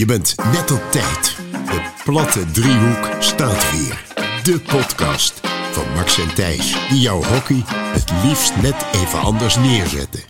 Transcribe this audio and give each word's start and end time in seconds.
Je 0.00 0.06
bent 0.06 0.34
net 0.52 0.70
op 0.70 0.82
tijd. 0.90 1.36
De 1.52 1.80
platte 2.04 2.50
driehoek 2.50 3.08
staat 3.18 3.70
weer. 3.70 4.04
De 4.42 4.60
podcast 4.60 5.40
van 5.72 5.84
Max 5.94 6.18
en 6.18 6.34
Thijs, 6.34 6.88
die 6.88 7.00
jouw 7.00 7.22
hockey 7.22 7.62
het 7.66 8.12
liefst 8.24 8.62
net 8.62 8.86
even 8.94 9.20
anders 9.20 9.56
neerzetten. 9.56 10.20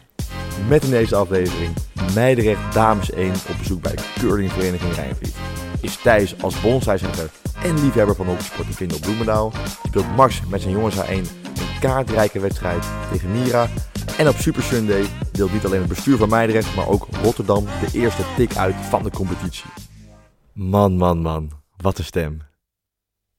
Met 0.69 0.85
in 0.85 0.91
deze 0.91 1.17
aflevering 1.17 1.71
Meidrecht 2.15 2.73
Dames 2.73 3.11
1 3.11 3.33
op 3.49 3.59
bezoek 3.59 3.83
bij 3.83 3.95
Curlingvereniging 4.19 4.95
Rijnvliet. 4.95 5.35
Is 5.81 5.97
Thijs 6.03 6.43
als 6.43 6.61
bondseizetter 6.61 7.31
en 7.63 7.83
liefhebber 7.83 8.15
van 8.15 8.27
hockeysport 8.27 8.69
te 8.69 8.75
vinden 8.75 8.97
op 8.97 9.03
Bloemendaal. 9.03 9.53
Speelt 9.87 10.17
Max 10.17 10.41
met 10.49 10.61
zijn 10.61 10.75
jongens 10.75 10.97
A1 10.97 11.11
een 11.11 11.79
kaartrijke 11.81 12.41
wedstrijd 12.41 12.85
tegen 13.13 13.33
Mira. 13.33 13.69
En 14.19 14.29
op 14.29 14.37
Super 14.37 14.63
Sunday 14.63 15.05
deelt 15.41 15.53
niet 15.53 15.65
alleen 15.65 15.81
het 15.81 15.89
bestuur 15.89 16.17
van 16.17 16.29
Meidrecht, 16.29 16.75
maar 16.77 16.89
ook 16.89 17.07
Rotterdam 17.23 17.65
de 17.65 17.99
eerste 17.99 18.23
tik 18.37 18.57
uit 18.57 18.75
van 18.75 19.03
de 19.03 19.11
competitie. 19.11 19.71
Man, 20.53 20.97
man, 20.97 21.19
man. 21.19 21.51
Wat 21.77 21.99
een 21.99 22.05
stem. 22.05 22.41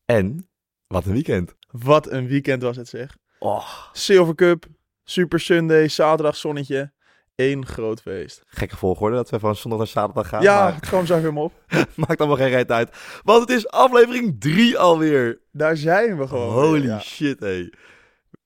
En 0.05 0.49
wat 0.87 1.05
een 1.05 1.11
weekend. 1.11 1.55
Wat 1.71 2.11
een 2.11 2.27
weekend 2.27 2.61
was 2.61 2.77
het 2.77 2.87
zeg. 2.87 3.17
Oh, 3.39 3.67
Silver 3.93 4.35
Cup, 4.35 4.65
Super 5.03 5.39
Sunday, 5.39 5.87
zaterdag 5.87 6.35
zonnetje. 6.35 6.91
Eén 7.35 7.65
groot 7.65 8.01
feest. 8.01 8.43
gekke 8.45 8.77
volgorde 8.77 9.15
dat 9.15 9.29
we 9.29 9.39
van 9.39 9.55
zondag 9.55 9.79
naar 9.79 9.87
zaterdag 9.87 10.27
gaan. 10.27 10.41
ja, 10.41 10.63
maar 10.63 10.75
het 10.75 10.87
kwam 10.87 11.05
zo 11.05 11.21
weer 11.21 11.33
op. 11.33 11.53
maakt 11.95 12.19
allemaal 12.19 12.37
geen 12.37 12.49
reet 12.49 12.71
uit. 12.71 12.95
Want 13.23 13.39
het 13.41 13.49
is 13.49 13.67
aflevering 13.67 14.35
3 14.39 14.77
alweer. 14.77 15.41
Daar 15.51 15.77
zijn 15.77 16.17
we 16.17 16.27
gewoon. 16.27 16.51
Holy 16.53 16.79
weer, 16.79 16.89
ja. 16.89 16.99
shit, 16.99 17.39
hé. 17.39 17.69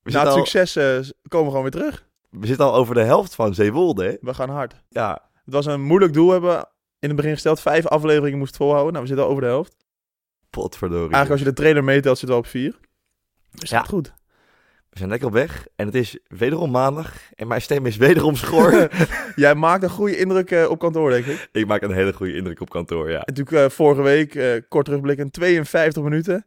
We, 0.01 0.11
Na 0.11 0.19
het 0.19 0.27
al- 0.27 0.45
succes 0.45 0.75
eh, 0.75 0.83
komen 1.27 1.45
we 1.51 1.57
gewoon 1.57 1.61
weer 1.61 1.71
terug. 1.71 2.04
We 2.39 2.47
zitten 2.47 2.65
al 2.65 2.73
over 2.75 2.95
de 2.95 3.03
helft 3.03 3.35
van 3.35 3.53
Zeewolde, 3.53 4.03
hè? 4.05 4.15
We 4.21 4.33
gaan 4.33 4.49
hard. 4.49 4.75
Ja, 4.89 5.29
Het 5.45 5.53
was 5.53 5.65
een 5.65 5.81
moeilijk 5.81 6.13
doel. 6.13 6.25
We 6.27 6.31
hebben 6.31 6.57
in 6.99 7.07
het 7.07 7.15
begin 7.15 7.31
gesteld. 7.33 7.59
Vijf 7.59 7.87
afleveringen 7.87 8.37
moest 8.39 8.55
volhouden. 8.57 8.91
Nou, 8.93 9.01
we 9.01 9.07
zitten 9.07 9.25
al 9.25 9.31
over 9.31 9.43
de 9.43 9.49
helft. 9.49 9.75
potverdorie. 10.49 11.01
Eigenlijk 11.01 11.31
als 11.31 11.39
je 11.39 11.45
de 11.45 11.53
trainer 11.53 11.83
meetelt 11.83 12.17
zitten 12.17 12.37
we 12.37 12.43
op 12.43 12.49
vier. 12.49 12.75
Dus 13.51 13.69
Ja. 13.69 13.83
goed. 13.83 14.13
We 14.89 14.97
zijn 15.01 15.09
lekker 15.09 15.27
op 15.27 15.33
weg. 15.33 15.67
En 15.75 15.85
het 15.85 15.95
is 15.95 16.19
wederom 16.27 16.71
maandag. 16.71 17.13
En 17.33 17.47
mijn 17.47 17.61
stem 17.61 17.85
is 17.85 17.97
wederom 17.97 18.35
schor. 18.35 18.89
Jij 19.35 19.55
maakt 19.55 19.83
een 19.83 19.89
goede 19.89 20.17
indruk 20.17 20.51
eh, 20.51 20.69
op 20.69 20.79
kantoor, 20.79 21.09
denk 21.09 21.25
ik. 21.25 21.49
ik 21.51 21.67
maak 21.67 21.81
een 21.81 21.91
hele 21.91 22.13
goede 22.13 22.35
indruk 22.35 22.59
op 22.61 22.69
kantoor, 22.69 23.09
ja. 23.09 23.21
Natuurlijk 23.25 23.57
eh, 23.57 23.69
vorige 23.69 24.01
week, 24.01 24.35
eh, 24.35 24.61
kort 24.69 24.85
terugblikken, 24.85 25.31
52 25.31 26.03
minuten. 26.03 26.45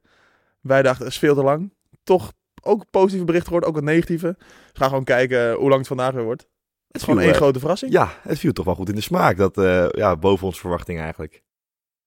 Wij 0.60 0.82
dachten, 0.82 1.04
dat 1.04 1.12
is 1.12 1.18
veel 1.18 1.34
te 1.34 1.42
lang. 1.42 1.72
Toch 2.04 2.32
ook 2.68 2.90
positieve 2.90 3.24
berichten 3.24 3.48
gehoord, 3.48 3.68
ook 3.68 3.74
wat 3.74 3.84
negatieve. 3.84 4.36
Dus 4.38 4.46
we 4.72 4.78
gaan 4.78 4.88
gewoon 4.88 5.04
kijken 5.04 5.52
hoe 5.52 5.68
lang 5.68 5.78
het 5.78 5.86
vandaag 5.86 6.12
weer 6.12 6.24
wordt. 6.24 6.46
Het 6.86 6.96
is 6.96 7.02
gewoon 7.02 7.20
één 7.20 7.30
eh, 7.30 7.36
grote 7.36 7.58
verrassing. 7.58 7.92
Ja, 7.92 8.08
het 8.22 8.38
viel 8.38 8.52
toch 8.52 8.64
wel 8.64 8.74
goed 8.74 8.88
in 8.88 8.94
de 8.94 9.00
smaak. 9.00 9.36
Dat, 9.36 9.58
eh, 9.58 9.88
ja, 9.90 10.16
boven 10.16 10.46
onze 10.46 10.60
verwachting 10.60 11.00
eigenlijk. 11.00 11.42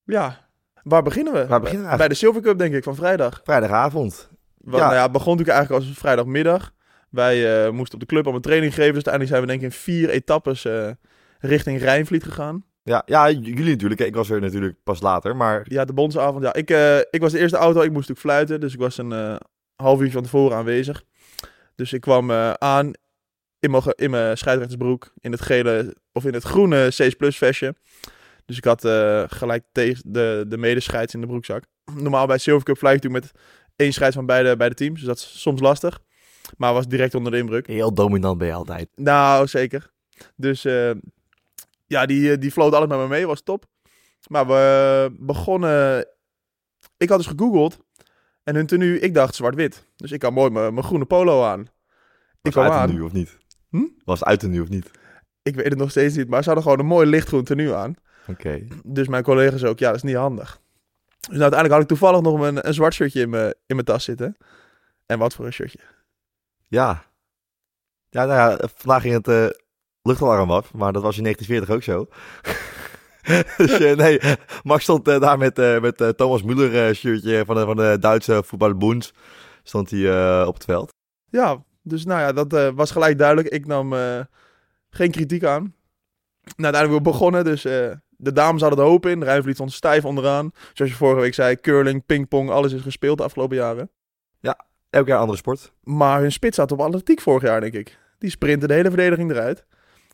Ja. 0.03 0.49
Waar 0.83 1.03
beginnen 1.03 1.33
we? 1.33 1.47
Waar 1.47 1.61
beginnen 1.61 1.89
we 1.91 1.97
Bij 1.97 2.07
de 2.07 2.13
Silver 2.13 2.41
Cup, 2.41 2.57
denk 2.57 2.73
ik, 2.73 2.83
van 2.83 2.95
vrijdag. 2.95 3.41
Vrijdagavond. 3.43 4.29
Want, 4.57 4.77
Ja. 4.77 4.83
Nou 4.83 4.95
ja, 4.95 5.03
het 5.03 5.11
begon 5.11 5.31
natuurlijk 5.31 5.57
eigenlijk 5.57 5.85
als 5.85 5.97
vrijdagmiddag. 5.97 6.71
Wij 7.09 7.65
eh, 7.65 7.71
moesten 7.71 7.93
op 7.93 7.99
de 7.99 8.05
club 8.05 8.27
al 8.27 8.35
een 8.35 8.41
training 8.41 8.73
geven. 8.73 8.93
Dus 8.93 9.05
uiteindelijk 9.05 9.33
zijn 9.33 9.41
we 9.41 9.47
denk 9.47 9.61
ik 9.61 9.65
in 9.65 9.93
vier 9.93 10.09
etappes 10.09 10.65
eh, 10.65 10.89
richting 11.39 11.79
Rijnvliet 11.79 12.23
gegaan. 12.23 12.65
Ja, 12.83 13.01
ja, 13.05 13.29
jullie 13.29 13.71
natuurlijk. 13.71 14.01
Ik 14.01 14.15
was 14.15 14.29
er 14.29 14.41
natuurlijk 14.41 14.75
pas 14.83 15.01
later. 15.01 15.35
Maar 15.35 15.65
Ja, 15.67 15.85
de 15.85 15.93
bondsavond. 15.93 16.43
Ja, 16.43 16.53
ik, 16.53 16.69
eh, 16.69 16.97
ik 16.97 17.21
was 17.21 17.31
de 17.31 17.39
eerste 17.39 17.57
auto. 17.57 17.81
Ik 17.81 17.91
moest 17.91 18.09
natuurlijk 18.09 18.19
fluiten. 18.19 18.59
Dus 18.59 18.73
ik 18.73 18.79
was 18.79 18.97
een 18.97 19.11
eh, 19.11 19.35
half 19.81 20.01
uur 20.01 20.11
van 20.11 20.23
tevoren 20.23 20.57
aanwezig. 20.57 21.03
Dus 21.75 21.93
ik 21.93 22.01
kwam 22.01 22.31
eh, 22.31 22.53
aan 22.53 22.91
in 23.59 23.71
mijn, 23.71 23.83
in 23.95 24.09
mijn 24.09 24.37
scheidrechtersbroek. 24.37 25.13
In 25.19 25.31
het 25.31 25.41
gele 25.41 25.95
of 26.11 26.25
in 26.25 26.33
het 26.33 26.43
groene 26.43 26.89
C 26.95 27.17
Plus 27.17 27.37
vestje. 27.37 27.75
Dus 28.45 28.57
ik 28.57 28.63
had 28.63 28.85
eh, 28.85 29.23
gelijk 29.27 29.63
tegen 29.71 30.03
de, 30.05 30.45
de 30.47 30.57
medescheids 30.57 31.13
in 31.13 31.21
de 31.21 31.27
broekzak. 31.27 31.63
Normaal 31.95 32.27
bij 32.27 32.37
Silver 32.37 32.63
Cup 32.63 32.77
fly 32.77 32.89
ik 32.89 33.03
natuurlijk 33.03 33.23
met 33.23 33.41
één 33.75 33.93
scheids 33.93 34.15
van 34.15 34.25
beide, 34.25 34.57
beide 34.57 34.75
teams. 34.75 34.99
Dus 34.99 35.07
dat 35.07 35.17
is 35.17 35.41
soms 35.41 35.61
lastig. 35.61 35.99
Maar 36.57 36.73
was 36.73 36.87
direct 36.87 37.15
onder 37.15 37.31
de 37.31 37.37
indruk. 37.37 37.67
heel 37.67 37.93
dominant 37.93 38.37
ben 38.37 38.47
je 38.47 38.53
altijd. 38.53 38.89
Nou, 38.95 39.47
zeker. 39.47 39.91
Dus 40.35 40.65
eh, 40.65 40.91
ja, 41.87 42.05
die, 42.05 42.37
die 42.37 42.51
floot 42.51 42.73
alles 42.73 42.87
met 42.87 42.97
me 42.97 43.07
mee, 43.07 43.27
was 43.27 43.41
top. 43.41 43.65
Maar 44.27 44.47
we 44.47 45.15
begonnen... 45.19 46.05
Ik 46.97 47.09
had 47.09 47.17
dus 47.17 47.27
gegoogeld 47.27 47.77
en 48.43 48.55
hun 48.55 48.65
tenue, 48.65 48.99
ik 48.99 49.13
dacht 49.13 49.35
zwart-wit. 49.35 49.85
Dus 49.95 50.11
ik 50.11 50.21
had 50.21 50.31
mooi 50.31 50.49
mijn 50.49 50.83
groene 50.83 51.05
polo 51.05 51.43
aan. 51.43 51.61
Ik 52.41 52.53
Was 52.53 52.65
het 52.65 52.73
uit 52.73 52.93
nu 52.93 53.01
of 53.01 53.11
niet? 53.11 53.37
Hm? 53.69 53.85
Was 54.05 54.19
het 54.19 54.27
uit 54.27 54.41
de 54.41 54.47
nu 54.47 54.61
of 54.61 54.69
niet? 54.69 54.91
ik 55.43 55.55
weet 55.55 55.69
het 55.69 55.77
nog 55.77 55.89
steeds 55.89 56.15
niet, 56.15 56.29
maar 56.29 56.39
ze 56.43 56.45
hadden 56.45 56.63
gewoon 56.63 56.79
een 56.79 56.85
mooi 56.85 57.07
lichtgroen 57.07 57.43
tenue 57.43 57.75
aan. 57.75 57.95
Oké. 58.27 58.67
Dus 58.83 59.07
mijn 59.07 59.23
collega's 59.23 59.63
ook, 59.63 59.79
ja, 59.79 59.87
dat 59.87 59.95
is 59.95 60.03
niet 60.03 60.15
handig. 60.15 60.61
Dus 61.19 61.29
nou, 61.29 61.41
uiteindelijk 61.41 61.73
had 61.73 61.81
ik 61.81 61.87
toevallig 61.87 62.21
nog 62.21 62.39
een, 62.39 62.67
een 62.67 62.73
zwart 62.73 62.93
shirtje 62.93 63.21
in 63.21 63.29
mijn, 63.29 63.53
in 63.65 63.75
mijn 63.75 63.85
tas 63.85 64.03
zitten. 64.03 64.37
En 65.05 65.19
wat 65.19 65.33
voor 65.33 65.45
een 65.45 65.53
shirtje. 65.53 65.79
Ja. 66.67 67.03
Ja, 68.09 68.25
nou 68.25 68.37
ja, 68.37 68.67
vandaag 68.75 69.01
ging 69.01 69.13
het 69.13 69.27
eh, 69.27 69.47
luchtalarm 70.01 70.51
af, 70.51 70.73
maar 70.73 70.93
dat 70.93 71.01
was 71.01 71.17
in 71.17 71.23
1940 71.23 71.75
ook 71.75 71.83
zo. 71.83 72.07
dus 73.57 73.79
eh, 73.79 73.95
nee, 73.95 74.19
Max 74.63 74.83
stond 74.83 75.07
eh, 75.07 75.19
daar 75.19 75.37
met, 75.37 75.59
eh, 75.59 75.79
met 75.79 76.17
Thomas 76.17 76.43
Müller 76.43 76.95
shirtje 76.95 77.43
van 77.45 77.55
de, 77.55 77.65
van 77.65 77.75
de 77.75 77.97
Duitse 77.99 78.43
voetballer 78.45 78.77
Boens. 78.77 79.13
Stond 79.63 79.89
hij 79.89 80.45
op 80.45 80.53
het 80.53 80.63
veld. 80.63 80.93
Ja, 81.29 81.63
dus 81.81 82.05
nou 82.05 82.19
ja, 82.19 82.45
dat 82.45 82.73
was 82.75 82.91
gelijk 82.91 83.17
duidelijk. 83.17 83.47
Ik 83.47 83.65
nam 83.65 83.93
geen 84.89 85.11
kritiek 85.11 85.43
aan. 85.43 85.61
Nou, 86.41 86.73
uiteindelijk 86.73 87.03
weer 87.03 87.13
begonnen, 87.13 87.43
dus 87.43 87.61
de 88.09 88.33
dames 88.33 88.61
hadden 88.61 88.79
de 88.79 88.85
hoop 88.85 89.05
in. 89.05 89.23
Rijnvliet 89.23 89.55
stond 89.55 89.71
stijf 89.71 90.05
onderaan. 90.05 90.51
Zoals 90.73 90.91
je 90.91 90.97
vorige 90.97 91.21
week 91.21 91.33
zei, 91.33 91.55
curling, 91.55 92.05
pingpong, 92.05 92.49
alles 92.49 92.73
is 92.73 92.81
gespeeld 92.81 93.17
de 93.17 93.23
afgelopen 93.23 93.57
jaren. 93.57 93.89
Elk 94.91 95.07
jaar 95.07 95.19
andere 95.19 95.37
sport. 95.37 95.73
Maar 95.83 96.21
hun 96.21 96.31
spits 96.31 96.55
zat 96.55 96.71
op 96.71 96.79
atletiek 96.79 97.21
vorig 97.21 97.43
jaar, 97.43 97.61
denk 97.61 97.73
ik. 97.73 97.97
Die 98.17 98.29
sprintte 98.29 98.67
de 98.67 98.73
hele 98.73 98.87
verdediging 98.87 99.31
eruit. 99.31 99.65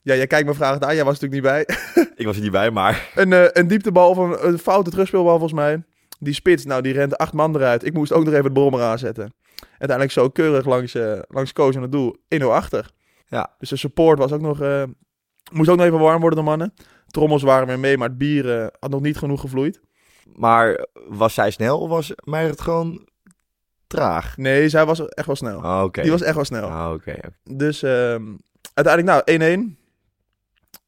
Ja, 0.07 0.15
jij 0.15 0.27
kijkt 0.27 0.47
me 0.47 0.53
vragend 0.53 0.83
aan, 0.83 0.95
jij 0.95 1.03
was 1.03 1.19
natuurlijk 1.19 1.43
niet 1.43 1.51
bij. 1.51 2.05
Ik 2.15 2.25
was 2.25 2.35
er 2.35 2.41
niet 2.41 2.51
bij, 2.51 2.71
maar 2.71 3.09
een, 3.15 3.33
eh, 3.33 3.45
een 3.51 3.67
dieptebal 3.67 4.09
of 4.09 4.17
een, 4.17 4.47
een 4.47 4.57
foute 4.59 4.89
terugspeelbal 4.89 5.31
volgens 5.31 5.53
mij. 5.53 5.83
Die 6.19 6.33
spits, 6.33 6.65
nou, 6.65 6.81
die 6.81 6.93
rent 6.93 7.17
acht 7.17 7.33
man 7.33 7.55
eruit. 7.55 7.85
Ik 7.85 7.93
moest 7.93 8.11
ook 8.11 8.23
nog 8.23 8.33
even 8.33 8.45
de 8.45 8.51
brommer 8.51 8.81
aanzetten. 8.81 9.33
Uiteindelijk 9.69 10.11
zo 10.11 10.29
keurig 10.29 10.65
langs, 10.65 10.95
eh 10.95 11.19
langs 11.27 11.53
Koos 11.53 11.75
aan 11.75 11.81
het 11.81 11.91
doel. 11.91 12.15
1-0 12.35 12.43
achter. 12.43 12.91
Ja. 13.25 13.55
Dus 13.57 13.69
de 13.69 13.75
support 13.75 14.19
was 14.19 14.31
ook 14.31 14.41
nog... 14.41 14.61
eh, 14.61 14.83
moest 15.51 15.69
ook 15.69 15.77
nog 15.77 15.85
even 15.85 15.99
warm 15.99 16.19
worden, 16.19 16.39
de 16.39 16.45
mannen. 16.45 16.73
Trommels 17.07 17.43
waren 17.43 17.67
weer 17.67 17.79
mee, 17.79 17.97
maar 17.97 18.07
het 18.07 18.17
bier 18.17 18.71
had 18.79 18.89
nog 18.89 19.01
niet 19.01 19.17
genoeg 19.17 19.41
gevloeid. 19.41 19.81
Maar 20.35 20.87
was 21.07 21.33
zij 21.33 21.51
snel 21.51 21.79
of 21.79 21.89
was 21.89 22.11
mij 22.23 22.45
het 22.45 22.61
gewoon 22.61 23.07
traag? 23.87 24.37
Nee, 24.37 24.69
zij 24.69 24.85
was 24.85 25.07
echt 25.07 25.27
wel 25.27 25.35
snel. 25.35 25.83
Oké. 25.83 26.01
Die 26.01 26.11
was 26.11 26.21
echt 26.21 26.35
wel 26.35 26.45
snel. 26.45 26.93
Oké. 26.93 27.15
Dus 27.43 27.83
ehm, 27.83 28.23
uiteindelijk, 28.73 29.27
nou, 29.27 29.67
1-1. 29.73 29.86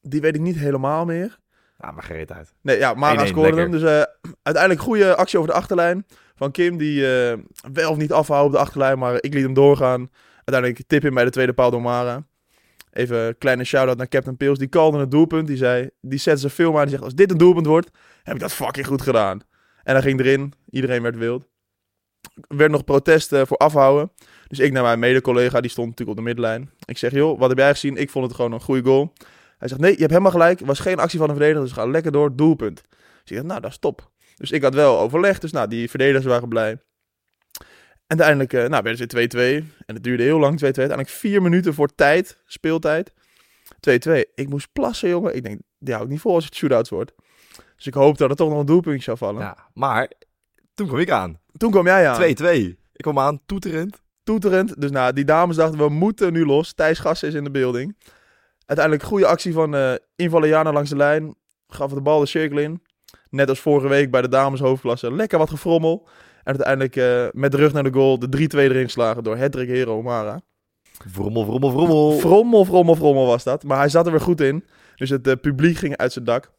Die 0.01 0.21
weet 0.21 0.35
ik 0.35 0.41
niet 0.41 0.55
helemaal 0.55 1.05
meer. 1.05 1.39
Ah, 1.77 1.93
maar 1.93 2.03
geen 2.03 2.17
reet 2.17 2.31
uit. 2.31 2.53
Nee, 2.61 2.77
ja, 2.77 2.93
Mara 2.93 3.25
1-1, 3.25 3.27
scoorde 3.27 3.61
hem. 3.61 3.71
Dus 3.71 3.81
eh, 3.81 4.03
uiteindelijk 4.43 4.83
goede 4.83 5.15
actie 5.15 5.37
over 5.37 5.51
de 5.51 5.57
achterlijn 5.57 6.05
van 6.35 6.51
Kim. 6.51 6.77
Die 6.77 7.27
eh, 7.29 7.37
wel 7.73 7.91
of 7.91 7.97
niet 7.97 8.11
afhouden 8.11 8.47
op 8.47 8.53
de 8.53 8.63
achterlijn, 8.63 8.99
maar 8.99 9.15
ik 9.15 9.33
liet 9.33 9.43
hem 9.43 9.53
doorgaan. 9.53 10.09
Uiteindelijk 10.35 10.87
tip 10.87 11.05
in 11.05 11.13
bij 11.13 11.23
de 11.23 11.29
tweede 11.29 11.53
paal 11.53 11.71
door 11.71 11.81
Mara. 11.81 12.23
Even 12.91 13.17
een 13.17 13.37
kleine 13.37 13.63
shout-out 13.63 13.97
naar 13.97 14.07
Captain 14.07 14.37
Pils. 14.37 14.57
Die 14.57 14.67
kalde 14.67 14.99
het 14.99 15.11
doelpunt. 15.11 15.47
Die 15.47 15.57
zei, 15.57 15.89
die 16.01 16.19
zette 16.19 16.39
zijn 16.39 16.51
film 16.51 16.75
aan. 16.75 16.81
Die 16.81 16.91
zegt, 16.91 17.03
als 17.03 17.15
dit 17.15 17.31
een 17.31 17.37
doelpunt 17.37 17.65
wordt, 17.65 17.89
heb 18.23 18.35
ik 18.35 18.41
dat 18.41 18.53
fucking 18.53 18.87
goed 18.87 19.01
gedaan. 19.01 19.41
En 19.83 19.93
hij 19.93 20.01
ging 20.01 20.19
erin. 20.19 20.53
Iedereen 20.69 21.01
werd 21.01 21.17
wild. 21.17 21.47
Er 22.47 22.57
werd 22.57 22.71
nog 22.71 22.83
protest 22.83 23.33
eh, 23.33 23.41
voor 23.45 23.57
afhouden. 23.57 24.11
Dus 24.47 24.59
ik 24.59 24.71
naar 24.71 24.83
mijn 24.83 24.99
mede-collega, 24.99 25.61
die 25.61 25.71
stond 25.71 25.87
natuurlijk 25.87 26.17
op 26.17 26.25
de 26.25 26.29
middenlijn. 26.33 26.71
Ik 26.85 26.97
zeg, 26.97 27.11
joh, 27.11 27.39
wat 27.39 27.49
heb 27.49 27.57
jij 27.57 27.69
gezien? 27.69 27.97
Ik 27.97 28.09
vond 28.09 28.25
het 28.25 28.35
gewoon 28.35 28.51
een 28.51 28.61
goede 28.61 28.83
goal. 28.83 29.13
Hij 29.59 29.67
zegt, 29.67 29.81
nee, 29.81 29.91
je 29.91 29.97
hebt 29.97 30.11
helemaal 30.11 30.31
gelijk. 30.31 30.59
Het 30.59 30.67
was 30.67 30.79
geen 30.79 30.99
actie 30.99 31.19
van 31.19 31.29
een 31.29 31.35
verdediger, 31.35 31.63
dus 31.63 31.73
ga 31.73 31.85
lekker 31.85 32.11
door. 32.11 32.35
Doelpunt. 32.35 32.81
Dus 32.89 33.31
ik 33.31 33.35
dacht, 33.35 33.47
nou, 33.47 33.61
dat 33.61 33.71
is 33.71 33.77
top. 33.77 34.11
Dus 34.35 34.51
ik 34.51 34.63
had 34.63 34.73
wel 34.73 34.99
overlegd. 34.99 35.41
Dus 35.41 35.51
nou, 35.51 35.67
die 35.67 35.89
verdedigers 35.89 36.25
waren 36.25 36.49
blij. 36.49 36.77
En 38.07 38.19
uiteindelijk 38.19 38.53
eh, 38.53 38.65
nou, 38.69 38.83
werd 38.83 38.99
het 38.99 39.13
weer 39.13 39.63
2-2. 39.63 39.65
En 39.85 39.95
het 39.95 40.03
duurde 40.03 40.23
heel 40.23 40.39
lang, 40.39 40.59
2-2. 40.59 40.61
Uiteindelijk 40.61 41.09
vier 41.09 41.41
minuten 41.41 41.73
voor 41.73 41.95
tijd, 41.95 42.41
speeltijd. 42.45 43.11
2-2. 43.11 44.11
Ik 44.35 44.49
moest 44.49 44.69
plassen, 44.73 45.09
jongen. 45.09 45.35
Ik 45.35 45.43
denk, 45.43 45.59
die 45.77 45.93
hou 45.93 46.05
ik 46.05 46.11
niet 46.11 46.21
vol 46.21 46.33
als 46.33 46.45
het 46.45 46.55
shootouts 46.55 46.89
wordt. 46.89 47.13
Dus 47.75 47.87
ik 47.87 47.93
hoopte 47.93 48.21
dat 48.21 48.29
er 48.31 48.37
toch 48.37 48.49
nog 48.49 48.59
een 48.59 48.65
doelpuntje 48.65 49.03
zou 49.03 49.17
vallen. 49.17 49.41
Ja, 49.41 49.57
maar 49.73 50.11
toen 50.73 50.87
kwam 50.87 50.99
ik 50.99 51.09
aan. 51.09 51.37
2-2. 51.37 51.57
Toen 51.57 51.71
kwam 51.71 51.85
jij 51.85 52.09
aan. 52.09 52.21
Ik 52.93 53.01
kwam 53.05 53.19
aan, 53.19 53.39
toeterend. 53.45 54.01
toeterend. 54.23 54.81
Dus 54.81 54.91
nou, 54.91 55.13
die 55.13 55.25
dames 55.25 55.55
dachten, 55.55 55.77
we 55.77 55.89
moeten 55.89 56.33
nu 56.33 56.45
los. 56.45 56.73
Thijs 56.73 56.99
Gassen 56.99 57.27
is 57.27 57.33
in 57.33 57.43
de 57.43 57.51
building. 57.51 57.95
Uiteindelijk 58.69 59.07
goede 59.07 59.25
actie 59.25 59.53
van 59.53 59.75
eh 59.75 59.93
invallen 60.15 60.47
Jana 60.49 60.71
langs 60.71 60.89
de 60.89 60.95
lijn. 60.95 61.35
Gaf 61.67 61.93
de 61.93 62.01
bal 62.01 62.19
de 62.19 62.25
cirkel 62.25 62.57
in. 62.57 62.81
Net 63.29 63.49
als 63.49 63.59
vorige 63.59 63.87
week 63.87 64.11
bij 64.11 64.21
de 64.21 64.27
dames 64.27 64.59
hoofdklasse. 64.59 65.13
Lekker 65.13 65.37
wat 65.37 65.49
gefrommel. 65.49 66.07
En 66.43 66.57
uiteindelijk 66.57 66.95
eh, 66.95 67.27
met 67.31 67.51
de 67.51 67.57
rug 67.57 67.73
naar 67.73 67.83
de 67.83 67.93
goal 67.93 68.19
de 68.19 68.49
3-2 68.55 68.57
erin 68.57 68.83
geslagen 68.83 69.23
door 69.23 69.37
Hedrick 69.37 69.67
Hero 69.67 69.97
Omara. 69.97 70.41
Vrommel, 71.07 71.45
vrommel, 71.45 71.71
vrommel. 71.71 72.11
Frommel, 72.11 72.65
frommel, 72.65 72.95
frommel 72.95 73.25
was 73.25 73.43
dat. 73.43 73.63
Maar 73.63 73.77
hij 73.77 73.89
zat 73.89 74.05
er 74.05 74.11
weer 74.11 74.21
goed 74.21 74.41
in. 74.41 74.65
Dus 74.95 75.09
het 75.09 75.27
eh, 75.27 75.33
publiek 75.41 75.77
ging 75.77 75.97
uit 75.97 76.13
zijn 76.13 76.25
dak. 76.25 76.51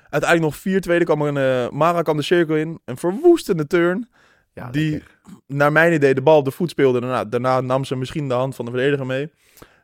Uiteindelijk 0.00 0.52
nog 0.52 0.56
4 0.56 0.80
tweede 0.80 1.04
kwam 1.04 1.20
een 1.20 1.36
eh, 1.36 1.70
Mara 1.70 2.02
kwam 2.02 2.16
de 2.16 2.22
cirkel 2.22 2.56
in. 2.56 2.80
Een 2.84 2.96
verwoestende 2.96 3.66
turn. 3.66 4.08
Ja, 4.52 4.70
die, 4.70 4.90
lekker. 4.90 5.10
naar 5.46 5.72
mijn 5.72 5.92
idee, 5.92 6.14
de 6.14 6.22
bal 6.22 6.38
op 6.38 6.44
de 6.44 6.50
voet 6.50 6.70
speelde. 6.70 7.00
Daarna, 7.00 7.24
daarna 7.24 7.60
nam 7.60 7.84
ze 7.84 7.96
misschien 7.96 8.28
de 8.28 8.34
hand 8.34 8.54
van 8.54 8.64
de 8.64 8.70
verdediger 8.70 9.06
mee. 9.06 9.30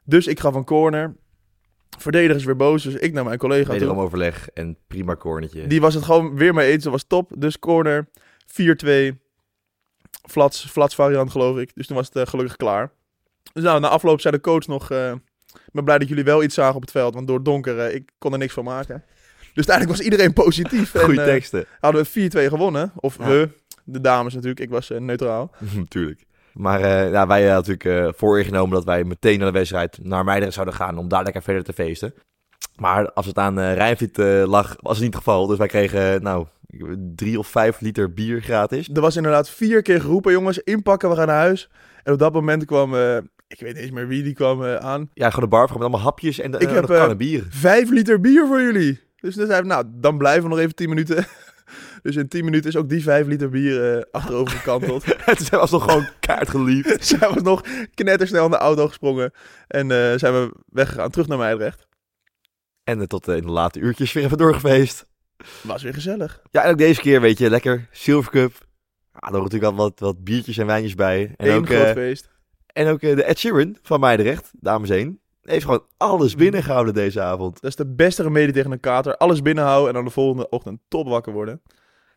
Dus 0.05 0.27
ik 0.27 0.41
gaf 0.41 0.55
een 0.55 0.65
corner. 0.65 1.15
Verdediger 1.99 2.37
is 2.37 2.45
weer 2.45 2.57
boos, 2.57 2.83
dus 2.83 2.95
ik 2.95 3.13
naar 3.13 3.25
mijn 3.25 3.39
collega 3.39 3.63
toe. 3.65 3.73
Wederom 3.73 3.99
overleg 3.99 4.49
en 4.49 4.77
prima 4.87 5.17
cornetje. 5.17 5.67
Die 5.67 5.81
was 5.81 5.95
het 5.95 6.05
gewoon 6.05 6.37
weer 6.37 6.55
mee 6.55 6.71
eens. 6.73 6.83
Dat 6.83 6.93
was 6.93 7.05
top. 7.07 7.33
Dus 7.37 7.59
corner 7.59 8.09
4-2. 8.47 9.17
Flats, 10.29 10.67
flats 10.71 10.95
variant 10.95 11.31
geloof 11.31 11.59
ik. 11.59 11.71
Dus 11.75 11.87
toen 11.87 11.97
was 11.97 12.07
het 12.07 12.17
eh, 12.17 12.27
gelukkig 12.27 12.57
klaar. 12.57 12.91
Dus 13.53 13.63
nou, 13.63 13.81
na 13.81 13.89
afloop 13.89 14.21
zei 14.21 14.35
de 14.35 14.41
coach 14.41 14.67
nog... 14.67 14.91
eh, 14.91 15.13
ik 15.55 15.73
ben 15.73 15.85
blij 15.85 15.99
dat 15.99 16.09
jullie 16.09 16.25
wel 16.25 16.43
iets 16.43 16.55
zagen 16.55 16.75
op 16.75 16.81
het 16.81 16.91
veld. 16.91 17.15
Want 17.15 17.27
door 17.27 17.37
het 17.37 17.45
donker, 17.45 17.79
eh, 17.79 17.95
ik 17.95 18.11
kon 18.19 18.33
er 18.33 18.39
niks 18.39 18.53
van 18.53 18.65
maken. 18.65 19.05
Dus 19.39 19.67
uiteindelijk 19.67 19.97
was 19.97 20.07
iedereen 20.07 20.33
positief. 20.33 20.91
Goeie 20.99 21.21
en, 21.21 21.27
teksten. 21.27 21.65
hadden 21.81 22.07
we 22.13 22.31
4-2 22.31 22.49
gewonnen. 22.49 22.93
Of 22.97 23.19
Ja. 23.19 23.27
we, 23.27 23.49
de 23.85 24.01
dames 24.01 24.35
natuurlijk. 24.35 24.61
Ik 24.61 24.71
was 24.71 24.89
neutraal. 24.99 25.51
Natuurlijk. 25.75 26.25
Maar 26.53 26.81
eh, 26.81 27.11
ja, 27.11 27.27
wij 27.27 27.49
hadden 27.49 27.75
natuurlijk 27.75 27.85
eh 27.85 28.19
voorgenomen 28.19 28.75
dat 28.75 28.85
wij 28.85 29.05
meteen 29.05 29.39
naar 29.39 29.53
de 29.53 29.59
wedstrijd 29.59 29.99
naar 30.03 30.25
Meideren 30.25 30.53
zouden 30.53 30.75
gaan 30.75 30.99
om 30.99 31.09
daar 31.09 31.23
lekker 31.25 31.43
verder 31.43 31.65
te 31.65 31.73
feesten. 31.73 32.15
Maar 32.77 33.13
als 33.13 33.27
het 33.27 33.39
aan 33.39 33.61
Rijnvliet 33.61 34.19
eh, 34.19 34.43
lag, 34.47 34.77
was 34.81 34.93
het 34.93 35.05
niet 35.05 35.15
het 35.15 35.25
geval. 35.25 35.47
Dus 35.47 35.59
wij 35.59 35.67
kregen, 35.67 36.23
nou, 36.23 36.47
drie 37.15 37.39
of 37.39 37.47
vijf 37.47 37.81
liter 37.81 38.13
bier 38.13 38.41
gratis. 38.41 38.89
Er 38.93 39.01
was 39.01 39.17
inderdaad 39.17 39.51
vier 39.51 39.83
keer 39.83 40.01
geroepen, 40.01 40.33
jongens, 40.33 40.59
inpakken, 40.59 41.11
we 41.11 41.17
gaan 41.17 41.27
naar 41.27 41.37
huis. 41.37 41.71
En 42.03 42.13
op 42.13 42.19
dat 42.19 42.33
moment 42.33 42.65
kwam, 42.65 42.95
ik 43.49 43.61
weet 43.61 43.75
niet 43.75 43.77
eens 43.77 43.91
meer 43.91 44.09
wie 44.09 44.23
die 44.23 44.35
kwam 44.35 44.65
aan. 44.65 45.11
Ja, 45.15 45.31
gewoon 45.31 45.45
de 45.45 45.57
bar 45.57 45.69
met 45.69 45.81
allemaal 45.81 46.01
hapjes 46.01 46.41
en, 46.41 46.53
Ik 46.53 46.69
heb, 46.69 47.15
bier. 47.19 47.47
Vijf 47.49 47.91
liter 47.91 48.21
bier 48.21 48.47
voor 48.47 48.61
jullie. 48.61 49.01
Dus 49.21 49.35
zei 49.35 49.49
hij, 49.49 49.61
nou, 49.61 49.85
dan 49.89 50.19
blijven 50.19 50.43
we 50.43 50.49
nog 50.49 50.59
even 50.59 50.75
tien 50.75 50.89
minuten. 50.89 51.27
Dus 52.03 52.17
in 52.17 52.29
tien 52.29 52.45
minuten 52.45 52.71
is 52.71 52.77
ook 52.77 52.89
die 52.89 53.03
vijf 53.03 53.27
liter 53.27 53.49
bier 53.49 53.97
eh, 53.97 54.03
achterover 54.11 54.57
gekanteld. 54.57 55.05
Het 55.25 55.41
is 55.41 55.53
alsnog 55.53 55.85
gewoon 55.85 56.09
kaart 56.21 56.49
geliefd. 56.49 57.05
zijn 57.07 57.33
we 57.33 57.41
nog 57.41 57.63
knettersnel 57.95 58.45
in 58.45 58.51
de 58.51 58.57
auto 58.57 58.89
gesprongen. 58.89 59.33
En 59.69 59.91
eh, 59.91 60.19
zijn 60.19 60.33
we 60.33 60.53
weggegaan, 60.67 61.11
terug 61.11 61.27
naar 61.27 61.39
Meidrecht. 61.39 61.87
En 62.85 63.01
eh, 63.01 63.07
tot 63.07 63.29
in 63.29 63.43
de 63.43 63.51
late 63.51 63.81
uurtjes 63.81 64.13
weer 64.13 64.25
even 64.25 64.39
doorgefeest. 64.39 65.07
Was 65.63 65.83
weer 65.83 65.95
gezellig. 65.95 66.43
Ja, 66.51 66.63
en 66.63 66.71
ook 66.71 66.79
deze 66.79 67.01
keer, 67.01 67.21
weet 67.21 67.39
je, 67.39 67.51
lekker. 67.51 67.89
Silver 67.91 68.31
Cup. 68.31 68.53
Ja, 69.13 69.27
er 69.27 69.33
natuurlijk 69.33 69.65
al 69.65 69.75
wat, 69.75 70.01
wat 70.01 70.25
biertjes 70.25 70.59
en 70.59 70.67
wijntjes 70.67 70.95
bij. 70.95 71.35
En 71.37 71.49
Eén 71.49 71.57
ook, 71.57 71.67
groot 71.67 71.93
feest. 71.93 72.29
en 72.67 72.89
ook 72.89 73.01
de 73.01 73.25
Ed 73.25 73.39
Sheeran 73.39 73.77
van 73.83 74.01
Meidrecht, 74.01 74.51
dames 74.61 74.91
één. 74.91 75.21
Heeft 75.43 75.65
gewoon 75.65 75.85
alles 75.97 76.35
binnengehouden 76.35 76.95
deze 76.95 77.21
avond. 77.21 77.61
Dat 77.61 77.71
is 77.71 77.77
de 77.77 77.87
beste 77.87 78.23
remedie 78.23 78.53
tegen 78.53 78.73
een 78.73 78.81
kater. 78.81 79.17
Alles 79.17 79.43
binnenhouden 79.43 79.89
en 79.89 79.95
dan 79.95 80.05
de 80.05 80.11
volgende 80.11 80.49
ochtend 80.49 80.81
top 80.89 81.09
wakker 81.09 81.33
worden. 81.33 81.63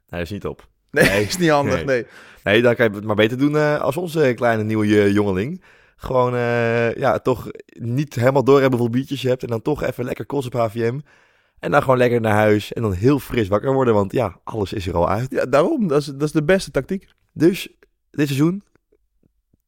Nee, 0.07 0.19
dat 0.19 0.21
is 0.21 0.29
niet 0.31 0.45
op. 0.45 0.67
Nee, 0.91 1.09
Nee. 1.09 1.23
is 1.25 1.37
niet 1.37 1.49
handig, 1.49 1.75
Nee. 1.75 1.85
nee. 1.85 2.05
Nee, 2.43 2.61
dan 2.61 2.75
kan 2.75 2.89
je 2.89 2.95
het 2.95 3.03
maar 3.03 3.15
beter 3.15 3.37
doen 3.37 3.57
eh, 3.57 3.81
als 3.81 3.97
onze 3.97 4.31
kleine 4.35 4.63
nieuwe 4.63 4.85
eh, 4.85 5.11
jongeling. 5.13 5.63
Gewoon, 5.95 6.33
eh, 6.35 6.93
ja, 6.95 7.19
toch 7.19 7.47
niet 7.65 8.15
helemaal 8.15 8.43
door 8.43 8.61
hebben 8.61 8.79
hoeveel 8.79 8.95
biertjes 8.97 9.21
je 9.21 9.27
hebt. 9.27 9.43
En 9.43 9.49
dan 9.49 9.61
toch 9.61 9.83
even 9.83 10.05
lekker 10.05 10.25
kost 10.25 10.45
op 10.45 10.53
HVM. 10.53 10.99
En 11.59 11.71
dan 11.71 11.81
gewoon 11.81 11.97
lekker 11.97 12.21
naar 12.21 12.33
huis. 12.33 12.73
En 12.73 12.81
dan 12.81 12.93
heel 12.93 13.19
fris 13.19 13.47
wakker 13.47 13.73
worden, 13.73 13.93
want 13.93 14.11
ja, 14.11 14.39
alles 14.43 14.73
is 14.73 14.87
er 14.87 14.95
al 14.95 15.09
uit. 15.09 15.31
Ja, 15.31 15.45
daarom. 15.45 15.87
Dat 15.87 15.99
is, 16.01 16.05
dat 16.05 16.21
is 16.21 16.31
de 16.31 16.43
beste 16.43 16.71
tactiek. 16.71 17.07
Dus, 17.33 17.67
dit 18.11 18.27
seizoen, 18.27 18.63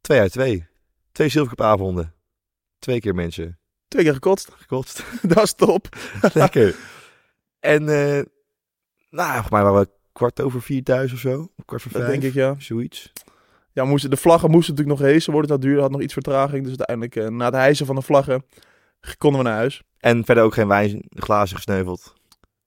2 0.02 0.20
uit 0.20 0.32
2. 0.32 0.68
Twee 1.12 1.30
zilvercupavonden. 1.30 2.14
Twee 2.80 3.00
keer 3.00 3.16
mensen 3.16 3.60
Twee 3.88 4.04
keer 4.04 4.14
gekotst. 4.14 4.50
gekotst. 4.56 5.04
Dat 5.34 5.44
is 5.44 5.54
top. 5.54 5.88
lekker. 6.34 6.76
En, 7.60 7.84
nou, 9.10 9.32
volgens 9.32 9.50
mij 9.50 9.64
waren 9.64 9.80
we 9.80 9.90
kwart 10.18 10.42
over 10.42 10.62
vier 10.62 10.84
thuis 10.84 11.14
of 11.14 11.20
zo. 11.20 11.48
Kwart 11.66 11.82
voor 11.82 11.92
Dat 11.92 12.02
vijf. 12.02 12.14
denk 12.14 12.24
ik, 12.24 12.34
ja. 12.34 12.56
Zoiets. 12.58 13.12
ja 13.72 13.86
moesten, 13.86 14.10
de 14.10 14.18
vlaggen 14.18 14.52
moesten 14.52 14.74
natuurlijk 14.76 15.00
nog 15.00 15.10
hezen 15.10 15.32
worden. 15.32 15.52
Dat 15.52 15.62
duurde, 15.62 15.82
had 15.82 15.92
nog 15.92 16.02
iets 16.02 16.14
vertraging. 16.14 16.60
Dus 16.68 16.78
uiteindelijk, 16.78 17.16
eh, 17.16 17.28
na 17.28 17.46
het 17.46 17.54
hijsen 17.54 17.86
van 17.86 17.96
de 17.96 18.02
vlaggen, 18.02 18.46
konden 19.18 19.42
we 19.42 19.48
naar 19.48 19.58
huis. 19.58 19.84
En 20.00 20.26
verder 20.26 20.44
ook 20.44 20.54
geen 20.54 20.68
wijnglazen 20.68 21.56
gesneuveld. 21.56 22.14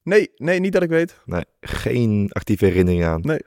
Nee, 0.03 0.31
nee, 0.37 0.61
niet 0.61 0.73
dat 0.73 0.83
ik 0.83 0.89
weet. 0.89 1.21
Nee, 1.25 1.45
geen 1.61 2.29
actieve 2.33 2.65
herinnering 2.65 3.05
aan. 3.05 3.21
Nee. 3.21 3.41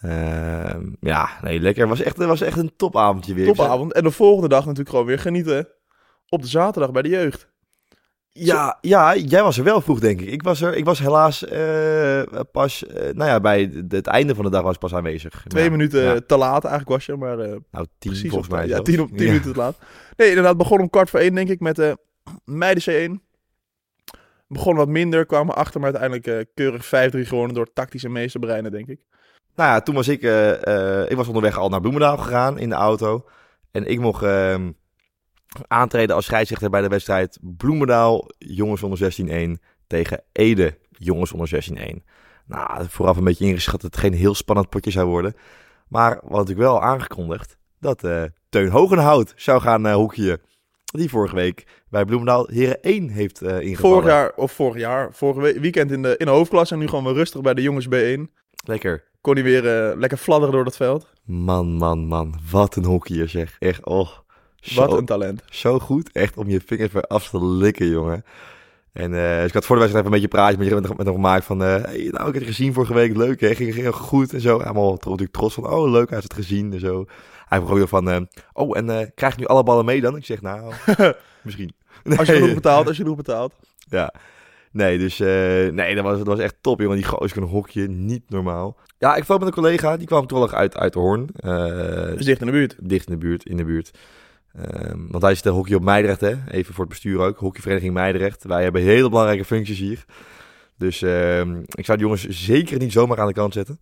Ehm, 0.00 0.86
ja, 1.00 1.28
nee, 1.42 1.60
lekker. 1.60 1.88
Het 1.88 1.98
was 1.98 2.06
echt, 2.06 2.16
was 2.16 2.40
echt 2.40 2.58
een 2.58 2.72
topavondje 2.76 3.34
weer. 3.34 3.46
Topavond. 3.46 3.92
En 3.92 4.02
de 4.02 4.10
volgende 4.10 4.48
dag 4.48 4.60
natuurlijk 4.62 4.90
gewoon 4.90 5.06
weer 5.06 5.18
genieten. 5.18 5.68
Op 6.28 6.42
de 6.42 6.48
zaterdag 6.48 6.92
bij 6.92 7.02
de 7.02 7.08
jeugd. 7.08 7.51
Ja, 8.34 8.78
ja, 8.80 9.16
jij 9.16 9.42
was 9.42 9.58
er 9.58 9.64
wel 9.64 9.80
vroeg, 9.80 10.00
denk 10.00 10.20
ik. 10.20 10.28
Ik 10.28 10.42
was 10.42 10.60
er. 10.60 10.74
Ik 10.76 10.84
was 10.84 10.98
helaas 10.98 11.44
eh, 11.44 12.22
pas, 12.52 12.86
eh, 12.86 13.02
nou 13.14 13.30
ja, 13.30 13.40
bij 13.40 13.68
de- 13.70 13.96
het 13.96 14.06
einde 14.06 14.34
van 14.34 14.44
de 14.44 14.50
dag 14.50 14.62
was 14.62 14.74
ik 14.74 14.80
pas 14.80 14.94
aanwezig. 14.94 15.44
Twee 15.48 15.64
Ja, 15.64 15.70
minuten 15.70 16.02
ja. 16.02 16.20
te 16.26 16.36
laat 16.36 16.64
eigenlijk 16.64 16.88
was 16.88 17.06
je, 17.06 17.16
maar 17.16 17.38
eh, 17.38 17.56
Nou, 17.70 17.86
tien 17.98 18.16
volgens 18.30 18.48
mij. 18.48 18.66
Ja, 18.66 18.80
tien, 18.82 19.00
op, 19.00 19.08
tien 19.08 19.18
Ja. 19.18 19.24
minuten 19.24 19.52
te 19.52 19.58
laat. 19.58 19.78
Nee, 20.16 20.28
inderdaad, 20.28 20.56
begon 20.56 20.80
om 20.80 20.90
kwart 20.90 21.10
voor 21.10 21.20
één 21.20 21.34
denk 21.34 21.48
ik 21.48 21.60
met 21.60 21.76
de 21.76 21.98
meiden 22.44 22.82
C1. 22.82 23.20
Begon 24.48 24.76
wat 24.76 24.88
minder, 24.88 25.26
kwamen 25.26 25.54
achter, 25.54 25.80
maar 25.80 25.94
uiteindelijk 25.98 26.50
keurig 26.54 26.84
5-3 26.84 27.26
gewonnen 27.28 27.54
door 27.54 27.72
tactische 27.72 28.08
meesterbreinen, 28.08 28.70
denk 28.70 28.86
ik. 28.88 29.00
Nou 29.54 29.70
ja, 29.70 29.80
toen 29.80 29.94
was 29.94 30.08
ik, 30.08 30.22
ik 31.08 31.16
was 31.16 31.26
onderweg 31.26 31.58
al 31.58 31.68
naar 31.68 31.80
Bloemendaal 31.80 32.16
gegaan 32.16 32.58
in 32.58 32.68
de 32.68 32.74
auto. 32.74 33.24
En 33.70 33.86
ik 33.86 34.00
mocht 34.00 34.22
ehm, 34.22 34.70
aantreden 35.66 36.16
als 36.16 36.24
scheidsrechter 36.24 36.70
bij 36.70 36.80
de 36.80 36.88
wedstrijd 36.88 37.38
Bloemendaal 37.40 38.28
jongens 38.38 38.82
onder 38.82 39.14
16-1 39.58 39.62
tegen 39.86 40.22
Ede 40.32 40.78
jongens 40.90 41.32
onder 41.32 41.64
16-1. 41.72 41.76
Nou, 42.46 42.84
vooraf 42.88 43.16
een 43.16 43.24
beetje 43.24 43.46
ingeschat 43.46 43.80
dat 43.80 43.90
het 43.94 44.00
geen 44.00 44.12
heel 44.14 44.34
spannend 44.34 44.68
potje 44.68 44.90
zou 44.90 45.08
worden. 45.08 45.34
Maar 45.88 46.20
wat 46.24 46.48
ik 46.48 46.56
wel 46.56 46.82
aangekondigd, 46.82 47.56
dat 47.80 48.04
eh, 48.04 48.22
Teun 48.48 48.68
Hogenhout 48.68 49.32
zou 49.36 49.60
gaan 49.60 49.86
uh, 49.86 49.94
hoekje. 49.94 50.40
Die 50.84 51.08
vorige 51.10 51.34
week 51.34 51.66
bij 51.88 52.04
Bloemendaal 52.04 52.46
Heren 52.48 52.82
1 52.82 53.08
heeft 53.08 53.42
eh 53.42 53.60
ingevallen. 53.60 53.96
Vorig 53.96 54.12
jaar, 54.14 54.32
of 54.36 54.52
vorig 54.52 54.80
jaar, 54.80 55.12
vorige 55.14 55.40
we- 55.40 55.60
weekend 55.60 55.90
in 55.90 56.02
de, 56.02 56.14
in 56.16 56.26
de 56.26 56.32
hoofdklasse 56.32 56.74
en 56.74 56.80
nu 56.80 56.88
gewoon 56.88 57.04
weer 57.04 57.14
rustig 57.14 57.40
bij 57.40 57.54
de 57.54 57.62
jongens 57.62 57.86
B1. 57.86 58.32
Lekker. 58.66 59.04
Kon 59.20 59.34
hij 59.34 59.42
weer 59.42 59.62
lekker 59.96 60.18
fladderen 60.18 60.54
door 60.54 60.64
dat 60.64 60.76
veld. 60.76 61.12
Man, 61.24 61.66
man, 61.72 62.06
man. 62.06 62.34
Wat 62.50 62.76
een 62.76 62.84
hockeyer 62.84 63.28
zeg. 63.28 63.56
Echt, 63.58 63.84
oh. 63.86 64.08
Zo, 64.62 64.80
Wat 64.86 64.98
een 64.98 65.04
talent. 65.04 65.42
zo 65.50 65.78
goed. 65.78 66.12
Echt 66.12 66.36
om 66.36 66.48
je 66.48 66.60
vingers 66.66 66.92
weer 66.92 67.02
af 67.02 67.28
te 67.28 67.44
likken, 67.46 67.88
jongen. 67.88 68.24
En 68.92 69.14
eh, 69.14 69.36
dus 69.36 69.46
ik 69.46 69.52
had 69.52 69.64
voor 69.66 69.76
de 69.76 69.82
wedstrijd 69.82 69.92
even 69.92 70.04
een 70.04 70.10
beetje 70.22 70.28
praatje 70.36 70.56
met, 70.58 70.88
met, 70.88 70.96
met 70.96 71.06
hem 71.06 71.14
gemaakt 71.14 71.44
van... 71.44 71.62
eh, 71.62 71.68
hey, 71.68 72.08
nou, 72.10 72.28
ik 72.28 72.34
heb 72.34 72.34
het 72.34 72.44
gezien 72.44 72.72
vorige 72.72 72.94
week. 72.94 73.16
Leuk, 73.16 73.40
hè? 73.40 73.54
Ging, 73.54 73.72
ging 73.72 73.82
heel 73.82 73.92
goed 73.92 74.32
en 74.32 74.40
zo. 74.40 74.58
Helemaal 74.58 74.92
natuurlijk 74.92 75.32
trots 75.32 75.54
van... 75.54 75.66
Oh, 75.66 75.90
leuk, 75.90 76.08
hij 76.08 76.18
heeft 76.18 76.32
het 76.32 76.42
gezien 76.42 76.72
en 76.72 76.80
zo. 76.80 77.04
Hij 77.48 77.58
vroeg 77.58 77.70
ook 77.70 77.78
nog 77.78 77.88
van... 77.88 78.10
eh, 78.10 78.20
oh, 78.52 78.76
en 78.76 79.12
krijg 79.14 79.34
je 79.34 79.40
nu 79.40 79.46
alle 79.46 79.62
ballen 79.62 79.84
mee 79.84 80.00
dan? 80.00 80.16
Ik 80.16 80.24
zeg, 80.24 80.42
nou, 80.42 80.72
misschien. 81.42 81.72
Als 82.16 82.26
je 82.28 82.34
genoeg 82.34 82.54
betaalt, 82.54 82.86
als 82.86 82.96
je 82.96 83.02
genoeg 83.02 83.16
betaalt. 83.16 83.52
Ja. 83.88 84.14
Nee, 84.70 84.98
dus 84.98 85.18
nee, 85.18 85.94
dat 85.94 86.04
was, 86.04 86.18
dat 86.18 86.26
was 86.26 86.38
echt 86.38 86.54
top, 86.60 86.80
jongen. 86.80 86.96
Die 86.96 87.04
gozer 87.06 87.36
een 87.36 87.42
hokje, 87.48 87.88
niet 87.88 88.22
normaal. 88.28 88.76
Ja, 88.98 89.14
ik 89.14 89.24
vond 89.24 89.38
met 89.38 89.48
een 89.48 89.54
collega, 89.54 89.96
die 89.96 90.06
kwam 90.06 90.26
toevallig 90.26 90.54
uit, 90.54 90.76
uit 90.76 90.92
de 90.92 90.98
Hoorn. 90.98 91.26
Dus 92.16 92.24
dicht 92.24 92.40
in 92.40 92.46
de 92.46 92.52
buurt. 92.52 92.76
dicht 92.80 93.06
in 93.06 93.12
de 93.12 93.18
buurt, 93.18 93.44
in 93.44 93.56
de 93.56 93.64
buurt. 93.64 93.90
Ehm, 94.52 94.98
want 95.08 95.22
hij 95.22 95.32
is 95.32 95.42
de 95.42 95.50
hockey 95.50 95.74
op 95.74 95.82
Meidrecht, 95.82 96.20
hè. 96.20 96.34
Even 96.50 96.74
voor 96.74 96.84
het 96.84 96.92
bestuur 96.92 97.20
ook. 97.20 97.38
Hockeyvereniging 97.38 97.94
Meidrecht. 97.94 98.44
Wij 98.44 98.62
hebben 98.62 98.82
hele 98.82 99.08
belangrijke 99.08 99.44
functies 99.44 99.78
hier. 99.78 100.04
Dus 100.76 101.02
ehm, 101.02 101.62
ik 101.64 101.84
zou 101.84 101.98
de 101.98 102.04
jongens 102.04 102.28
zeker 102.28 102.78
niet 102.78 102.92
zomaar 102.92 103.20
aan 103.20 103.26
de 103.26 103.32
kant 103.32 103.52
zetten. 103.52 103.78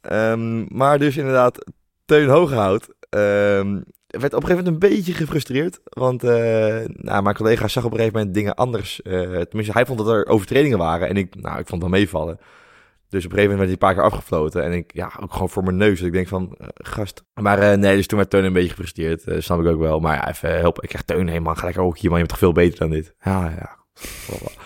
Ehm, 0.00 0.76
maar 0.76 0.98
dus 0.98 1.16
inderdaad, 1.16 1.64
Teun 2.04 2.28
Hogehout 2.28 2.88
ehm, 3.08 3.80
werd 4.06 4.34
op 4.34 4.42
een 4.42 4.48
gegeven 4.48 4.64
moment 4.64 4.66
een 4.66 4.88
beetje 4.88 5.12
gefrustreerd. 5.12 5.80
Want 5.84 6.24
eh, 6.24 6.80
nou, 6.86 7.22
mijn 7.22 7.36
collega 7.36 7.68
zag 7.68 7.84
op 7.84 7.90
een 7.90 7.96
gegeven 7.96 8.18
moment 8.18 8.34
dingen 8.34 8.54
anders. 8.54 9.02
Eh, 9.02 9.12
tenminste, 9.20 9.72
hij 9.72 9.86
vond 9.86 9.98
dat 9.98 10.08
er 10.08 10.26
overtredingen 10.26 10.78
waren. 10.78 11.08
En 11.08 11.16
ik, 11.16 11.34
nou, 11.34 11.58
ik 11.58 11.66
vond 11.66 11.80
wel 11.80 11.90
meevallen. 11.90 12.38
Dus 13.12 13.24
op 13.24 13.30
een 13.30 13.36
gegeven 13.38 13.56
moment 13.56 13.58
werd 13.58 13.80
hij 13.80 13.88
een 13.90 13.94
paar 13.94 13.94
keer 13.94 14.18
afgefloten. 14.18 14.64
En 14.64 14.72
ik, 14.72 14.90
ja, 14.94 15.12
ook 15.20 15.32
gewoon 15.32 15.48
voor 15.48 15.62
mijn 15.64 15.76
neus. 15.76 15.98
Dat 15.98 16.06
ik 16.06 16.12
denk 16.12 16.28
van, 16.28 16.54
eh, 16.58 16.66
gast. 16.74 17.24
Maar 17.34 17.58
eh, 17.58 17.78
nee, 17.78 17.96
dus 17.96 18.06
toen 18.06 18.18
werd 18.18 18.30
Teun 18.30 18.44
een 18.44 18.52
beetje 18.52 18.68
gefrustreerd. 18.68 19.24
Eh, 19.24 19.40
snap 19.40 19.60
ik 19.60 19.66
ook 19.66 19.78
wel. 19.80 20.00
Maar 20.00 20.16
ja, 20.16 20.28
even 20.28 20.58
helpen. 20.58 20.82
Ik 20.82 20.88
krijg 20.88 21.04
Teun 21.04 21.28
helemaal 21.28 21.54
ga 21.54 21.64
lekker 21.64 21.82
ook 21.82 21.98
hier, 21.98 22.10
man. 22.10 22.18
Je 22.18 22.26
bent 22.26 22.28
toch 22.28 22.38
veel 22.38 22.52
beter 22.62 22.78
dan 22.78 22.90
dit? 22.90 23.14
Ja, 23.24 23.48
ja. 23.58 23.76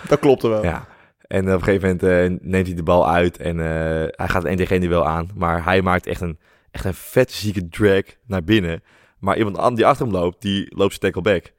Dat 0.09 0.19
klopte 0.19 0.49
wel. 0.49 0.63
Ja. 0.63 0.87
En 1.21 1.47
op 1.47 1.53
een 1.55 1.63
gegeven 1.63 1.99
moment 2.03 2.43
neemt 2.43 2.67
hij 2.67 2.77
de 2.77 2.83
bal 2.83 3.09
uit 3.09 3.37
en 3.37 3.57
hij 3.59 4.29
gaat 4.29 4.45
één 4.45 4.57
tegen 4.57 4.81
duel 4.81 5.07
aan. 5.07 5.31
Maar 5.35 5.65
hij 5.65 5.83
maakt 5.83 6.07
echt 6.07 6.21
een, 6.21 6.39
echt 6.71 6.85
een 6.85 6.95
vet 6.95 7.33
zieke 7.33 7.69
drag 7.69 8.03
naar 8.27 8.45
binnen. 8.45 8.83
Maar 9.19 9.37
iemand 9.37 9.59
an- 9.59 9.75
die 9.75 9.87
achter 9.87 10.07
hem 10.07 10.15
loopt, 10.15 10.43
die 10.43 10.77
loopt 10.77 10.95
zijn 10.99 11.13
tackle 11.13 11.33
back. 11.33 11.53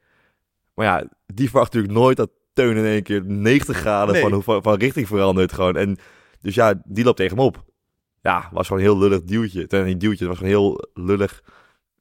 Maar 0.74 0.86
ja, 0.86 1.08
die 1.26 1.48
verwacht 1.50 1.72
natuurlijk 1.72 2.00
nooit 2.00 2.16
dat 2.16 2.30
Teun 2.52 2.76
in 2.76 2.84
één 2.84 3.02
keer 3.02 3.22
90 3.24 3.76
graden 3.76 4.14
Nee. 4.14 4.22
van, 4.30 4.42
van, 4.42 4.62
van 4.62 4.74
richting 4.74 5.06
verandert 5.06 5.52
gewoon. 5.52 5.76
En 5.76 5.96
dus 6.40 6.54
ja, 6.54 6.74
die 6.84 7.04
loopt 7.04 7.16
tegen 7.16 7.36
hem 7.36 7.46
op. 7.46 7.64
Ja, 8.22 8.48
was 8.52 8.66
gewoon 8.66 8.82
een 8.82 8.88
heel 8.88 8.98
lullig 8.98 9.22
duwtje. 9.22 9.66
Ten 9.66 9.84
niet 9.84 10.00
duwtje, 10.00 10.18
het 10.18 10.28
was 10.28 10.36
gewoon 10.48 10.52
heel 10.52 10.88
lullig 10.94 11.42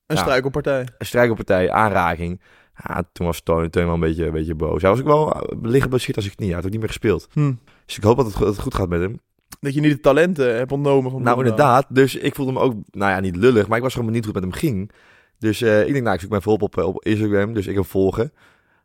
Een 0.05 0.15
Ja. 0.15 0.21
struikelpartij. 0.21 0.87
een 0.97 1.05
strijkelpartij, 1.05 1.71
aanraking. 1.71 2.41
Ja, 2.83 3.03
toen 3.11 3.25
was 3.25 3.41
Tony 3.41 3.69
Teun 3.69 3.85
wel 3.85 3.93
een 3.93 3.99
beetje, 3.99 4.25
een 4.25 4.31
beetje 4.31 4.55
boos. 4.55 4.81
Hij 4.81 4.91
was 4.91 4.99
ook 4.99 5.05
wel 5.05 5.47
liggen 5.61 5.91
als 5.91 6.03
zijn 6.03 6.15
knie. 6.35 6.47
Hij 6.47 6.55
had 6.55 6.65
ook 6.65 6.71
niet 6.71 6.79
meer 6.79 6.89
gespeeld. 6.89 7.27
Hm. 7.33 7.53
Dus 7.85 7.97
ik 7.97 8.03
hoop 8.03 8.17
dat 8.17 8.25
het, 8.25 8.35
go- 8.35 8.43
dat 8.45 8.53
het 8.53 8.63
goed 8.63 8.75
gaat 8.75 8.89
met 8.89 8.99
hem. 9.01 9.19
Dat 9.59 9.73
je 9.73 9.81
niet 9.81 9.91
de 9.91 9.99
talenten 9.99 10.55
hebt 10.57 10.71
ontnomen 10.71 11.11
van 11.11 11.21
Nou, 11.21 11.37
inderdaad. 11.37 11.85
Dus 11.89 12.15
ik 12.15 12.35
voelde 12.35 12.51
me 12.51 12.59
ook, 12.59 12.73
nou 12.91 13.11
ja, 13.11 13.19
niet 13.19 13.35
lullig, 13.35 13.67
maar 13.67 13.77
ik 13.77 13.83
was 13.83 13.91
gewoon 13.91 14.07
benieuwd 14.07 14.25
hoe 14.25 14.33
het 14.35 14.43
met 14.43 14.53
hem 14.53 14.61
ging. 14.61 14.91
Dus 15.39 15.61
eh, 15.61 15.85
ik 15.87 15.91
denk, 15.91 16.03
nou, 16.03 16.15
ik 16.15 16.21
zoek 16.21 16.29
mijn 16.29 16.41
volop 16.41 16.61
op, 16.61 16.77
eh, 16.77 16.85
op 16.85 17.03
Instagram, 17.05 17.53
dus 17.53 17.67
ik 17.67 17.75
hem 17.75 17.85
volgen. 17.85 18.33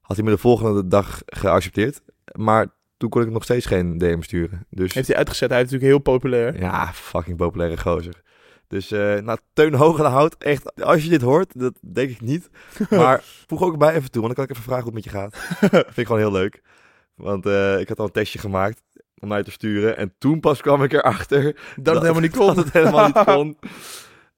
Had 0.01 0.17
hij 0.17 0.25
me 0.25 0.31
de 0.33 0.39
volgende 0.39 0.87
dag 0.87 1.23
geaccepteerd. 1.27 2.01
Maar 2.37 2.67
toen 3.03 3.11
kon 3.11 3.23
ik 3.23 3.31
nog 3.31 3.45
steeds 3.45 3.67
geen 3.67 3.99
DM 3.99 4.21
sturen. 4.21 4.67
Dus 4.71 4.95
Heeft 4.95 5.09
hij 5.09 5.17
uitgezet. 5.17 5.51
Hij 5.51 5.59
is 5.59 5.65
natuurlijk 5.65 5.93
heel 5.93 6.15
populair. 6.15 6.61
ja, 6.61 6.93
fucking 6.93 7.37
populaire 7.37 7.77
gozer. 7.77 8.23
Dus, 8.69 8.91
eh 8.91 9.19
nou, 9.19 9.39
Teun 9.53 9.75
Hogenhout, 9.75 10.37
echt, 10.39 10.83
als 10.83 11.03
je 11.03 11.09
dit 11.09 11.23
hoort, 11.23 11.61
dat 11.61 11.79
denk 11.81 12.11
ik 12.11 12.21
niet. 12.21 12.51
Maar 12.91 13.21
voeg 13.47 13.63
ook 13.63 13.79
bij 13.79 13.95
even 13.95 14.11
toe, 14.11 14.23
want 14.23 14.37
dan 14.37 14.45
kan 14.45 14.45
ik 14.45 14.51
even 14.51 14.63
vragen 14.63 14.85
hoe 14.85 14.95
het 14.95 15.05
met 15.05 15.13
je 15.13 15.19
gaat. 15.19 15.37
Vind 15.85 15.97
ik 15.97 16.07
gewoon 16.07 16.21
heel 16.21 16.33
leuk. 16.33 16.63
Want 17.15 17.47
eh, 17.47 17.81
ik 17.81 17.89
had 17.89 17.99
al 17.99 18.05
een 18.05 18.13
testje 18.13 18.39
gemaakt 18.39 18.83
om 19.19 19.29
mij 19.29 19.43
te 19.43 19.51
sturen. 19.51 19.97
En 19.97 20.15
toen 20.19 20.41
pas 20.41 20.61
kwam 20.61 20.83
ik 20.83 20.93
erachter 20.93 21.43
Dat, 21.77 21.95
het 21.95 22.03
helemaal 22.03 22.23
niet 22.23 22.37
kon. 22.37 22.47
dat 22.55 22.65
het 22.65 22.73
helemaal 22.73 23.07
niet 23.07 23.25
kon. 23.25 23.59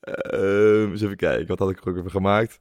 Ehm, 0.00 0.90
eens 0.90 1.02
even 1.02 1.16
kijken, 1.16 1.46
wat 1.46 1.58
had 1.58 1.70
ik 1.70 1.80
er 1.80 1.88
ook 1.88 1.96
even 1.96 2.10
gemaakt? 2.10 2.58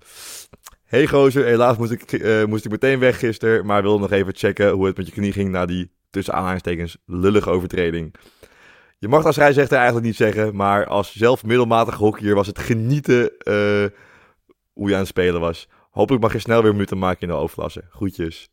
Hey 0.94 1.08
gozer, 1.08 1.46
helaas 1.46 1.78
moest 1.78 1.92
ik, 1.92 2.12
eh, 2.12 2.46
moest 2.46 2.66
ik 2.66 2.72
meteen 2.72 3.00
weg 3.00 3.20
gisteren, 3.20 3.66
maar 3.66 3.82
wilde 3.82 4.00
nog 4.00 4.12
even 4.12 4.36
checken 4.36 4.72
hoe 4.72 4.86
het 4.86 4.98
met 4.98 5.06
je 5.06 5.12
knie 5.12 5.32
ging 5.32 5.50
na 5.50 5.66
die 5.66 5.92
tussen 6.10 6.34
aanhalingstekens 6.34 6.98
lullige 7.06 7.50
overtreding. 7.50 8.16
Je 9.00 9.08
mag 9.08 9.26
als 9.26 9.36
scheidsrechter 9.36 9.78
eigenlijk 9.78 10.06
niet 10.06 10.16
zeggen, 10.16 10.56
maar 10.56 10.86
als 10.86 11.16
zelf 11.16 11.44
middelmatig 11.44 11.96
hockeyer 11.96 12.36
was 12.36 12.48
het 12.48 12.60
genieten 12.60 13.38
eh, 13.38 13.86
hoe 14.74 14.88
je 14.88 14.94
aan 14.94 15.00
het 15.00 15.08
spelen 15.08 15.42
was. 15.42 15.68
Hopelijk 15.92 16.24
mag 16.24 16.34
je 16.34 16.40
snel 16.40 16.62
weer 16.62 16.72
minuten 16.72 16.98
maken 16.98 17.22
in 17.22 17.28
de 17.28 17.34
overklasse. 17.34 17.84
Groetjes. 17.90 18.50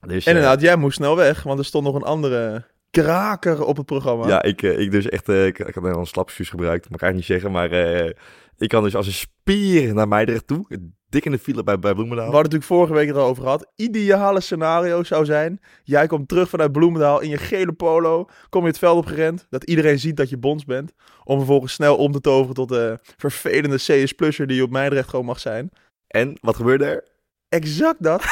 En 0.00 0.10
eh, 0.10 0.26
inderdaad, 0.26 0.60
jij 0.60 0.76
moest 0.76 0.96
snel 0.96 1.16
weg, 1.16 1.42
want 1.42 1.58
er 1.58 1.64
stond 1.64 1.84
nog 1.84 1.94
een 1.94 2.02
andere 2.02 2.64
kraker 3.00 3.64
op 3.64 3.76
het 3.76 3.86
programma. 3.86 4.26
Ja, 4.26 4.42
ik, 4.42 4.62
eh, 4.62 4.78
ik 4.78 4.90
dus 4.90 5.08
echt, 5.08 5.28
eh, 5.28 5.46
ik, 5.46 5.58
ik 5.58 5.74
had 5.74 5.84
een 5.84 6.06
slapsfuus 6.06 6.48
gebruikt, 6.48 6.90
maar 6.90 6.98
kan 6.98 7.08
ik 7.08 7.14
niet 7.14 7.24
zeggen. 7.24 7.50
Maar 7.50 7.70
eh, 7.70 8.10
ik 8.58 8.68
kan 8.68 8.82
dus 8.82 8.96
als 8.96 9.06
een 9.06 9.12
spier 9.12 9.94
naar 9.94 10.08
Meidrecht 10.08 10.46
toe, 10.46 10.66
dik 11.08 11.24
in 11.24 11.30
de 11.30 11.38
file 11.38 11.62
bij, 11.62 11.78
bij 11.78 11.94
Bloemendaal. 11.94 12.28
We 12.28 12.32
hadden 12.32 12.52
het 12.52 12.60
natuurlijk 12.60 12.88
vorige 12.88 13.06
week 13.06 13.16
erover 13.16 13.42
gehad. 13.42 13.72
Ideale 13.76 14.40
scenario 14.40 15.02
zou 15.02 15.24
zijn. 15.24 15.60
Jij 15.84 16.06
komt 16.06 16.28
terug 16.28 16.48
vanuit 16.48 16.72
Bloemendaal 16.72 17.20
in 17.20 17.28
je 17.28 17.38
gele 17.38 17.72
polo. 17.72 18.28
Kom 18.48 18.62
je 18.62 18.68
het 18.68 18.78
veld 18.78 18.96
opgerend. 18.96 19.46
Dat 19.50 19.64
iedereen 19.64 19.98
ziet 19.98 20.16
dat 20.16 20.30
je 20.30 20.38
bons 20.38 20.64
bent. 20.64 20.92
Om 21.24 21.36
vervolgens 21.36 21.72
snel 21.72 21.96
om 21.96 22.12
te 22.12 22.20
toveren 22.20 22.54
tot 22.54 22.68
de 22.68 22.98
vervelende 23.16 23.76
CS-plusser 23.76 24.46
die 24.46 24.56
je 24.56 24.62
op 24.62 24.70
Meidrecht 24.70 25.08
gewoon 25.08 25.24
mag 25.24 25.40
zijn. 25.40 25.70
En, 26.06 26.38
wat 26.40 26.56
gebeurde 26.56 26.84
er? 26.84 27.04
Exact 27.48 28.02
dat. 28.02 28.24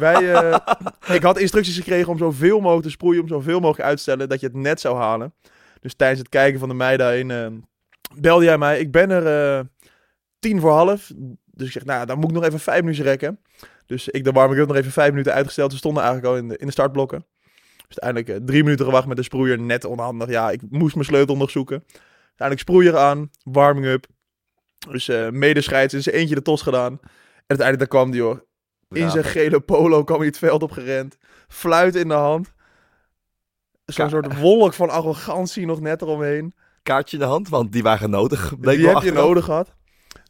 Eh, 0.00 0.56
ik 1.16 1.22
had 1.22 1.38
instructies 1.38 1.76
gekregen 1.76 2.12
om 2.12 2.18
zoveel 2.18 2.60
mogelijk 2.60 2.84
te 2.84 2.90
sproeien. 2.90 3.22
Om 3.22 3.28
zoveel 3.28 3.60
mogelijk 3.60 3.88
uit 3.88 3.96
te 3.96 4.02
stellen 4.02 4.28
dat 4.28 4.40
je 4.40 4.46
het 4.46 4.56
net 4.56 4.80
zou 4.80 4.96
halen. 4.96 5.34
Dus 5.80 5.94
tijdens 5.94 6.20
het 6.20 6.28
kijken 6.28 6.58
van 6.60 6.68
de 6.68 6.74
meiden 6.74 7.10
heen 7.10 7.30
eh, 7.30 7.46
belde 8.20 8.44
jij 8.44 8.58
mij. 8.58 8.78
Ik 8.78 8.90
ben 8.90 9.10
er 9.10 9.56
eh, 9.58 9.64
tien 10.38 10.60
voor 10.60 10.72
half. 10.72 11.12
Dus 11.44 11.66
ik 11.66 11.72
zeg, 11.72 11.84
nou, 11.84 12.06
dan 12.06 12.18
moet 12.18 12.28
ik 12.28 12.34
nog 12.36 12.44
even 12.44 12.60
vijf 12.60 12.80
minuten 12.80 13.04
rekken. 13.04 13.40
Dus 13.86 14.08
ik 14.08 14.24
de 14.24 14.32
warming-up 14.32 14.66
nog 14.66 14.76
even 14.76 14.92
vijf 14.92 15.10
minuten 15.10 15.32
uitgesteld. 15.32 15.72
We 15.72 15.78
stonden 15.78 16.02
eigenlijk 16.02 16.32
al 16.32 16.40
in 16.40 16.48
de, 16.48 16.56
in 16.56 16.66
de 16.66 16.72
startblokken. 16.72 17.26
Dus 17.88 18.00
uiteindelijk 18.00 18.46
drie 18.46 18.62
minuten 18.62 18.84
gewacht 18.84 19.06
met 19.06 19.16
de 19.16 19.22
sproeier. 19.22 19.60
Net 19.60 19.84
onhandig. 19.84 20.28
Ja, 20.28 20.50
ik 20.50 20.60
moest 20.70 20.94
mijn 20.94 21.06
sleutel 21.06 21.36
nog 21.36 21.50
zoeken. 21.50 21.84
Uiteindelijk 22.36 22.60
sproeier 22.68 22.96
aan, 22.96 23.30
warming-up. 23.42 24.06
Dus 24.88 25.08
eh 25.08 25.28
medescheids 25.28 25.94
zijn 25.94 26.16
eentje 26.16 26.34
de 26.34 26.42
tos 26.42 26.62
gedaan. 26.62 26.92
En 26.92 27.00
uiteindelijk 27.46 27.78
daar 27.78 28.00
kwam 28.00 28.10
die 28.10 28.22
hoor. 28.22 28.44
In 28.90 29.10
zijn 29.10 29.24
gele 29.24 29.60
polo 29.60 30.04
kwam 30.04 30.18
hij 30.18 30.26
het 30.26 30.38
veld 30.38 30.62
opgerend. 30.62 31.16
Fluit 31.48 31.94
in 31.94 32.08
de 32.08 32.14
hand. 32.14 32.52
Zo'n 33.84 34.08
soort 34.08 34.38
wolk 34.38 34.74
van 34.74 34.90
arrogantie 34.90 35.66
nog 35.66 35.80
net 35.80 36.02
eromheen. 36.02 36.54
Kaartje 36.82 37.16
in 37.16 37.22
de 37.22 37.28
hand, 37.28 37.48
want 37.48 37.72
die 37.72 37.82
waren 37.82 38.10
nodig. 38.10 38.58
bleek 38.58 38.76
die 38.76 38.88
heb 38.88 39.02
je 39.02 39.12
nodig 39.12 39.44
gehad. 39.44 39.74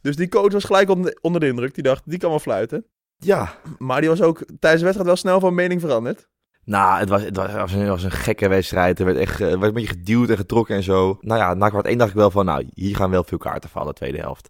Dus 0.01 0.17
die 0.17 0.29
coach 0.29 0.53
was 0.53 0.65
gelijk 0.65 0.89
onder 0.89 1.13
de, 1.21 1.39
de 1.39 1.47
indruk. 1.47 1.75
Die 1.75 1.83
dacht, 1.83 2.03
die 2.05 2.19
kan 2.19 2.31
wel 2.31 2.39
fluiten. 2.39 2.87
Ja. 3.17 3.55
Maar 3.79 4.01
die 4.01 4.11
was 4.11 4.23
ook 4.23 4.39
tijdens 4.39 4.83
de 4.83 4.85
wedstrijd 4.85 5.07
wel 5.07 5.17
snel 5.17 5.41
van 5.41 5.55
mening 5.55 5.81
veranderd. 5.81 6.29
Nou, 6.65 6.99
het 6.99 7.09
was, 7.09 7.23
het 7.23 7.37
was, 7.37 7.47
het 7.47 7.57
was 7.61 7.73
een, 7.73 7.81
het 7.81 7.89
was 7.89 8.03
een 8.03 8.11
gekke 8.11 8.49
wedstrijd. 8.49 8.99
Er 8.99 9.05
werd 9.05 9.19
echt 9.19 9.41
eh, 9.41 9.53
er 9.53 9.59
werd 9.59 9.77
een 9.77 9.83
beetje 9.83 9.97
geduwd 9.97 10.31
en 10.31 10.37
getrokken 10.37 10.77
en 10.77 10.83
zo. 10.83 11.19
Nou 11.21 11.41
ja, 11.41 11.55
na 11.55 11.69
kwart 11.69 11.87
één 11.87 11.99
dacht 11.99 12.11
ik 12.11 12.17
wel 12.17 12.31
van, 12.31 12.45
nou, 12.45 12.69
hier 12.75 12.97
gaan 12.97 13.11
wel 13.11 13.25
veel 13.25 13.39
kaarten 13.39 13.71
vallen, 13.71 13.95
tweede 13.95 14.19
helft. 14.19 14.49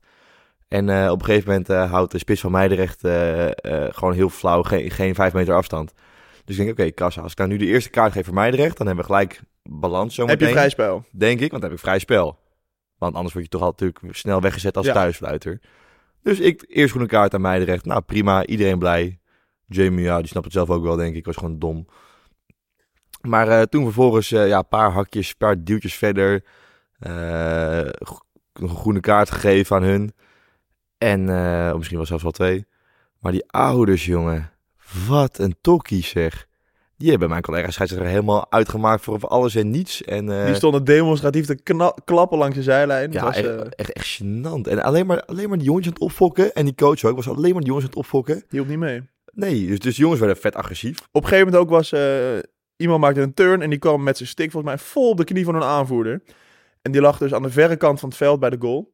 En 0.69 0.89
eh, 0.89 1.11
op 1.11 1.19
een 1.19 1.25
gegeven 1.25 1.49
moment 1.49 1.71
eh, 1.71 1.91
houdt 1.91 2.13
de 2.13 2.19
spits 2.19 2.41
van 2.41 2.51
Meidrecht 2.51 3.05
eh, 3.05 3.49
gewoon 3.89 4.13
heel 4.13 4.29
flauw, 4.29 4.63
geen, 4.63 4.91
geen 4.91 5.15
vijf 5.15 5.33
meter 5.33 5.55
afstand. 5.55 5.93
Dus 6.45 6.59
ik 6.59 6.65
denk, 6.65 6.79
oké, 6.79 6.91
kassa, 6.91 7.21
als 7.21 7.33
ik 7.33 7.39
nou 7.39 7.51
nu 7.51 7.57
de 7.57 7.67
eerste 7.67 7.91
kaart 7.91 8.13
geef 8.13 8.25
voor 8.25 8.35
Meidrecht, 8.35 8.77
dan 8.77 8.87
hebben 8.87 9.05
we 9.05 9.11
gelijk 9.13 9.41
balans 9.63 10.15
zo 10.15 10.27
Heb 10.27 10.41
je 10.41 10.49
vrij 10.49 10.69
spel. 10.69 11.05
Denk 11.11 11.41
ik, 11.41 11.51
want 11.51 11.63
dan 11.63 11.71
heb 11.71 11.79
ik 11.79 11.85
vrij 11.85 11.99
spel. 11.99 12.39
Want 12.99 13.15
anders 13.15 13.33
word 13.33 13.45
je 13.45 13.51
toch 13.51 13.61
al 13.61 13.71
natuurlijk 13.71 13.99
snel 14.11 14.41
weggezet 14.41 14.77
als 14.77 14.87
Ja. 14.87 14.93
thuisfluiter. 14.93 15.61
Dus 16.23 16.41
ik, 16.41 16.65
eerst 16.69 16.91
groene 16.91 17.09
kaart 17.09 17.35
aan 17.35 17.41
Meidrecht. 17.41 17.85
Nou, 17.85 18.01
prima, 18.01 18.47
iedereen 18.47 18.79
blij. 18.79 19.19
Jamie, 19.67 20.05
ja, 20.05 20.19
die 20.19 20.29
snapt 20.29 20.45
het 20.45 20.55
zelf 20.55 20.71
ook 20.71 20.83
wel, 20.83 20.97
denk 20.97 21.15
ik. 21.15 21.25
was 21.25 21.37
gewoon 21.37 21.59
dom. 21.59 21.87
Maar 23.21 23.67
toen 23.67 23.85
vervolgens, 23.85 24.29
ja, 24.29 24.59
een 24.59 24.69
paar 24.69 24.91
hakjes, 24.91 25.29
een 25.29 25.37
paar 25.39 25.65
duwtjes 25.65 25.95
verder. 25.95 26.45
een 26.99 28.69
groene 28.69 29.01
kaart 29.01 29.31
gegeven 29.31 29.77
aan 29.77 29.83
hun. 29.83 30.15
En 30.99 31.29
eh, 31.29 31.69
of 31.71 31.77
misschien 31.77 31.97
wel 31.97 32.07
zelfs 32.07 32.23
wel 32.23 32.33
twee. 32.33 32.67
Maar 33.19 33.33
die 33.33 33.45
ouders, 33.47 34.05
jongen. 34.07 34.51
Wat 35.09 35.39
een 35.39 35.57
tokkie 35.61 36.03
zeg. 36.03 36.47
Die 36.97 37.11
hebben 37.11 37.29
mijn 37.29 37.43
collega 37.43 37.71
scheidsrechter 37.71 38.11
helemaal 38.11 38.53
uitgemaakt 38.53 39.05
voor 39.05 39.21
alles 39.21 39.55
en 39.55 39.71
niets. 39.71 40.03
En, 40.03 40.31
eh, 40.31 40.47
Die 40.47 40.55
stonden 40.55 40.85
demonstratief 40.85 41.47
te 41.47 41.85
klappen 42.05 42.39
langs 42.39 42.57
de 42.57 42.63
zijlijn. 42.63 43.13
ja, 43.13 43.25
was, 43.25 43.37
echt, 43.37 43.47
eh, 43.47 43.61
echt, 43.71 43.93
echt 43.93 44.23
gênant. 44.23 44.69
En 44.69 44.83
alleen 44.83 45.07
maar, 45.07 45.25
alleen 45.25 45.49
maar 45.49 45.59
die 45.59 45.67
jongens 45.67 45.87
aan 45.87 45.93
het 45.93 46.03
opfokken. 46.03 46.55
En 46.55 46.65
die 46.65 46.75
coach 46.75 47.05
ook 47.05 47.17
was 47.17 47.29
alleen 47.29 47.53
maar 47.53 47.61
die 47.61 47.69
jongens 47.69 47.85
aan 47.85 47.91
het 47.91 47.99
opfokken. 47.99 48.35
die 48.35 48.45
hielp 48.49 48.69
niet 48.69 48.79
mee. 48.79 49.03
Nee, 49.33 49.67
dus, 49.67 49.79
dus 49.79 49.95
die 49.95 50.03
jongens 50.03 50.21
werden 50.21 50.39
vet 50.39 50.55
agressief. 50.55 50.99
Op 51.13 51.23
een 51.23 51.29
gegeven 51.29 51.53
moment 51.53 51.63
ook 51.63 51.71
was... 51.71 51.95
iemand 52.77 53.01
maakte 53.01 53.21
een 53.21 53.35
turn 53.35 53.63
en 53.63 53.71
die 53.71 53.79
kwam 53.79 54.03
met 54.03 54.17
zijn 54.17 54.29
stick 54.29 54.51
volgens 54.51 54.75
mij 54.75 54.85
vol 54.85 55.11
op 55.11 55.17
de 55.17 55.25
knie 55.25 55.45
van 55.45 55.55
een 55.55 55.63
aanvoerder. 55.63 56.23
En 56.83 56.93
die 56.93 57.01
lag 57.01 57.19
dus 57.19 57.35
aan 57.35 57.43
de 57.43 57.51
verre 57.51 57.77
kant 57.77 58.01
van 58.01 58.09
het 58.09 58.19
veld 58.19 58.41
bij 58.41 58.51
de 58.51 58.57
goal. 58.61 58.94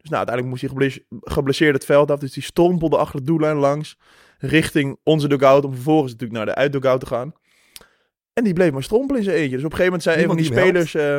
Dus 0.00 0.10
nou, 0.10 0.26
uiteindelijk 0.26 0.46
moest 0.46 0.60
hij 0.60 0.70
geblesse- 0.70 1.04
geblesseerd 1.20 1.74
het 1.74 1.84
veld 1.84 2.10
af. 2.10 2.18
Dus 2.18 2.32
die 2.32 2.42
strompelde 2.42 2.96
achter 2.96 3.18
de 3.20 3.26
doellijn 3.26 3.56
langs. 3.56 3.98
Richting 4.38 4.98
onze 5.02 5.28
dugout. 5.28 5.64
Om 5.64 5.74
vervolgens 5.74 6.12
natuurlijk 6.12 6.38
naar 6.38 6.54
de 6.54 6.60
uitdugout 6.60 7.00
te 7.00 7.06
gaan. 7.06 7.32
En 8.32 8.44
die 8.44 8.52
bleef 8.52 8.72
maar 8.72 8.82
strompelen 8.82 9.16
in 9.16 9.24
zijn 9.24 9.36
eentje. 9.36 9.56
Dus 9.56 9.64
op 9.64 9.70
een 9.72 9.76
gegeven 9.76 9.98
moment 9.98 10.02
zei 10.02 10.22
een 10.22 10.26
van 10.26 10.36
die 10.36 10.44
spelers... 10.44 10.94
eh, 10.94 11.18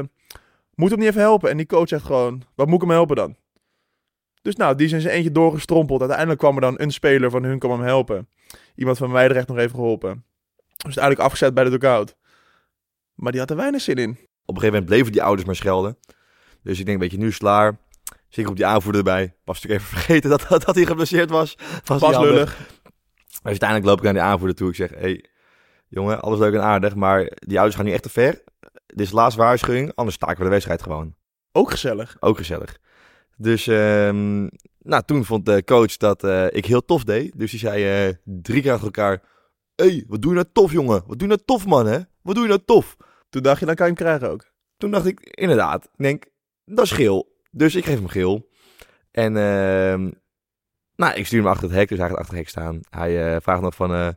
moet 0.76 0.90
hem 0.90 1.00
niet 1.00 1.08
even 1.08 1.22
helpen? 1.22 1.50
En 1.50 1.58
die 1.58 1.66
coach 1.66 1.88
zegt 1.88 2.06
gewoon... 2.06 2.44
Wat 2.56 2.68
moet 2.68 2.76
ik 2.76 2.82
hem 2.82 2.90
helpen 2.90 3.16
dan? 3.16 3.36
Dus 4.42 4.56
nou, 4.56 4.76
die 4.76 4.90
in 4.90 5.02
zijn 5.02 5.16
eentje 5.16 5.32
doorgestrompeld. 5.32 6.00
Uiteindelijk 6.00 6.40
kwam 6.40 6.56
er 6.56 6.62
dan 6.62 6.74
een 6.78 6.92
speler 6.92 7.30
van 7.30 7.44
hun 7.44 7.60
kwam 7.60 7.72
hem 7.72 7.82
helpen. 7.82 8.30
Iemand 8.76 8.98
van 8.98 9.12
Meidrecht 9.12 9.48
nog 9.48 9.58
even 9.58 9.76
geholpen. 9.76 10.26
Dus 10.58 10.84
uiteindelijk 10.84 11.24
afgezet 11.24 11.54
bij 11.54 11.64
de 11.64 11.70
dugout. 11.70 12.16
Maar 13.14 13.32
die 13.32 13.42
had 13.42 13.50
er 13.50 13.56
weinig 13.56 13.82
zin 13.82 13.96
in. 13.96 14.10
Op 14.10 14.18
een 14.18 14.62
gegeven 14.62 14.72
moment 14.72 14.86
bleven 14.86 15.12
die 15.12 15.24
ouders 15.24 15.46
maar 15.46 15.56
schelden. 15.56 15.98
Dus 16.64 16.80
ik 16.80 16.86
denk, 16.86 17.00
weet 17.00 17.12
je, 17.12 17.18
nu 17.18 17.28
is 17.28 17.34
het 17.34 17.42
klaar. 17.42 17.80
Zeker 18.32 18.52
op 18.52 18.58
die 18.58 18.66
aanvoerder 18.66 19.02
erbij. 19.02 19.36
Was 19.44 19.62
natuurlijk 19.62 19.82
even 19.82 19.98
vergeten 19.98 20.30
dat, 20.30 20.46
dat, 20.50 20.66
dat 20.66 20.76
hij 20.76 20.86
geblesseerd 20.86 21.30
was. 21.30 21.58
was 21.86 22.00
Pas 22.00 22.18
lullig. 22.18 22.58
Dus 23.24 23.40
uiteindelijk 23.44 23.90
loop 23.90 23.98
ik 23.98 24.04
naar 24.04 24.14
die 24.14 24.22
aanvoerder 24.22 24.56
toe. 24.56 24.70
Ik 24.70 24.76
zeg, 24.76 24.90
hé, 24.90 24.98
hey, 25.00 25.26
jongen, 25.88 26.22
alles 26.22 26.40
leuk 26.40 26.54
en 26.54 26.64
aardig. 26.64 26.96
Maar 26.96 27.32
die 27.36 27.58
ouders 27.58 27.76
gaan 27.76 27.86
nu 27.86 27.92
echt 27.92 28.04
te 28.04 28.10
ver. 28.10 28.44
Dit 28.86 29.00
is 29.00 29.10
de 29.10 29.16
laatste 29.16 29.42
waarschuwing. 29.42 29.92
Anders 29.96 30.16
staken 30.16 30.38
we 30.38 30.44
de 30.44 30.50
wedstrijd 30.50 30.82
gewoon. 30.82 31.16
Ook 31.52 31.72
gezellig. 31.72 32.18
Ook 32.20 32.38
gezellig. 32.38 32.78
Dus 33.38 33.68
ehm, 33.68 34.48
nou, 34.80 35.04
toen 35.06 35.26
vond 35.26 35.46
de 35.46 35.64
coach 35.64 35.98
dat 35.98 36.24
eh, 36.24 36.46
ik 36.50 36.66
heel 36.66 36.86
tof 36.86 37.04
deed. 37.04 37.40
Dus 37.40 37.52
die 37.52 37.60
zei 37.60 38.08
eh, 38.08 38.16
drie 38.24 38.62
keer 38.62 38.72
achter 38.72 38.86
elkaar... 38.86 39.22
Hé, 39.76 39.86
hey, 39.86 40.04
wat 40.08 40.22
doe 40.22 40.32
je 40.32 40.38
nou 40.38 40.50
tof, 40.54 40.72
jongen? 40.72 41.04
Wat 41.08 41.20
doe 41.20 41.28
je 41.28 41.28
nou 41.28 41.42
tof, 41.46 41.66
man, 41.66 41.86
hè? 41.86 42.00
Wat 42.22 42.36
doe 42.36 42.44
je 42.44 42.50
nou 42.50 42.62
tof? 42.66 42.98
Toen 43.30 43.42
dacht 43.42 43.60
je, 43.60 43.66
dan 43.66 43.76
kan 43.76 43.88
je 43.88 43.94
hem 43.94 44.06
krijgen 44.06 44.30
ook. 44.30 44.52
Toen 44.78 44.92
dacht 44.92 45.06
ik, 45.06 45.20
inderdaad, 45.20 45.84
ik 45.84 46.04
denk, 46.04 46.26
dat 46.66 46.86
is 46.86 46.92
geel. 46.92 47.31
Dus 47.52 47.76
ik 47.76 47.86
geef 47.86 47.96
hem 47.98 48.08
geel. 48.08 48.50
En 49.12 49.38
ehm, 49.38 50.10
nou, 50.96 51.14
ik 51.16 51.26
stuur 51.26 51.40
hem 51.40 51.48
achter 51.52 51.68
het 51.68 51.78
hek, 51.78 51.90
dus 51.90 51.98
hij 51.98 52.08
gaat 52.08 52.18
achter 52.18 52.36
het 52.36 52.44
hek 52.44 52.50
staan. 52.50 52.80
Hij 52.90 53.34
eh, 53.36 53.42
vraagt 53.42 53.62
nog 53.62 53.76
van, 53.76 53.94
eh, 53.94 54.10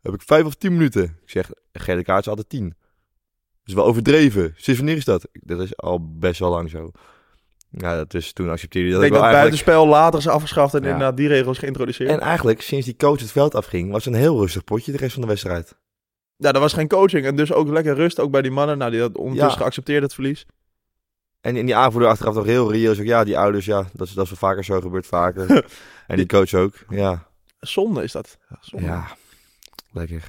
heb 0.00 0.14
ik 0.14 0.22
vijf 0.22 0.44
of 0.44 0.54
tien 0.54 0.72
minuten? 0.72 1.02
Ik 1.02 1.30
zeg, 1.30 1.50
gele 1.72 2.02
kaart 2.02 2.20
is 2.20 2.28
altijd 2.28 2.48
tien. 2.48 2.68
Dat 2.68 3.64
is 3.64 3.74
wel 3.74 3.84
overdreven. 3.86 4.54
Sinds 4.56 4.80
wanneer 4.80 4.96
is 4.96 5.04
dat? 5.04 5.28
Dat 5.32 5.60
is 5.60 5.76
al 5.76 6.18
best 6.18 6.40
wel 6.40 6.50
lang 6.50 6.70
zo. 6.70 6.90
Ja, 7.70 7.96
dat 7.96 8.14
is 8.14 8.32
toen 8.32 8.50
accepteerde 8.50 8.88
hij 8.88 8.96
Ik 8.96 9.02
dat 9.02 9.10
denk 9.10 9.22
ik 9.22 9.28
dat 9.30 9.34
eigenlijk... 9.34 9.66
buitenspel 9.66 10.00
later 10.00 10.18
is 10.18 10.28
afgeschaft 10.28 10.74
en 10.74 10.82
Ja. 10.82 10.86
inderdaad 10.86 11.16
die 11.16 11.28
regels 11.28 11.58
geïntroduceerd. 11.58 12.10
En 12.10 12.20
eigenlijk, 12.20 12.60
sinds 12.60 12.84
die 12.86 12.96
coach 12.96 13.20
het 13.20 13.32
veld 13.32 13.54
afging, 13.54 13.90
was 13.90 14.04
het 14.04 14.14
een 14.14 14.20
heel 14.20 14.38
rustig 14.40 14.64
potje 14.64 14.92
de 14.92 14.98
rest 14.98 15.12
van 15.12 15.22
de 15.22 15.28
wedstrijd. 15.28 15.76
Ja, 16.36 16.52
dat 16.52 16.62
was 16.62 16.72
geen 16.72 16.88
coaching. 16.88 17.26
En 17.26 17.36
dus 17.36 17.52
ook 17.52 17.68
lekker 17.68 17.94
rust, 17.94 18.20
ook 18.20 18.30
bij 18.30 18.42
die 18.42 18.50
mannen. 18.50 18.78
Nou, 18.78 18.90
die 18.90 19.00
had 19.00 19.16
ondertussen 19.16 19.50
Ja. 19.52 19.56
geaccepteerd 19.62 20.02
het 20.02 20.14
verlies. 20.14 20.46
En 21.40 21.56
in 21.56 21.66
die 21.66 21.76
aanvoerder 21.76 22.10
achteraf 22.10 22.34
nog 22.34 22.44
heel 22.44 22.72
reëel. 22.72 22.90
Ook, 22.90 22.96
ja, 23.04 23.24
die 23.24 23.38
ouders, 23.38 23.64
ja, 23.64 23.86
dat 23.92 24.06
is, 24.08 24.14
dat 24.14 24.24
is 24.24 24.30
wel 24.30 24.38
vaker 24.50 24.64
zo, 24.64 24.80
gebeurt 24.80 25.06
vaker. 25.06 25.64
en 26.06 26.16
die 26.16 26.26
coach 26.26 26.54
ook, 26.54 26.74
ja. 26.88 27.26
Zonde 27.60 28.02
is 28.02 28.12
dat. 28.12 28.38
Zonde. 28.60 28.86
Ja, 28.86 29.06
lekker. 29.92 30.28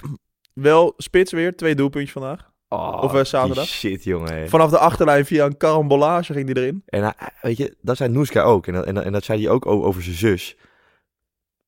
Wel 0.53 0.93
spits 0.97 1.31
weer, 1.31 1.55
twee 1.55 1.75
doelpuntjes 1.75 2.11
vandaag. 2.11 2.47
Oh, 2.67 2.99
Of, 3.03 3.13
eh, 3.13 3.23
zaterdag? 3.23 3.63
die 3.63 3.73
Shit, 3.73 4.03
jongen. 4.03 4.49
Vanaf 4.49 4.69
de 4.69 4.77
achterlijn 4.77 5.25
via 5.25 5.45
een 5.45 5.57
karambolage 5.57 6.33
ging 6.33 6.45
die 6.45 6.57
erin. 6.57 6.83
En 6.85 7.01
hij- 7.03 7.13
weet 7.41 7.57
je, 7.57 7.75
dat 7.81 7.97
zei 7.97 8.09
Noeska 8.09 8.41
ook. 8.41 8.67
En 8.67 8.73
dat, 8.73 8.85
en, 8.85 8.93
dat- 8.95 9.03
en 9.03 9.11
dat 9.11 9.23
zei 9.23 9.41
hij 9.43 9.51
ook 9.51 9.65
over 9.65 10.03
zijn 10.03 10.15
zus. 10.15 10.57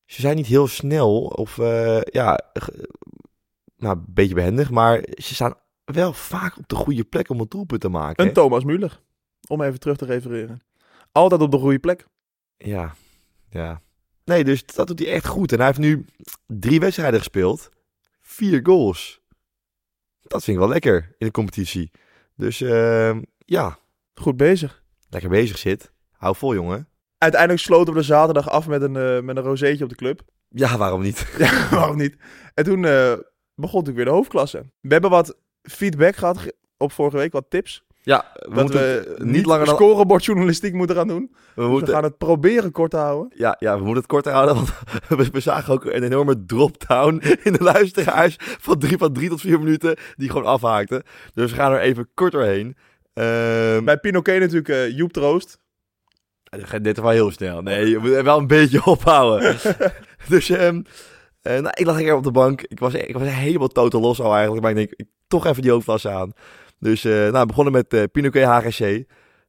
Ze 0.05 0.21
zijn 0.21 0.35
niet 0.35 0.45
heel 0.45 0.67
snel 0.67 1.21
of, 1.25 1.57
eh, 1.57 2.01
ja, 2.01 2.39
nou, 3.77 3.97
een 3.97 4.05
beetje 4.07 4.35
behendig. 4.35 4.71
Maar 4.71 5.03
ze 5.15 5.33
staan 5.33 5.53
wel 5.85 6.13
vaak 6.13 6.57
op 6.57 6.67
de 6.67 6.75
goede 6.75 7.03
plek 7.03 7.29
om 7.29 7.39
een 7.39 7.45
doelpunt 7.49 7.81
te 7.81 7.89
maken. 7.89 8.25
Een? 8.25 8.33
Thomas 8.33 8.63
Müller. 8.63 8.99
Om 9.51 9.61
even 9.61 9.79
terug 9.79 9.97
te 9.97 10.05
refereren. 10.05 10.61
Altijd 11.11 11.41
op 11.41 11.51
de 11.51 11.57
goede 11.57 11.79
plek. 11.79 12.05
Ja, 12.57 12.95
ja. 13.49 13.81
Nee, 14.25 14.43
dus 14.43 14.65
dat 14.65 14.87
doet 14.87 14.99
hij 14.99 15.07
echt 15.11 15.25
goed. 15.27 15.51
En 15.51 15.57
hij 15.57 15.65
heeft 15.67 15.79
nu 15.79 16.05
drie 16.47 16.79
wedstrijden 16.79 17.19
gespeeld. 17.19 17.69
Vier 18.21 18.59
goals. 18.63 19.21
Dat 20.21 20.43
vind 20.43 20.57
ik 20.57 20.63
wel 20.63 20.71
lekker 20.73 21.15
in 21.17 21.25
de 21.25 21.31
competitie. 21.31 21.91
Dus 22.35 22.61
ehm, 22.61 23.21
ja, 23.45 23.77
Goed 24.13 24.37
bezig. 24.37 24.83
lekker 25.09 25.29
bezig 25.29 25.57
zit. 25.57 25.91
Hou 26.11 26.35
vol, 26.35 26.53
jongen. 26.53 26.87
Uiteindelijk 27.17 27.61
sloten 27.61 27.93
we 27.93 27.99
de 27.99 28.05
zaterdag 28.05 28.49
af 28.49 28.67
met 28.67 28.81
een, 28.81 28.95
eh, 28.95 29.19
met 29.21 29.37
een 29.37 29.43
rozeetje 29.43 29.83
op 29.83 29.89
de 29.89 29.95
club. 29.95 30.21
Ja, 30.49 30.77
waarom 30.77 31.01
niet? 31.01 31.27
Ja, 31.37 31.69
waarom 31.69 31.97
niet? 31.97 32.15
En 32.53 32.63
toen 32.63 32.85
eh, 32.85 33.13
begon 33.55 33.79
natuurlijk 33.79 33.95
weer 33.95 34.05
de 34.05 34.11
hoofdklasse. 34.11 34.65
We 34.81 34.91
hebben 34.93 35.09
wat 35.09 35.37
feedback 35.61 36.15
gehad 36.15 36.37
ge- 36.37 36.55
op 36.77 36.91
vorige 36.91 37.17
week, 37.17 37.31
wat 37.31 37.49
tips. 37.49 37.83
Ja, 38.03 38.31
we 38.33 38.55
dat 38.55 38.63
moeten 38.63 38.81
we 38.81 39.15
niet 39.25 39.45
langer 39.45 39.65
dan... 39.65 39.75
scorebordjournalistiek 39.75 40.73
moeten 40.73 40.95
gaan 40.95 41.07
doen. 41.07 41.35
We 41.55 41.67
Dus 41.67 41.79
we 41.79 41.85
gaan 41.85 42.03
het 42.03 42.17
proberen 42.17 42.71
kort 42.71 42.91
te 42.91 42.97
houden. 42.97 43.31
ja, 43.35 43.55
ja, 43.59 43.71
we 43.71 43.83
moeten 43.83 44.01
het 44.01 44.11
kort 44.11 44.25
houden, 44.25 44.55
want 44.55 44.69
we, 45.09 45.29
we 45.31 45.39
zagen 45.39 45.73
ook 45.73 45.85
een 45.85 46.03
enorme 46.03 46.45
drop-down 46.45 47.21
in 47.43 47.53
de 47.53 47.63
luisteraars 47.63 48.35
van 48.39 48.79
drie, 48.79 48.97
van 48.97 49.13
drie 49.13 49.29
tot 49.29 49.41
vier 49.41 49.59
minuten, 49.59 49.97
die 50.15 50.29
gewoon 50.29 50.45
afhaakten. 50.45 51.03
Dus 51.33 51.51
we 51.51 51.57
gaan 51.57 51.71
er 51.71 51.79
even 51.79 52.09
kort 52.13 52.31
doorheen. 52.31 52.75
Ehm 53.13 53.83
Bij 53.83 53.97
Pinoquet 53.97 54.39
natuurlijk 54.39 54.69
eh, 54.69 54.97
Joep 54.97 55.11
Troost. 55.11 55.59
Dit 56.81 56.99
wel 56.99 57.09
heel 57.09 57.31
snel. 57.31 57.61
Nee, 57.61 57.89
je 57.89 57.97
moet 57.97 58.09
wel 58.09 58.37
een 58.37 58.47
beetje 58.47 58.85
ophouden. 58.95 59.57
dus 60.27 60.49
ehm, 60.49 60.81
eh, 61.41 61.53
nou, 61.53 61.73
ik 61.73 61.85
lag 61.85 61.95
lekker 61.95 62.15
op 62.15 62.23
de 62.23 62.31
bank. 62.31 62.61
Ik 62.61 62.79
was, 62.79 62.93
ik 62.93 63.17
was 63.17 63.27
helemaal 63.27 63.67
totaal 63.67 64.01
los 64.01 64.21
al 64.21 64.33
eigenlijk. 64.33 64.61
Maar 64.61 64.71
ik 64.71 64.77
denk, 64.77 64.91
ik, 64.95 65.07
toch 65.27 65.45
even 65.45 65.61
die 65.61 65.71
hoofdvlas 65.71 66.07
aan. 66.07 66.33
Dus 66.81 67.03
eh 67.03 67.11
nou, 67.11 67.39
we 67.39 67.45
begonnen 67.45 67.73
met 67.73 67.93
eh 67.93 68.03
Pinoquet 68.11 68.45
HGC. 68.45 69.03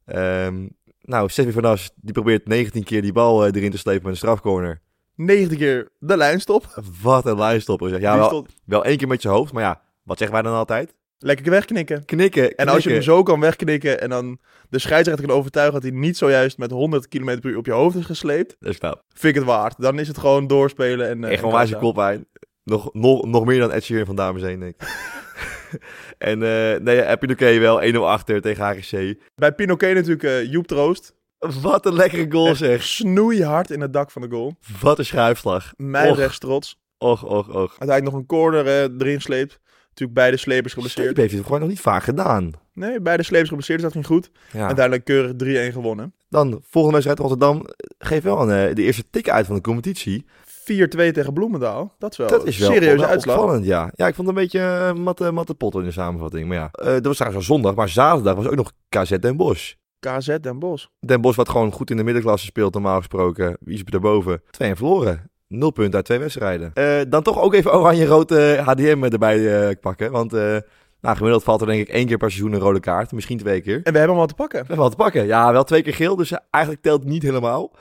Ehm 0.05 0.67
nou, 1.01 1.29
Steffi 1.29 1.51
van 1.51 1.65
As, 1.65 1.91
die 1.95 2.13
probeert 2.13 2.47
19 2.47 2.83
keer 2.83 3.01
die 3.01 3.11
bal 3.11 3.45
eh, 3.45 3.51
erin 3.55 3.71
te 3.71 3.77
slepen 3.77 4.01
met 4.01 4.11
een 4.11 4.17
strafcorner. 4.17 4.81
90 5.15 5.57
keer 5.57 5.89
de 5.99 6.17
lijnstop. 6.17 6.81
Wat 7.01 7.25
een 7.25 7.37
lijnstopper. 7.37 7.89
zeg. 7.89 7.99
Ja, 7.99 8.17
wel, 8.17 8.45
wel 8.65 8.85
één 8.85 8.97
keer 8.97 9.07
met 9.07 9.21
je 9.21 9.27
hoofd. 9.29 9.53
Maar 9.53 9.63
ja, 9.63 9.81
wat 10.03 10.17
zeggen 10.17 10.35
wij 10.35 10.45
dan 10.45 10.57
altijd? 10.57 10.95
lekker 11.17 11.49
wegknikken. 11.51 12.05
Knikken, 12.05 12.55
En 12.55 12.67
als 12.67 12.83
je 12.83 12.89
hem 12.91 13.01
zo 13.01 13.23
kan 13.23 13.39
wegknikken 13.39 14.01
en 14.01 14.09
dan 14.09 14.39
de 14.69 14.79
scheidsrechter 14.79 15.25
kan 15.27 15.35
overtuigen 15.35 15.73
dat 15.81 15.83
hij 15.91 15.99
niet 15.99 16.17
zojuist 16.17 16.57
met 16.57 16.71
100 16.71 17.07
km 17.07 17.39
per 17.39 17.49
uur 17.49 17.57
op 17.57 17.65
je 17.65 17.71
hoofd 17.71 17.95
is 17.95 18.05
gesleept, 18.05 18.55
Dat 18.59 18.69
is 18.69 18.77
knap. 18.77 19.03
vind 19.13 19.35
ik 19.35 19.41
het 19.41 19.49
waard. 19.49 19.75
Dan 19.81 19.99
is 19.99 20.07
het 20.07 20.17
gewoon 20.17 20.47
doorspelen 20.47 21.09
en... 21.09 21.23
Echt 21.23 21.43
een 21.43 21.51
wijze 21.51 21.71
kassa. 21.71 21.85
koppijn. 21.85 22.25
Nog, 22.63 22.93
nog, 22.93 23.25
nog 23.25 23.45
meer 23.45 23.59
dan 23.59 23.71
Ed 23.71 23.83
Sheeran 23.83 24.05
van 24.05 24.15
Dames 24.15 24.41
1, 24.41 24.59
denk 24.59 24.73
ik. 24.81 24.87
en 26.17 26.43
eh 26.43 26.79
nee, 26.79 26.97
heb 26.97 27.21
je 27.21 27.29
oké 27.29 27.59
wel 27.59 27.93
1-0 27.93 27.97
achter 27.97 28.41
tegen 28.41 28.65
HGC. 28.65 29.15
Bij 29.35 29.53
Pinoquet 29.53 29.93
natuurlijk 29.93 30.23
eh, 30.23 30.51
Joep 30.51 30.67
Troost. 30.67 31.13
Wat 31.61 31.85
een 31.85 31.93
lekkere 31.93 32.31
goal 32.31 32.47
Echt 32.47 32.57
zeg. 32.57 32.83
Snoeihard 32.83 33.71
in 33.71 33.81
het 33.81 33.93
dak 33.93 34.11
van 34.11 34.21
de 34.21 34.29
goal. 34.29 34.55
Wat 34.81 34.99
een 34.99 35.05
schuifslag. 35.05 35.73
Mijnrechts 35.77 36.39
trots. 36.39 36.81
Och, 36.97 37.23
och, 37.23 37.47
och. 37.47 37.69
Uiteindelijk 37.79 38.03
nog 38.03 38.13
een 38.13 38.25
corner 38.25 38.65
eh, 38.65 38.89
erin 38.97 39.21
sleept. 39.21 39.59
Natuurlijk 39.87 40.19
beide 40.19 40.37
slepers 40.37 40.73
geblesseerd. 40.73 41.05
Sleep 41.05 41.17
heeft 41.17 41.33
het 41.33 41.43
gewoon 41.43 41.59
nog 41.59 41.69
niet 41.69 41.79
vaak 41.79 42.03
gedaan. 42.03 42.51
Nee, 42.73 43.01
beide 43.01 43.23
slepers 43.23 43.49
geblesseerd, 43.49 43.81
dus 43.81 43.93
dat 43.93 44.05
ging 44.05 44.13
goed. 44.15 44.31
Ja. 44.51 44.65
Uiteindelijk 44.65 45.05
keurig 45.05 45.71
3-1 45.71 45.73
gewonnen. 45.73 46.13
4-2 46.13 46.17
Dan, 46.29 46.61
volgende 46.63 47.01
wedstrijd 47.01 47.19
Rotterdam. 47.19 47.65
Geef 47.97 48.23
wel 48.23 48.49
een, 48.49 48.75
de 48.75 48.81
eerste 48.81 49.03
tik 49.09 49.29
uit 49.29 49.45
van 49.45 49.55
de 49.55 49.61
competitie. 49.61 50.25
Tegen 50.63 51.33
Bloemendaal. 51.33 51.93
Dat 51.97 52.11
is 52.11 52.17
wel 52.17 52.27
dat 52.27 52.47
is 52.47 52.57
wel 52.57 52.69
een 52.69 52.75
serieuze 52.75 53.01
wel 53.01 53.09
uitslag. 53.09 53.37
opvallend, 53.37 53.65
ja. 53.65 53.91
Ja, 53.95 54.07
ik 54.07 54.15
vond 54.15 54.27
het 54.27 54.37
een 54.37 54.43
beetje 54.43 54.59
uh, 54.59 55.03
matte, 55.03 55.31
matte 55.31 55.55
pot 55.55 55.75
in 55.75 55.83
de 55.83 55.91
samenvatting. 55.91 56.47
Maar 56.47 56.57
ja, 56.57 56.69
eh, 56.71 56.85
dat 56.85 57.05
was 57.05 57.17
trouwens 57.17 57.47
wel 57.47 57.57
zondag. 57.57 57.75
Maar 57.75 57.89
zaterdag 57.89 58.35
was 58.35 58.47
ook 58.47 58.55
nog 58.55 58.71
KZ 58.89 59.17
Den 59.17 59.37
Bosch. 59.37 59.73
KZ 59.99 60.37
Den 60.41 60.59
Bosch. 60.59 60.85
Den 60.99 61.21
Bosch 61.21 61.37
wat 61.37 61.49
gewoon 61.49 61.71
goed 61.71 61.89
in 61.89 61.97
de 61.97 62.03
middenklasse 62.03 62.45
speelt, 62.45 62.73
normaal 62.73 62.97
gesproken. 62.97 63.57
Wie 63.59 63.75
is 63.75 63.83
daarboven? 63.83 64.41
2 64.51 64.69
en 64.69 64.77
verloren. 64.77 65.31
Nul 65.47 65.71
punten 65.71 65.95
uit 65.95 66.05
twee 66.05 66.19
wedstrijden. 66.19 66.71
Eh, 66.73 67.01
dan 67.07 67.23
toch 67.23 67.41
ook 67.41 67.53
even 67.53 67.73
oranje-rood 67.73 68.31
eh, 68.31 68.67
HDM 68.67 69.03
erbij 69.03 69.67
eh, 69.69 69.75
pakken. 69.81 70.11
Want 70.11 70.33
eh 70.33 70.57
nou, 71.01 71.15
gemiddeld 71.15 71.43
valt 71.43 71.61
er 71.61 71.67
denk 71.67 71.81
ik 71.81 71.89
één 71.89 72.07
keer 72.07 72.17
per 72.17 72.31
seizoen 72.31 72.53
een 72.53 72.59
rode 72.59 72.79
kaart. 72.79 73.11
Misschien 73.11 73.37
twee 73.37 73.61
keer. 73.61 73.75
En 73.83 73.91
we 73.93 73.97
hebben 73.97 74.15
hem 74.15 74.19
al 74.19 74.25
te 74.25 74.33
pakken. 74.33 74.59
We 74.59 74.65
hebben 74.65 74.85
wat 74.85 74.91
te 74.91 75.03
pakken. 75.03 75.25
Ja, 75.25 75.51
wel 75.51 75.63
twee 75.63 75.81
keer 75.81 75.93
geel, 75.93 76.15
dus 76.15 76.33
eigenlijk 76.49 76.83
telt 76.83 76.99
het 76.99 77.09
niet 77.09 77.23
helemaal. 77.23 77.71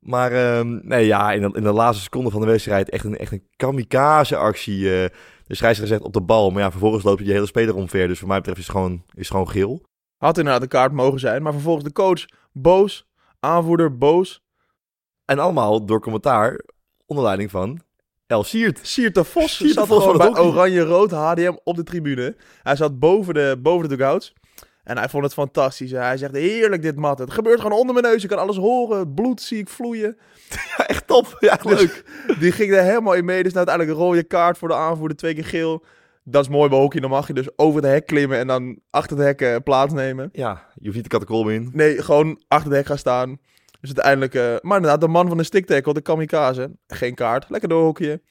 Maar 0.00 0.32
ehm, 0.32 0.78
nee, 0.82 1.06
ja, 1.06 1.32
in 1.32 1.40
de, 1.40 1.50
in 1.52 1.62
de 1.62 1.72
laatste 1.72 2.02
seconde 2.02 2.30
van 2.30 2.40
de 2.40 2.46
wedstrijd 2.46 2.90
echt 2.90 3.04
een, 3.04 3.16
echt 3.16 3.32
een 3.32 3.48
kamikaze-actie. 3.56 5.02
eh 5.02 5.08
de 5.50 5.56
scheidsrechter 5.56 5.96
zegt 5.96 6.06
op 6.08 6.12
de 6.12 6.26
bal, 6.26 6.50
maar 6.50 6.62
ja, 6.62 6.70
vervolgens 6.70 7.04
loopt 7.04 7.18
je 7.18 7.24
de 7.24 7.32
hele 7.32 7.46
speler 7.46 7.74
omver. 7.74 8.08
Dus 8.08 8.18
voor 8.18 8.28
mij 8.28 8.36
betreft 8.36 8.58
is 8.58 8.66
het 8.66 8.76
gewoon, 8.76 8.92
is 8.92 9.02
het 9.16 9.26
gewoon 9.26 9.50
geel. 9.50 9.82
Had 10.16 10.38
inderdaad 10.38 10.62
een 10.62 10.68
kaart 10.68 10.92
mogen 10.92 11.20
zijn. 11.20 11.42
Maar 11.42 11.52
vervolgens 11.52 11.84
de 11.84 11.92
coach 11.92 12.24
boos. 12.52 13.08
Aanvoerder 13.40 13.98
boos. 13.98 14.42
En 15.24 15.38
allemaal 15.38 15.84
door 15.86 16.00
commentaar 16.00 16.64
onder 17.06 17.24
leiding 17.24 17.50
van 17.50 17.80
El 18.26 18.44
Siert. 18.44 18.80
Siert 18.82 19.14
de 19.14 19.24
Vos 19.24 19.56
Siert 19.56 19.68
de 19.68 19.78
zat 19.78 19.86
Vos 19.86 20.02
gewoon 20.02 20.18
bij 20.18 20.42
oranje-rood 20.42 21.10
HDM 21.10 21.56
op 21.64 21.76
de 21.76 21.82
tribune. 21.82 22.36
Hij 22.62 22.76
zat 22.76 22.98
boven 22.98 23.34
de, 23.34 23.58
boven 23.62 23.88
de 23.88 23.96
dugouts. 23.96 24.32
En 24.84 24.98
hij 24.98 25.08
vond 25.08 25.24
het 25.24 25.32
fantastisch. 25.32 25.90
Hij 25.90 26.16
zegt, 26.16 26.34
heerlijk 26.34 26.82
dit 26.82 26.96
mat. 26.96 27.18
Het 27.18 27.30
gebeurt 27.32 27.60
gewoon 27.60 27.78
onder 27.78 27.94
mijn 27.94 28.06
neus. 28.06 28.22
Ik 28.22 28.28
kan 28.28 28.38
alles 28.38 28.56
horen. 28.56 28.98
Het 28.98 29.14
bloed 29.14 29.40
zie 29.40 29.58
ik 29.58 29.68
vloeien. 29.68 30.16
Ja, 30.76 30.86
echt 30.86 31.06
top. 31.06 31.36
Ja, 31.40 31.56
Dus- 31.56 31.80
leuk. 31.80 32.04
Die 32.40 32.52
ging 32.52 32.72
er 32.72 32.82
helemaal 32.82 33.14
in 33.14 33.24
mee. 33.24 33.42
Dus 33.42 33.52
nou 33.52 33.66
uiteindelijk 33.66 33.98
een 33.98 34.04
rode 34.04 34.22
kaart 34.24 34.58
voor 34.58 34.68
de 34.68 34.74
aanvoerder. 34.74 35.16
Twee 35.16 35.34
keer 35.34 35.44
geel. 35.44 35.84
Dat 36.24 36.42
is 36.42 36.48
mooi 36.48 36.68
bij 36.68 36.78
hockey. 36.78 37.00
Dan 37.00 37.10
mag 37.10 37.26
je 37.26 37.32
dus 37.34 37.48
over 37.58 37.82
het 37.82 37.90
hek 37.90 38.06
klimmen 38.06 38.38
en 38.38 38.46
dan 38.46 38.78
achter 38.90 39.16
het 39.16 39.26
hek 39.26 39.40
eh, 39.40 39.56
plaatsnemen. 39.64 40.28
Ja, 40.32 40.66
je 40.74 40.82
hoeft 40.84 40.94
niet 40.94 41.04
de 41.04 41.10
katakolm 41.10 41.48
in. 41.50 41.70
Nee, 41.72 42.02
gewoon 42.02 42.42
achter 42.48 42.68
het 42.68 42.78
hek 42.78 42.86
gaan 42.86 42.98
staan. 42.98 43.38
Dus 43.80 43.94
uiteindelijk... 43.94 44.34
eh, 44.34 44.42
maar 44.68 44.76
inderdaad, 44.76 45.00
de 45.00 45.08
man 45.08 45.28
van 45.28 45.36
de 45.36 45.42
stick 45.42 45.66
tackle, 45.66 45.92
de 45.94 46.00
kamikaze. 46.00 46.70
Geen 46.86 47.14
kaart. 47.14 47.44
Lekker 47.50 47.68
doorhockeyen. 47.68 48.22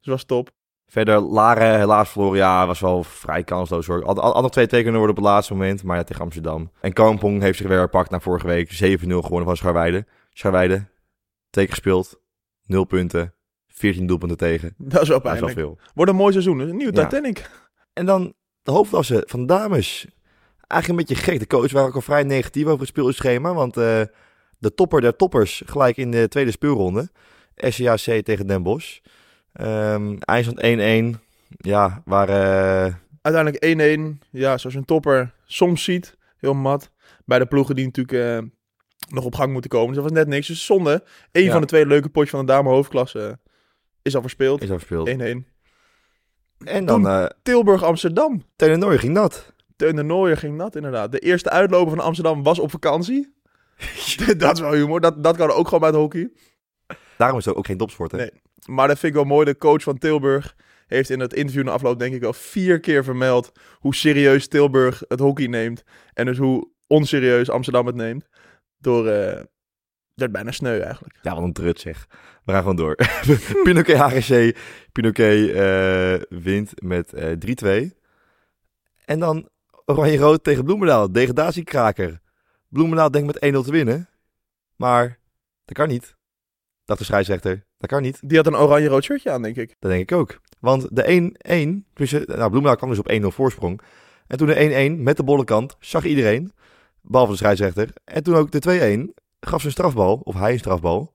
Dus 0.00 0.06
was 0.06 0.24
top. 0.24 0.50
Verder, 0.94 1.20
Laren 1.20 1.78
helaas 1.78 2.10
verloren. 2.10 2.38
Ja, 2.38 2.66
was 2.66 2.80
wel 2.80 3.02
vrij 3.02 3.44
kansloos 3.44 3.86
hoor. 3.86 4.04
Had 4.04 4.40
nog 4.42 4.50
twee 4.50 4.66
kunnen 4.66 4.92
worden 4.92 5.10
op 5.10 5.16
het 5.16 5.24
laatste 5.24 5.52
moment. 5.52 5.82
Maar 5.82 5.96
ja, 5.96 6.02
tegen 6.02 6.22
Amsterdam. 6.22 6.70
En 6.80 6.92
Kampong 6.92 7.42
heeft 7.42 7.58
zich 7.58 7.66
weer 7.66 7.76
herpakt 7.76 8.10
na 8.10 8.20
vorige 8.20 8.46
week. 8.46 8.72
7-0 8.72 8.74
gewonnen 9.06 9.44
van 9.44 9.56
Scharweide. 9.56 10.06
Scharweide, 10.32 10.86
twee 11.50 11.64
keer 11.64 11.74
gespeeld. 11.74 12.20
0 12.66 12.84
punten. 12.84 13.34
14 13.68 14.06
doelpunten 14.06 14.36
tegen. 14.36 14.74
Dat 14.78 15.02
is 15.02 15.08
wel 15.08 15.20
pijnlijk. 15.20 15.52
veel. 15.52 15.78
Wordt 15.94 16.10
een 16.10 16.16
mooi 16.16 16.32
seizoen. 16.32 16.58
Een 16.58 16.76
nieuw 16.76 16.90
Ja. 16.92 17.06
Titanic. 17.06 17.50
En 17.92 18.06
dan 18.06 18.34
de 18.62 18.70
hoofdklasse 18.70 19.22
van 19.26 19.40
de 19.40 19.46
dames. 19.46 20.06
Eigenlijk 20.66 20.88
een 20.88 21.06
beetje 21.06 21.30
gek. 21.30 21.38
De 21.38 21.46
coach 21.46 21.72
waren 21.72 21.88
ook 21.88 21.94
al 21.94 22.00
vrij 22.00 22.22
negatief 22.22 22.64
over 22.64 22.78
het 22.78 22.88
speelschema. 22.88 23.54
Want 23.54 23.76
eh, 23.76 24.00
de 24.58 24.74
topper 24.74 25.00
der 25.00 25.16
toppers 25.16 25.62
gelijk 25.66 25.96
in 25.96 26.10
de 26.10 26.28
tweede 26.28 26.50
speelronde. 26.50 27.10
SCAC 27.54 28.24
tegen 28.24 28.46
Den 28.46 28.62
Bosch. 28.62 28.98
Ehm 29.54 30.16
eindstand 30.18 31.16
1-1. 31.16 31.20
Ja, 31.48 32.02
waar... 32.04 32.28
eh, 32.28 32.94
Uiteindelijk 33.22 34.18
1-1. 34.24 34.28
Ja, 34.30 34.58
zoals 34.58 34.74
je 34.74 34.78
een 34.80 34.84
topper 34.84 35.34
soms 35.44 35.84
ziet. 35.84 36.16
Heel 36.36 36.54
mat. 36.54 36.90
Bij 37.24 37.38
de 37.38 37.46
ploegen 37.46 37.74
die 37.74 37.84
natuurlijk 37.84 38.18
eh, 38.42 38.48
nog 39.08 39.24
op 39.24 39.34
gang 39.34 39.52
moeten 39.52 39.70
komen. 39.70 39.86
Dus 39.86 39.96
dat 39.96 40.04
was 40.04 40.12
net 40.18 40.28
niks. 40.28 40.46
Dus 40.46 40.64
zonde. 40.64 41.04
Eén 41.32 41.44
Ja. 41.44 41.52
van 41.52 41.60
de 41.60 41.66
twee 41.66 41.86
leuke 41.86 42.08
potjes 42.08 42.30
van 42.30 42.46
de 42.46 42.52
dame 42.52 42.68
hoofdklasse 42.68 43.26
eh, 43.28 43.32
is 44.02 44.14
al 44.14 44.20
verspeeld. 44.20 44.60
1-1. 44.60 44.64
is 44.64 44.70
al 44.70 44.76
verspeeld. 44.78 45.08
En 46.64 46.84
dan 46.84 47.30
Tilburg-Amsterdam. 47.42 48.44
Teun 48.56 48.98
ging 48.98 49.12
nat. 49.12 49.52
Teun 49.76 49.96
de 49.96 50.02
Nooijer 50.02 50.36
ging 50.36 50.56
nat 50.56 50.76
inderdaad. 50.76 51.12
De 51.12 51.18
eerste 51.18 51.50
uitloper 51.50 51.94
van 51.96 52.04
Amsterdam 52.04 52.42
was 52.42 52.58
op 52.58 52.70
vakantie. 52.70 53.34
dat 54.36 54.54
is 54.54 54.60
wel 54.60 54.72
humor. 54.72 55.00
Dat, 55.00 55.22
dat 55.24 55.36
kan 55.36 55.50
ook 55.50 55.64
gewoon 55.64 55.80
bij 55.80 55.88
het 55.88 55.98
hockey. 55.98 56.32
Daarom 57.18 57.38
is 57.38 57.44
het 57.44 57.54
ook 57.54 57.66
geen 57.66 57.76
topsport, 57.76 58.10
hè? 58.12 58.18
Nee. 58.18 58.30
Maar 58.66 58.88
dat 58.88 58.98
vind 58.98 59.12
ik 59.12 59.18
wel 59.18 59.28
mooi. 59.28 59.44
De 59.44 59.56
coach 59.56 59.82
van 59.82 59.98
Tilburg 59.98 60.56
heeft 60.86 61.10
in 61.10 61.20
het 61.20 61.34
interview 61.34 61.64
na 61.64 61.70
afloop 61.70 61.98
denk 61.98 62.14
ik 62.14 62.20
wel 62.20 62.32
vier 62.32 62.80
keer 62.80 63.04
vermeld 63.04 63.52
hoe 63.78 63.94
serieus 63.94 64.48
Tilburg 64.48 65.02
het 65.08 65.20
hockey 65.20 65.46
neemt. 65.46 65.82
En 66.12 66.26
dus 66.26 66.38
hoe 66.38 66.68
onserieus 66.86 67.50
Amsterdam 67.50 67.86
het 67.86 67.96
neemt. 67.96 68.28
Door, 68.78 69.08
eh 69.08 69.42
werd 70.14 70.32
bijna 70.32 70.50
sneu 70.50 70.80
eigenlijk. 70.80 71.18
Ja, 71.22 71.34
wat 71.34 71.42
een 71.42 71.52
trut 71.52 71.80
zeg. 71.80 72.06
We 72.44 72.52
gaan 72.52 72.60
gewoon 72.60 72.76
door. 72.76 72.94
Pinoquet 73.64 73.96
HGC. 73.96 74.56
Pinoquet 74.92 75.50
eh, 75.50 76.38
wint 76.40 76.82
met 76.82 77.12
eh 77.12 77.90
3-2. 77.90 77.90
En 79.04 79.18
dan 79.18 79.48
Oranje-Rood 79.84 80.44
tegen 80.44 80.64
Bloemendaal. 80.64 81.12
Degradatiekraker. 81.12 82.20
Bloemendaal 82.68 83.10
denkt 83.10 83.40
met 83.40 83.54
1-0 83.54 83.58
te 83.64 83.70
winnen. 83.70 84.08
Maar 84.76 85.18
dat 85.64 85.76
kan 85.76 85.88
niet. 85.88 86.16
Dacht 86.84 86.98
de 86.98 87.04
scheidsrechter. 87.04 87.64
Dat 87.78 87.90
kan 87.90 88.02
niet. 88.02 88.28
Die 88.28 88.36
had 88.36 88.46
een 88.46 88.56
oranje-rood 88.56 89.04
shirtje 89.04 89.30
aan, 89.30 89.42
denk 89.42 89.56
ik. 89.56 89.76
Dat 89.78 89.90
denk 89.90 90.10
ik 90.10 90.16
ook. 90.18 90.40
Want 90.60 90.96
de 90.96 91.02
1-1, 91.02 91.36
tenminste, 91.92 92.22
nou, 92.26 92.38
Bloemendaal 92.50 92.76
kwam 92.76 92.88
dus 92.90 92.98
op 92.98 93.10
1-0 93.10 93.26
voorsprong. 93.26 93.80
En 94.26 94.36
toen 94.38 94.46
de 94.46 94.90
1-1 94.98 95.02
met 95.02 95.16
de 95.16 95.24
bolle 95.24 95.44
kant 95.44 95.76
zag 95.80 96.04
iedereen, 96.04 96.52
behalve 97.02 97.32
de 97.32 97.38
scheidsrechter. 97.38 97.88
En 98.04 98.22
toen 98.22 98.34
ook 98.34 98.50
de 98.50 98.58
2-1 98.58 99.14
gaf 99.40 99.60
ze 99.60 99.66
een 99.66 99.72
strafbal, 99.72 100.20
of 100.24 100.34
hij 100.34 100.52
een 100.52 100.58
strafbal. 100.58 101.12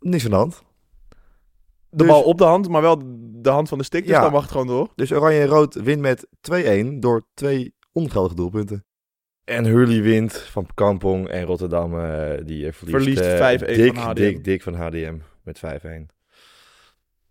Niks 0.00 0.24
aan 0.24 0.30
de 0.30 0.36
hand. 0.36 0.62
De 1.88 1.96
Dus- 1.96 2.06
bal 2.06 2.22
op 2.22 2.38
de 2.38 2.44
hand, 2.44 2.68
maar 2.68 2.82
wel 2.82 3.02
de 3.42 3.50
hand 3.50 3.68
van 3.68 3.78
de 3.78 3.84
stick. 3.84 4.02
Dus 4.02 4.10
Ja. 4.10 4.20
dan 4.20 4.32
mag 4.32 4.42
het 4.42 4.50
gewoon 4.50 4.66
door. 4.66 4.88
Dus 4.94 5.12
Oranje 5.12 5.40
en 5.40 5.46
Rood 5.46 5.74
wint 5.74 6.00
met 6.00 6.26
2-1 6.40 7.00
door 7.00 7.26
twee 7.34 7.74
ongeldige 7.92 8.34
doelpunten. 8.34 8.84
En 9.50 9.64
Hurley 9.64 10.02
wint 10.02 10.36
van 10.36 10.66
Kampong 10.74 11.28
en 11.28 11.44
Rotterdam 11.44 12.00
eh, 12.00 12.38
die 12.44 12.66
eh, 12.66 12.72
verliest, 12.72 13.20
Verliest 13.20 13.20
eh, 13.20 13.76
5-1 13.76 13.76
dik, 13.76 13.94
van 13.94 14.04
HDM. 14.04 14.14
Dik, 14.14 14.44
dik 14.44 14.62
van 14.62 14.74
HDM 14.74 15.18
met 15.42 15.60
5-1. 15.66 15.88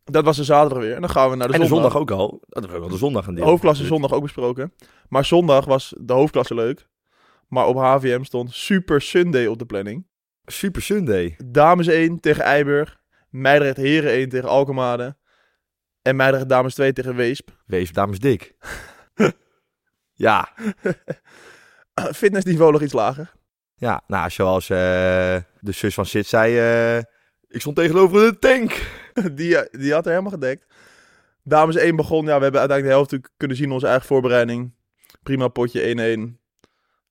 Dat 0.03 0.23
was 0.23 0.37
de 0.37 0.43
zaterdag 0.43 0.83
weer. 0.83 0.95
En 0.95 1.01
dan 1.01 1.09
gaan 1.09 1.29
we 1.29 1.35
naar 1.35 1.47
de 1.47 1.53
en 1.53 1.59
de 1.59 1.65
zondag. 1.65 1.97
ook 1.97 2.11
al. 2.11 2.29
Dat 2.29 2.63
hebben 2.63 2.73
we 2.73 2.79
wel 2.79 2.89
de 2.89 2.97
zondag 2.97 3.27
een 3.27 3.35
De 3.35 3.41
hoofdklasse 3.41 3.85
zondag 3.85 4.13
ook 4.13 4.21
besproken. 4.21 4.73
Maar 5.09 5.25
zondag 5.25 5.65
was 5.65 5.93
de 5.99 6.13
hoofdklasse 6.13 6.55
leuk. 6.55 6.87
Maar 7.47 7.67
op 7.67 7.75
HVM 7.75 8.23
stond 8.23 8.53
Super 8.53 9.01
Sunday 9.01 9.45
op 9.45 9.59
de 9.59 9.65
planning. 9.65 10.07
Super 10.45 10.81
Sunday. 10.81 11.35
Dames 11.45 11.87
1 11.87 12.19
tegen 12.19 12.43
Eiburg. 12.43 12.99
Meidrecht 13.29 13.77
Heren 13.77 14.11
1 14.11 14.29
tegen 14.29 14.49
Alkemade. 14.49 15.17
En 16.01 16.15
Meidrecht 16.15 16.49
Dames 16.49 16.73
2 16.73 16.93
tegen 16.93 17.15
Weesp. 17.15 17.49
Wees 17.65 17.91
dames 17.91 18.19
dik. 18.19 18.55
ja, 20.13 20.49
Fitnessniveau 22.13 22.71
nog 22.71 22.81
iets 22.81 22.93
lager. 22.93 23.31
ja, 23.75 24.01
nou 24.07 24.29
zoals 24.29 24.69
eh, 24.69 24.77
de 25.59 25.71
zus 25.71 25.93
van 25.93 26.05
Sid 26.05 26.27
zei, 26.27 26.57
eh, 26.57 26.97
ik 27.47 27.61
stond 27.61 27.75
tegenover 27.75 28.25
een 28.27 28.39
tank. 28.39 28.91
Die, 29.35 29.57
eh, 29.57 29.79
die 29.79 29.93
had 29.93 30.05
er 30.05 30.11
helemaal 30.11 30.31
gedekt. 30.31 30.65
Dames 31.43 31.75
1 31.75 31.95
begon. 31.95 32.25
Ja, 32.25 32.37
we 32.37 32.43
hebben 32.43 32.59
uiteindelijk 32.59 32.83
de 32.83 32.93
helft 32.93 33.11
natuurlijk 33.11 33.33
kunnen 33.37 33.57
zien 33.57 33.65
in 33.65 33.71
onze 33.73 33.87
eigen 33.87 34.05
voorbereiding. 34.07 34.73
Prima 35.23 35.47
potje 35.47 35.81
1-1. 35.81 36.37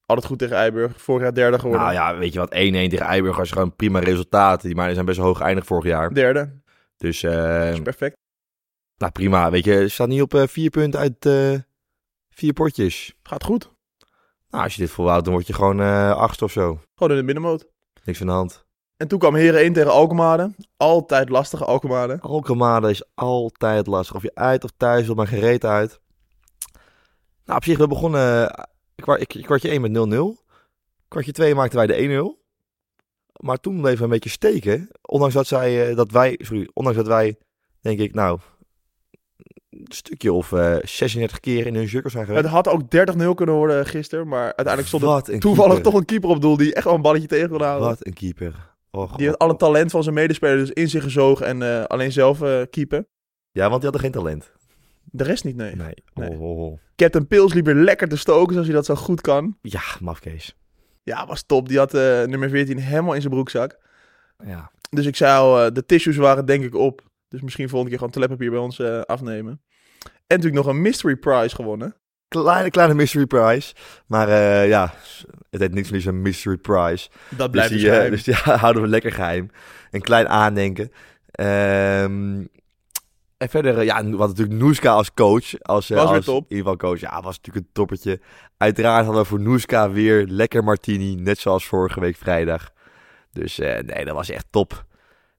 Altijd 0.06 0.26
goed 0.26 0.38
tegen 0.38 0.56
Eiburg. 0.56 1.02
Vorig 1.02 1.22
jaar 1.22 1.34
derde 1.34 1.58
geworden. 1.58 1.82
Nou 1.86 1.94
ja, 1.94 2.16
weet 2.18 2.32
je 2.32 2.38
wat, 2.38 2.54
1-1 2.54 2.54
tegen 2.54 3.06
Eiburg 3.06 3.36
was 3.36 3.50
gewoon 3.50 3.76
prima 3.76 3.98
resultaat. 3.98 4.62
Die 4.62 4.74
maar 4.74 4.92
zijn 4.92 5.04
best 5.04 5.16
wel 5.18 5.26
hoog 5.26 5.38
geëindigd 5.38 5.66
vorig 5.66 5.84
jaar. 5.84 6.14
Derde. 6.14 6.60
Dus 6.96 7.20
Dat 7.20 7.72
is 7.72 7.80
perfect. 7.82 8.16
nou 8.96 9.12
prima, 9.12 9.50
weet 9.50 9.64
je, 9.64 9.88
staat 9.88 10.08
niet 10.08 10.22
op 10.22 10.44
vier 10.46 10.70
punten 10.70 11.00
uit 11.00 11.28
vier 12.30 12.52
potjes. 12.52 13.14
Gaat 13.22 13.44
goed. 13.44 13.76
Nou, 14.50 14.64
als 14.64 14.74
je 14.74 14.80
dit 14.80 14.90
volhoudt, 14.90 15.24
dan 15.24 15.32
word 15.34 15.46
je 15.46 15.52
gewoon 15.52 15.80
achtste 16.14 16.44
of 16.44 16.52
zo. 16.52 16.78
Gewoon 16.94 17.12
in 17.12 17.18
de 17.18 17.24
middenmoot. 17.24 17.68
Niks 18.04 18.20
aan 18.20 18.26
de 18.26 18.32
hand. 18.32 18.66
En 18.96 19.08
toen 19.08 19.18
kwam 19.18 19.34
Heren 19.34 19.60
1 19.60 19.72
tegen 19.72 19.90
Alkemade. 19.90 20.54
Altijd 20.76 21.28
lastige 21.28 21.64
Alkemade. 21.64 22.18
Alkemade 22.20 22.90
is 22.90 23.02
altijd 23.14 23.86
lastig. 23.86 24.16
Of 24.16 24.22
je 24.22 24.34
uit 24.34 24.64
of 24.64 24.70
thuis 24.76 25.06
wil, 25.06 25.14
maar 25.14 25.26
gereed 25.26 25.64
uit. 25.64 26.00
Nou, 27.44 27.58
op 27.58 27.64
zich, 27.64 27.78
we 27.78 27.86
begonnen 27.86 28.50
eh, 28.50 29.14
ik- 29.20 29.42
kwartje 29.42 29.68
1 29.70 29.80
met 29.80 29.90
0-0. 29.92 30.44
Kwartje 31.08 31.32
2 31.32 31.54
maakten 31.54 31.76
wij 31.78 31.86
de 31.86 31.94
1-0. 31.96 32.46
Maar 33.40 33.56
toen 33.60 33.80
bleven 33.80 33.98
we 33.98 34.04
een 34.04 34.10
beetje 34.10 34.28
steken. 34.30 34.88
Ondanks 35.02 35.34
dat, 35.34 35.46
zij, 35.46 35.88
eh, 35.90 35.96
dat 35.96 36.10
wij, 36.10 36.38
sorry, 36.42 36.68
ondanks 36.72 36.98
dat 36.98 37.06
wij, 37.08 37.38
denk 37.80 37.98
ik, 37.98 38.14
nou, 38.14 38.38
stukje 39.84 40.32
of 40.32 40.52
eh 40.52 40.76
36 40.82 41.40
keer 41.40 41.66
in 41.66 41.74
hun 41.74 41.88
cirkel 41.88 42.10
zijn 42.10 42.24
geweest. 42.24 42.44
Het 42.44 42.52
had 42.52 42.68
ook 42.68 42.82
30-0 42.82 43.34
kunnen 43.34 43.54
worden 43.54 43.86
gisteren. 43.86 44.28
Maar 44.28 44.44
uiteindelijk 44.44 44.86
stond 44.86 45.02
er 45.02 45.38
toevallig 45.38 45.72
keeper. 45.72 45.90
toch 45.90 46.00
een 46.00 46.06
keeper 46.06 46.28
op 46.28 46.40
doel 46.40 46.56
die 46.56 46.74
echt 46.74 46.84
wel 46.84 46.94
een 46.94 47.02
balletje 47.02 47.28
tegen 47.28 47.48
kon 47.48 47.62
houden. 47.62 47.88
Wat 47.88 48.06
een 48.06 48.12
keeper. 48.12 48.76
Oh, 48.90 49.16
Die 49.16 49.26
had 49.26 49.38
alle 49.38 49.56
talent 49.56 49.90
van 49.90 50.02
zijn 50.02 50.14
medespeler 50.14 50.56
dus 50.56 50.70
in 50.70 50.88
zich 50.88 51.02
gezogen 51.02 51.46
en 51.46 51.62
eh, 51.62 51.84
alleen 51.84 52.12
zelf 52.12 52.42
eh 52.42 52.62
keepen. 52.70 53.06
Ja, 53.50 53.68
want 53.68 53.82
die 53.82 53.90
hadden 53.90 54.00
geen 54.00 54.22
talent. 54.22 54.52
De 55.04 55.24
rest 55.24 55.44
niet, 55.44 55.56
nee. 55.56 55.76
Nee. 55.76 55.94
Nee. 56.14 56.30
Oh, 56.30 56.40
oh, 56.40 56.58
oh. 56.58 56.78
Captain 56.96 57.26
Pils 57.26 57.52
liep 57.52 57.64
weer 57.64 57.74
lekker 57.74 58.08
te 58.08 58.16
stoken 58.16 58.52
zoals 58.52 58.66
hij 58.66 58.76
dat 58.76 58.86
zo 58.86 58.94
goed 58.94 59.20
kan. 59.20 59.56
Ja, 59.62 59.82
mafkees. 60.00 60.56
Ja, 61.02 61.26
was 61.26 61.42
top. 61.42 61.68
Die 61.68 61.78
had 61.78 61.94
eh, 61.94 62.22
nummer 62.24 62.50
14 62.50 62.78
helemaal 62.78 63.14
in 63.14 63.20
zijn 63.20 63.32
broekzak. 63.32 63.78
Ja. 64.44 64.70
Dus 64.90 65.06
ik 65.06 65.20
eh, 65.20 65.66
de 65.72 65.86
tissues 65.86 66.16
waren 66.16 66.46
denk 66.46 66.64
ik 66.64 66.74
op. 66.74 67.02
Dus 67.28 67.42
misschien 67.42 67.68
volgende 67.68 67.88
keer 67.88 67.98
gewoon 67.98 68.12
toiletpapier 68.12 68.50
bij 68.50 68.60
ons 68.60 68.78
eh, 68.78 69.00
afnemen. 69.00 69.62
En 70.28 70.36
natuurlijk 70.36 70.64
nog 70.64 70.74
een 70.74 70.80
mystery 70.82 71.16
prize 71.16 71.54
gewonnen. 71.54 71.94
Kleine, 72.28 72.70
kleine 72.70 72.94
mystery 72.94 73.26
prize. 73.26 73.74
Maar 74.06 74.28
eh, 74.28 74.68
ja, 74.68 74.94
het 75.50 75.60
heeft 75.60 75.72
niks 75.72 75.88
van 75.88 76.14
een 76.14 76.22
mystery 76.22 76.56
prize. 76.56 77.08
Dat 77.28 77.38
Dus 77.38 77.50
blijft 77.50 77.72
dus 77.72 77.82
eh, 77.82 77.90
geheim. 77.90 78.10
dus 78.10 78.22
die 78.22 78.34
houden 78.64 78.82
we 78.82 78.88
lekker 78.88 79.12
geheim. 79.12 79.50
Een 79.90 80.00
klein 80.00 80.28
aandenken. 80.28 80.92
Ehm, 81.30 82.44
en 83.36 83.48
verder, 83.48 83.78
eh, 83.78 83.84
ja, 83.84 83.94
we 83.96 84.08
hadden 84.08 84.28
natuurlijk 84.28 84.58
Noeska 84.58 84.92
als 84.92 85.14
coach. 85.14 85.60
Als, 85.62 85.88
Was 85.88 86.10
als 86.10 86.24
top. 86.24 86.50
In 86.50 86.56
ieder 86.56 86.72
geval 86.72 86.90
coach. 86.90 87.00
Ja, 87.00 87.22
was 87.22 87.36
natuurlijk 87.36 87.66
een 87.66 87.72
toppertje. 87.72 88.20
Uiteraard 88.56 89.04
hadden 89.04 89.22
we 89.22 89.28
voor 89.28 89.40
Noeska 89.40 89.90
weer 89.90 90.26
lekker 90.26 90.64
martini. 90.64 91.14
Net 91.14 91.38
zoals 91.38 91.66
vorige 91.66 92.00
week 92.00 92.16
vrijdag. 92.16 92.70
Dus 93.32 93.56
nee, 93.56 94.04
dat 94.04 94.14
was 94.14 94.30
echt 94.30 94.46
top. 94.50 94.84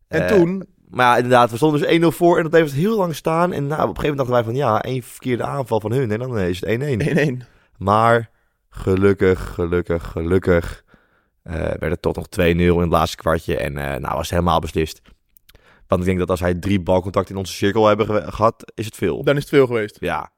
En 0.07 0.27
toen, 0.27 0.65
Maar 0.89 1.05
ja, 1.05 1.15
inderdaad, 1.15 1.51
we 1.51 1.55
stonden 1.57 1.81
dus 1.81 2.13
1-0 2.13 2.15
voor 2.17 2.37
en 2.37 2.43
dat 2.43 2.51
heeft 2.51 2.71
het 2.71 2.79
heel 2.79 2.97
lang 2.97 3.15
staan. 3.15 3.53
En 3.53 3.67
nou, 3.67 3.81
op 3.81 3.87
een 3.89 3.95
gegeven 3.95 4.17
moment 4.17 4.17
dachten 4.17 4.33
wij 4.35 4.43
van 4.43 4.55
ja, 4.73 4.81
één 4.81 5.03
verkeerde 5.03 5.43
aanval 5.43 5.79
van 5.79 5.91
hun 5.91 6.11
en 6.11 6.19
dan 6.19 6.39
is 6.39 6.61
het 6.61 6.81
1-1. 7.37 7.41
1-1. 7.43 7.47
Maar 7.77 8.29
gelukkig, 8.69 9.53
gelukkig, 9.53 10.03
gelukkig 10.11 10.83
eh, 11.43 11.53
werd 11.55 11.81
het 11.91 12.01
toch 12.01 12.15
nog 12.15 12.25
2-0 12.39 12.39
in 12.39 12.67
het 12.79 12.89
laatste 12.89 13.17
kwartje. 13.17 13.57
En 13.57 13.77
eh, 13.77 13.85
nou 13.99 14.13
was 14.15 14.21
het 14.21 14.29
helemaal 14.29 14.59
beslist. 14.59 15.01
Want 15.87 16.01
ik 16.01 16.07
denk 16.07 16.19
dat 16.19 16.29
als 16.29 16.39
hij 16.39 16.53
drie 16.53 16.79
balcontacten 16.81 17.33
in 17.33 17.39
onze 17.39 17.53
cirkel 17.53 17.87
hebben 17.87 18.05
ge- 18.05 18.31
gehad, 18.31 18.71
is 18.75 18.85
het 18.85 18.95
veel. 18.95 19.23
Dan 19.23 19.35
is 19.35 19.41
het 19.41 19.49
veel 19.49 19.65
geweest. 19.65 19.97
Ja. 19.99 20.31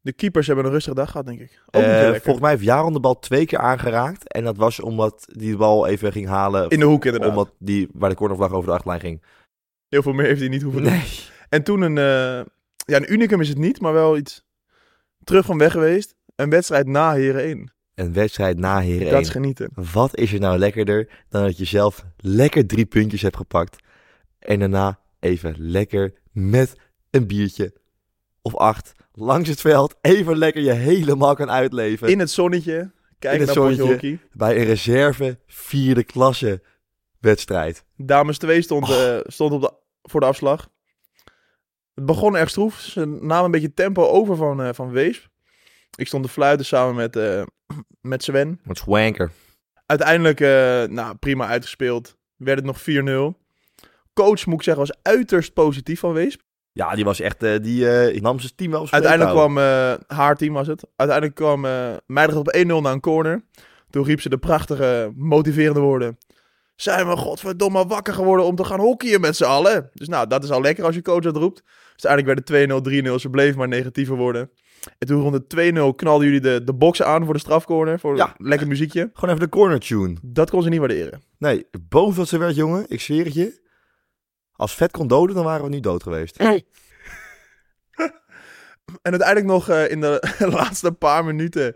De 0.00 0.12
keepers 0.12 0.46
hebben 0.46 0.64
een 0.64 0.70
rustige 0.70 0.94
dag 0.96 1.10
gehad, 1.10 1.26
denk 1.26 1.40
ik. 1.40 1.62
Eh, 1.70 2.08
volgens 2.10 2.40
mij 2.40 2.50
heeft 2.50 2.62
Jaron 2.62 2.92
de 2.92 3.00
bal 3.00 3.18
twee 3.18 3.46
keer 3.46 3.58
aangeraakt. 3.58 4.32
En 4.32 4.44
dat 4.44 4.56
was 4.56 4.80
omdat 4.80 5.24
die 5.32 5.50
de 5.50 5.56
bal 5.56 5.86
even 5.86 6.12
ging 6.12 6.26
halen. 6.28 6.68
In 6.68 6.78
de 6.78 6.84
hoek 6.84 7.04
inderdaad. 7.04 7.30
omdat 7.30 7.50
die 7.58 7.88
waar 7.92 8.10
de 8.10 8.16
cornervlag 8.16 8.52
over 8.52 8.66
de 8.66 8.72
achterlijn 8.74 9.00
ging. 9.00 9.22
Heel 9.88 10.02
veel 10.02 10.12
meer 10.12 10.26
heeft 10.26 10.40
hij 10.40 10.48
niet 10.48 10.62
hoeven 10.62 10.82
doen. 10.82 10.92
Nee. 10.92 11.18
En 11.48 11.62
toen 11.62 11.80
een, 11.80 11.98
eh, 11.98 12.44
ja, 12.76 12.96
een 12.96 13.12
unicum 13.12 13.40
is 13.40 13.48
het 13.48 13.58
niet, 13.58 13.80
maar 13.80 13.92
wel 13.92 14.16
iets 14.16 14.44
terug 15.24 15.46
van 15.46 15.58
weg 15.58 15.72
geweest. 15.72 16.14
Een 16.36 16.50
wedstrijd 16.50 16.86
na 16.86 17.14
Heren 17.14 17.42
1. 17.44 17.72
Een 17.94 18.12
wedstrijd 18.12 18.58
na 18.58 18.80
Heren 18.80 19.10
Dat 19.10 19.20
is 19.20 19.28
genieten. 19.28 19.70
Wat 19.92 20.16
is 20.16 20.32
er 20.32 20.40
nou 20.40 20.58
lekkerder 20.58 21.24
dan 21.28 21.42
dat 21.42 21.58
je 21.58 21.64
zelf 21.64 22.04
lekker 22.16 22.66
drie 22.66 22.86
puntjes 22.86 23.22
hebt 23.22 23.36
gepakt. 23.36 23.76
En 24.38 24.58
daarna 24.58 24.98
even 25.20 25.54
lekker 25.58 26.12
met 26.32 26.74
een 27.10 27.26
biertje 27.26 27.72
of 28.42 28.56
acht 28.56 28.92
langs 29.12 29.48
het 29.48 29.60
veld 29.60 29.96
even 30.00 30.36
lekker 30.36 30.62
je 30.62 30.72
helemaal 30.72 31.34
kan 31.34 31.50
uitleven. 31.50 32.08
In 32.08 32.18
het 32.18 32.30
zonnetje. 32.30 32.92
Kijk 33.18 33.34
In 33.34 33.46
het 33.46 33.56
naar 33.56 33.72
zonnetje. 33.74 34.18
Bij 34.32 34.56
een 34.56 34.64
reserve 34.64 35.38
vierde 35.46 36.04
klasse 36.04 36.62
wedstrijd. 37.24 37.84
Dames 37.96 38.38
2 38.38 38.62
stond, 38.62 38.88
Oh. 38.88 39.16
eh, 39.16 39.20
stond 39.26 39.52
op 39.52 39.60
de, 39.60 39.72
voor 40.02 40.20
de 40.20 40.26
afslag. 40.26 40.68
Het 41.94 42.06
begon 42.06 42.36
erg 42.36 42.50
stroef. 42.50 42.80
Ze 42.80 43.06
namen 43.06 43.44
een 43.44 43.50
beetje 43.50 43.74
tempo 43.74 44.06
over 44.06 44.36
van, 44.36 44.62
eh, 44.62 44.68
van 44.72 44.90
Wees. 44.90 45.28
Ik 45.96 46.06
stond 46.06 46.24
te 46.24 46.30
fluiten 46.30 46.66
samen 46.66 46.94
met, 46.94 47.16
eh, 47.16 47.42
met 48.12 48.22
Sven. 48.22 48.60
Wat 48.64 48.76
swanker. 48.78 49.30
Uiteindelijk, 49.86 50.40
nou, 50.90 51.14
prima 51.14 51.46
uitgespeeld. 51.46 52.16
Werd 52.36 52.58
het 52.58 52.66
nog 52.66 52.80
4-0. 52.80 53.38
Coach, 54.14 54.46
moet 54.46 54.54
ik 54.54 54.62
zeggen, 54.62 54.86
was 54.86 54.98
uiterst 55.02 55.52
positief 55.52 56.00
van 56.00 56.12
Wees. 56.12 56.38
Ja, 56.72 56.94
die 56.94 57.04
was 57.04 57.20
echt, 57.20 57.40
die 57.40 58.20
nam 58.20 58.38
zijn 58.38 58.52
team 58.56 58.70
wel 58.70 58.80
op 58.80 58.88
Uiteindelijk 58.90 59.30
kwam 59.30 59.56
haar 60.06 60.36
team, 60.36 60.52
was 60.52 60.66
het. 60.66 60.84
Uiteindelijk 60.96 61.36
kwam 61.36 61.64
uh, 61.64 62.38
op 62.38 62.56
1-0 62.56 62.66
naar 62.66 62.92
een 62.92 63.00
corner. 63.00 63.44
Toen 63.90 64.04
riep 64.04 64.20
ze 64.20 64.28
de 64.28 64.38
prachtige, 64.38 65.12
motiverende 65.16 65.80
woorden. 65.80 66.18
Zijn 66.76 67.08
we 67.08 67.16
godverdomme 67.16 67.86
wakker 67.86 68.14
geworden 68.14 68.46
om 68.46 68.56
te 68.56 68.64
gaan 68.64 68.80
hockeyen 68.80 69.20
met 69.20 69.36
z'n 69.36 69.44
allen? 69.44 69.90
Dus 69.92 70.08
nou, 70.08 70.26
dat 70.26 70.44
is 70.44 70.50
al 70.50 70.60
lekker 70.60 70.84
als 70.84 70.94
je 70.94 71.02
coach 71.02 71.22
dat 71.22 71.36
roept. 71.36 71.62
Dus 71.94 72.06
uiteindelijk 72.06 72.48
werd 72.48 72.68
het 72.68 73.08
2-0, 73.08 73.12
3-0. 73.12 73.14
Ze 73.20 73.30
bleven 73.30 73.58
maar 73.58 73.68
negatiever 73.68 74.16
worden. 74.16 74.50
En 74.98 75.06
toen 75.06 75.20
rond 75.22 75.50
de 75.50 75.92
2-0 75.92 75.96
knalden 75.96 76.26
jullie 76.26 76.40
de, 76.40 76.64
de 76.64 76.74
boksen 76.74 77.06
aan 77.06 77.24
voor 77.24 77.34
de 77.34 77.40
strafcorner. 77.40 77.98
Voor 78.00 78.16
Ja. 78.16 78.34
lekker 78.38 78.66
muziekje. 78.66 79.10
Gewoon 79.12 79.34
even 79.34 79.44
de 79.50 79.56
corner 79.56 79.80
tune. 79.80 80.16
Dat 80.22 80.50
kon 80.50 80.62
ze 80.62 80.68
niet 80.68 80.78
waarderen. 80.78 81.22
Nee, 81.38 81.66
boos 81.88 82.16
wat 82.16 82.28
ze 82.28 82.38
werd, 82.38 82.54
jongen. 82.54 82.84
Ik 82.88 83.00
zweer 83.00 83.24
het 83.24 83.34
je. 83.34 83.62
Als 84.52 84.74
vet 84.74 84.90
kon 84.90 85.06
doden, 85.08 85.34
dan 85.34 85.44
waren 85.44 85.64
we 85.64 85.70
nu 85.70 85.80
dood 85.80 86.02
geweest. 86.02 86.36
En 89.02 89.10
uiteindelijk 89.10 89.46
nog 89.46 89.68
eh, 89.68 89.90
in 89.90 90.00
de 90.00 90.20
laatste 90.58 90.92
paar 90.92 91.24
minuten 91.24 91.74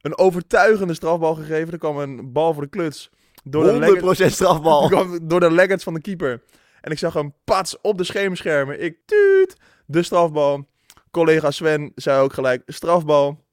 een 0.00 0.18
overtuigende 0.18 0.94
strafbal 0.94 1.34
gegeven. 1.34 1.72
Er 1.72 1.78
kwam 1.78 1.98
een 1.98 2.32
bal 2.32 2.52
voor 2.52 2.62
de 2.62 2.68
kluts. 2.68 3.10
Door 3.42 3.64
de, 3.64 3.78
legger, 3.78 4.28
100% 4.28 4.32
strafbal. 4.32 4.88
kwam 4.88 5.18
door 5.28 5.40
de 5.40 5.50
leggings 5.50 5.84
van 5.84 5.94
de 5.94 6.00
keeper. 6.00 6.42
En 6.80 6.90
ik 6.90 6.98
zag 6.98 7.14
een 7.14 7.34
pats 7.44 7.80
op 7.80 7.98
de 7.98 8.04
schemerschermen. 8.04 8.82
Ik 8.82 8.96
tuut 9.06 9.56
de 9.86 10.02
strafbal. 10.02 10.68
Collega 11.10 11.50
Sven 11.50 11.92
zei 11.94 12.20
ook 12.20 12.32
gelijk 12.32 12.62
strafbal. 12.66 13.44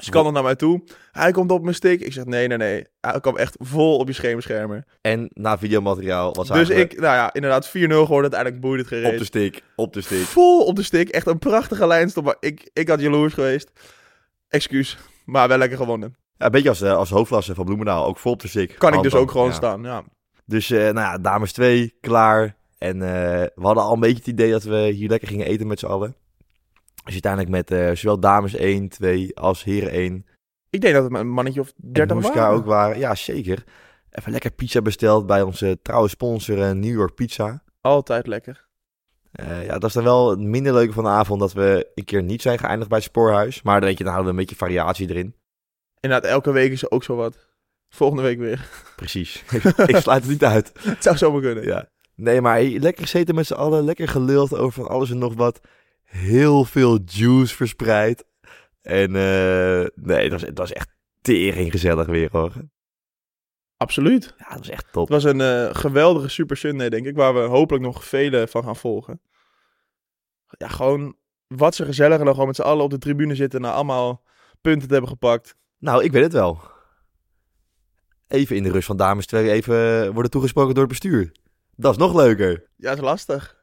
Ze 0.00 0.10
kan 0.10 0.24
nog 0.24 0.32
naar 0.32 0.42
mij 0.42 0.54
toe. 0.54 0.82
Hij 1.10 1.30
komt 1.30 1.50
op 1.50 1.62
mijn 1.62 1.74
stick. 1.74 2.00
Ik 2.00 2.12
zeg 2.12 2.24
nee, 2.24 2.46
nee, 2.46 2.58
nee. 2.58 2.86
Hij 3.00 3.20
kwam 3.20 3.36
echt 3.36 3.56
vol 3.58 3.98
op 3.98 4.06
je 4.06 4.12
schemerschermen. 4.12 4.84
En 5.00 5.30
na 5.32 5.58
videomateriaal 5.58 6.34
was 6.34 6.48
Dus 6.48 6.56
eigenlijk 6.56 6.92
ik, 6.92 7.00
nou 7.00 7.14
ja, 7.14 7.32
inderdaad 7.32 7.68
4-0 7.68 7.70
geworden. 7.70 8.20
Uiteindelijk 8.20 8.60
boeide 8.60 8.82
het 8.82 8.92
op 8.92 8.98
gereed. 8.98 9.18
de 9.18 9.24
stick, 9.24 9.62
op 9.76 9.92
de 9.92 10.00
stick. 10.00 10.24
Vol 10.24 10.64
op 10.64 10.76
de 10.76 10.82
stick. 10.82 11.08
Echt 11.08 11.26
een 11.26 11.38
prachtige 11.38 11.86
lijnstop. 11.86 12.24
Maar 12.24 12.36
ik, 12.40 12.70
ik 12.72 12.88
had 12.88 13.00
jaloers 13.00 13.34
geweest. 13.34 13.70
Excuus. 14.48 14.98
Maar 15.24 15.48
wel 15.48 15.58
lekker 15.58 15.78
gewonnen. 15.78 16.16
Ja, 16.42 16.48
een 16.48 16.54
beetje 16.54 16.68
als, 16.68 16.80
eh, 16.80 16.96
als 16.96 17.10
hoofdklasse 17.10 17.54
van 17.54 17.64
Bloemendaal, 17.64 18.06
ook 18.06 18.18
vol 18.18 18.32
op 18.32 18.40
de 18.40 18.48
stick. 18.48 18.74
Kan 18.78 18.94
ik 18.94 19.02
dus 19.02 19.14
ook 19.14 19.30
gewoon 19.30 19.52
staan. 19.52 19.82
Ja. 19.82 20.02
Dus 20.44 20.70
eh, 20.70 20.78
nou 20.78 20.94
ja, 20.94 21.18
dames 21.18 21.52
2, 21.52 21.96
klaar. 22.00 22.56
En 22.78 23.02
eh, 23.02 23.46
we 23.54 23.62
hadden 23.62 23.82
al 23.82 23.92
een 23.92 24.00
beetje 24.00 24.16
het 24.16 24.26
idee 24.26 24.50
dat 24.50 24.62
we 24.62 24.76
hier 24.76 25.08
lekker 25.08 25.28
gingen 25.28 25.46
eten 25.46 25.66
met 25.66 25.78
z'n 25.78 25.86
allen. 25.86 26.16
Dus 27.04 27.12
uiteindelijk 27.12 27.70
met 27.70 27.98
zowel 27.98 28.20
dames 28.20 28.54
1, 28.54 28.88
2 28.88 29.36
als 29.38 29.64
heren 29.64 29.90
1. 29.90 30.26
Ik 30.70 30.80
denk 30.80 30.94
dat 30.94 31.04
het 31.04 31.12
een 31.12 31.28
mannetje 31.28 31.60
of 31.60 31.72
30 31.76 32.16
en 32.16 32.22
waren. 32.22 32.48
ook 32.48 32.64
waren. 32.64 32.98
Ja, 32.98 33.14
zeker. 33.14 33.64
Even 34.10 34.32
lekker 34.32 34.50
pizza 34.50 34.82
besteld 34.82 35.26
bij 35.26 35.42
onze 35.42 35.78
trouwe 35.82 36.08
sponsor 36.08 36.76
New 36.76 36.92
York 36.92 37.14
Pizza. 37.14 37.62
Altijd 37.80 38.26
lekker. 38.26 38.66
Ja, 39.66 39.72
dat 39.72 39.84
is 39.84 39.92
dan 39.92 40.04
wel 40.04 40.30
het 40.30 40.38
minder 40.40 40.72
leuke 40.72 40.92
van 40.92 41.04
de 41.04 41.10
avond 41.10 41.40
dat 41.40 41.52
we 41.52 41.90
een 41.94 42.04
keer 42.04 42.22
niet 42.22 42.42
zijn 42.42 42.58
geëindigd 42.58 42.88
bij 42.88 42.98
het 42.98 43.06
Spoorhuis. 43.06 43.62
Maar 43.62 43.80
dan 43.80 43.88
weet 43.88 43.98
je, 43.98 44.04
dan 44.04 44.12
houden 44.12 44.34
we 44.34 44.40
een 44.40 44.46
beetje 44.46 44.64
variatie 44.64 45.10
erin. 45.10 45.34
Inderdaad, 46.02 46.30
elke 46.30 46.52
week 46.52 46.72
is 46.72 46.82
er 46.82 46.90
ook 46.90 47.04
zo 47.04 47.16
wat. 47.16 47.46
Volgende 47.88 48.22
week 48.22 48.38
weer. 48.38 48.68
Precies. 48.96 49.42
ik 49.86 49.96
sluit 49.96 50.22
het 50.22 50.30
niet 50.30 50.44
uit. 50.44 50.72
Het 50.82 51.02
zou 51.02 51.16
zomaar 51.16 51.40
kunnen. 51.40 51.64
Ja. 51.64 51.88
Nee, 52.14 52.40
maar 52.40 52.54
hey, 52.54 52.78
lekker 52.78 53.02
gezeten 53.02 53.34
met 53.34 53.46
z'n 53.46 53.54
allen. 53.54 53.84
Lekker 53.84 54.08
geluld 54.08 54.54
over 54.54 54.72
van 54.72 54.92
alles 54.92 55.10
en 55.10 55.18
nog 55.18 55.34
wat. 55.34 55.60
Heel 56.02 56.64
veel 56.64 56.98
juice 57.04 57.54
verspreid. 57.54 58.24
En 58.80 59.16
eh, 59.16 59.86
nee, 59.94 60.22
het 60.22 60.32
was, 60.32 60.42
het 60.42 60.58
was 60.58 60.72
echt 60.72 60.88
tering 61.20 61.70
gezellig 61.70 62.06
weer 62.06 62.28
hoor. 62.32 62.52
Absoluut. 63.76 64.34
Ja, 64.38 64.48
dat 64.48 64.58
was 64.58 64.68
echt 64.68 64.92
top. 64.92 65.08
Het 65.08 65.22
was 65.22 65.32
een 65.32 65.40
eh, 65.40 65.74
geweldige 65.74 66.28
Super 66.28 66.56
Sunday, 66.56 66.88
denk 66.88 67.06
ik. 67.06 67.16
Waar 67.16 67.34
we 67.34 67.40
hopelijk 67.40 67.84
nog 67.84 68.04
vele 68.04 68.48
van 68.48 68.64
gaan 68.64 68.76
volgen. 68.76 69.20
Ja, 70.58 70.68
gewoon 70.68 71.16
wat 71.46 71.74
ze 71.74 71.84
gezellig. 71.84 72.18
En 72.18 72.24
dan 72.24 72.32
gewoon 72.32 72.46
met 72.46 72.56
z'n 72.56 72.62
allen 72.62 72.84
op 72.84 72.90
de 72.90 72.98
tribune 72.98 73.34
zitten. 73.34 73.60
Na 73.60 73.72
allemaal 73.72 74.24
punten 74.60 74.88
te 74.88 74.92
hebben 74.92 75.10
gepakt. 75.10 75.56
Nou, 75.82 76.04
ik 76.04 76.12
weet 76.12 76.22
het 76.22 76.32
wel. 76.32 76.60
Even 78.28 78.56
in 78.56 78.62
de 78.62 78.70
rust 78.70 78.86
van 78.86 78.96
dames 78.96 79.26
2 79.26 79.50
even 79.50 80.12
worden 80.12 80.30
toegesproken 80.30 80.74
door 80.74 80.82
het 80.82 80.92
bestuur. 80.92 81.32
Dat 81.76 81.92
is 81.92 81.98
nog 81.98 82.14
leuker. 82.14 82.68
Ja, 82.76 82.88
het 82.88 82.98
is 82.98 83.04
lastig. 83.04 83.60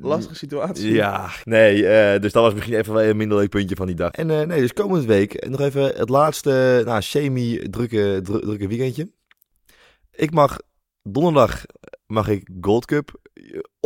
Lastige 0.00 0.34
situatie. 0.34 0.92
Ja, 0.92 1.30
nee, 1.44 1.86
eh, 1.86 2.20
dus 2.20 2.32
dat 2.32 2.42
was 2.42 2.54
misschien 2.54 2.74
even 2.76 2.94
wel 2.94 3.02
een 3.02 3.16
minder 3.16 3.38
leuk 3.38 3.48
puntje 3.50 3.76
van 3.76 3.86
die 3.86 3.94
dag. 3.96 4.10
En 4.10 4.30
eh, 4.30 4.46
nee, 4.46 4.60
dus 4.60 4.72
komende 4.72 5.06
week 5.06 5.48
nog 5.48 5.60
even 5.60 5.82
het 5.82 6.08
laatste, 6.08 6.82
nou, 6.84 7.02
semi-drukke 7.02 8.20
dru- 8.22 8.40
drukke 8.40 8.68
weekendje. 8.68 9.10
Ik 10.10 10.30
mag, 10.30 10.58
donderdag 11.02 11.64
mag 12.06 12.28
ik 12.28 12.48
Gold 12.60 12.84
Cup 12.84 13.10
eh, 13.22 13.25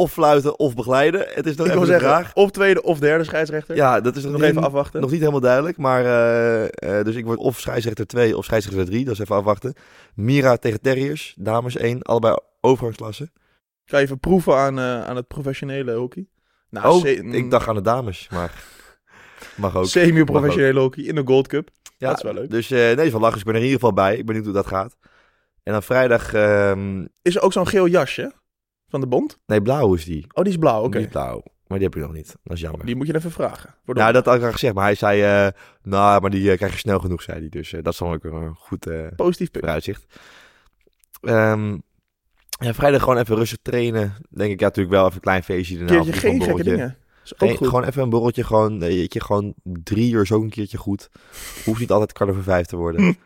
of 0.00 0.12
fluiten 0.12 0.58
of 0.58 0.74
begeleiden. 0.74 1.26
Het 1.34 1.46
is 1.46 1.56
nog 1.56 1.66
Ik 1.66 1.72
even 1.74 1.86
zeggen, 1.86 2.08
vraag. 2.08 2.34
of 2.34 2.50
tweede 2.50 2.82
of 2.82 2.98
derde 2.98 3.24
scheidsrechter. 3.24 3.76
Ja, 3.76 4.00
dat 4.00 4.16
is 4.16 4.22
nog, 4.22 4.32
nog 4.32 4.42
even 4.42 4.62
afwachten. 4.62 5.00
nog 5.00 5.10
niet 5.10 5.18
helemaal 5.20 5.40
duidelijk. 5.40 5.76
Maar, 5.76 6.04
eh, 6.04 6.98
eh, 6.98 7.04
dus 7.04 7.14
ik 7.14 7.24
word 7.24 7.38
of 7.38 7.58
scheidsrechter 7.60 8.06
2 8.06 8.36
of 8.36 8.44
scheidsrechter 8.44 8.84
3. 8.84 9.04
Dat 9.04 9.14
is 9.14 9.20
even 9.20 9.36
afwachten. 9.36 9.74
Mira 10.14 10.56
tegen 10.56 10.80
Terriers, 10.80 11.34
dames 11.38 11.76
1, 11.76 12.02
allebei 12.02 12.36
overgangsklassen. 12.60 13.32
Ga 13.84 13.96
je 13.98 14.04
even 14.04 14.18
proeven 14.20 14.56
aan, 14.56 14.78
eh, 14.78 15.04
aan 15.04 15.16
het 15.16 15.28
professionele 15.28 15.92
hockey. 15.92 16.28
Nou, 16.70 16.86
Oh, 16.94 17.06
ik 17.34 17.50
dacht 17.50 17.68
aan 17.68 17.74
de 17.74 17.80
dames, 17.80 18.28
maar 18.32 18.52
mag 19.56 19.76
ook. 19.76 19.86
Semi-professionele 19.86 20.80
hockey 20.80 21.04
in 21.04 21.14
de 21.14 21.22
Gold 21.24 21.46
Cup. 21.48 21.68
Ja, 21.96 22.08
Dat 22.08 22.16
is 22.16 22.22
wel 22.22 22.34
leuk. 22.34 22.50
Dus 22.50 22.68
nee, 22.68 23.10
van 23.10 23.20
lachen. 23.20 23.38
Ik 23.38 23.44
ben 23.44 23.54
er 23.54 23.60
in 23.60 23.66
ieder 23.66 23.80
geval 23.80 23.94
bij. 23.94 24.10
Ik 24.10 24.16
ben 24.16 24.26
benieuwd 24.26 24.44
hoe 24.44 24.54
dat 24.54 24.66
gaat. 24.66 24.96
En 25.62 25.72
dan 25.72 25.82
vrijdag... 25.82 26.34
ehm, 26.34 27.06
Is 27.22 27.36
er 27.36 27.42
ook 27.42 27.52
zo'n 27.52 27.66
geel 27.66 27.86
jasje 27.86 28.32
van 28.90 29.00
de 29.00 29.06
bond? 29.06 29.38
nee, 29.46 29.62
blauw 29.62 29.94
is 29.94 30.04
die. 30.04 30.26
Oh, 30.32 30.42
die 30.42 30.52
is 30.52 30.58
blauw, 30.58 30.84
oké. 30.84 30.98
Niet 30.98 31.10
blauw. 31.10 31.42
Maar 31.70 31.78
die 31.78 31.88
heb 31.88 31.96
ik 31.96 32.02
nog 32.02 32.12
niet. 32.12 32.36
Dat 32.42 32.56
is 32.56 32.62
jammer. 32.62 32.86
Die 32.86 32.96
moet 32.96 33.06
je 33.06 33.14
even 33.14 33.30
vragen. 33.30 33.74
Nou, 33.84 34.12
dat 34.12 34.24
had 34.24 34.36
ik 34.36 34.42
al 34.42 34.52
gezegd. 34.52 34.74
Maar 34.74 34.84
hij 34.84 34.94
zei... 34.94 35.22
eh, 35.22 35.52
nou, 35.82 36.20
maar 36.20 36.30
die 36.30 36.50
eh, 36.50 36.56
krijg 36.56 36.72
je 36.72 36.78
snel 36.78 36.98
genoeg, 36.98 37.22
zei 37.22 37.38
hij. 37.38 37.48
Dus 37.48 37.72
eh, 37.72 37.82
dat 37.82 37.92
is 37.92 37.98
dan 37.98 38.12
ook 38.12 38.24
een 38.24 38.54
goed 38.54 38.86
Positief 39.16 39.50
punt. 39.50 39.64
vooruitzicht. 39.64 40.04
Ehm, 41.20 41.78
ja, 42.60 42.74
vrijdag 42.74 43.02
gewoon 43.02 43.18
even 43.18 43.36
rustig 43.36 43.58
trainen. 43.62 44.14
Denk 44.30 44.52
ik, 44.52 44.60
ja, 44.60 44.66
natuurlijk 44.66 44.94
wel 44.94 45.02
even 45.04 45.14
een 45.14 45.20
klein 45.20 45.42
feestje. 45.42 45.78
Daarna, 45.78 46.02
keertje 46.02 46.20
geen 46.20 46.42
gekke 46.42 46.62
dingen. 46.62 46.96
Is 47.24 47.40
ook 47.40 47.56
goed. 47.56 47.68
gewoon 47.68 47.84
even 47.84 48.02
een 48.02 48.10
borreltje, 48.10 48.44
gewoon, 48.44 48.78
weet 48.78 49.12
je, 49.12 49.20
gewoon 49.20 49.54
drie 49.62 50.12
uur 50.12 50.28
ook 50.32 50.42
een 50.42 50.50
keertje 50.50 50.78
goed. 50.78 51.08
Hoeft 51.64 51.80
niet 51.80 51.90
altijd 51.90 52.12
kwart 52.12 52.30
over 52.30 52.42
vijf 52.42 52.66
te 52.66 52.76
worden. 52.76 53.16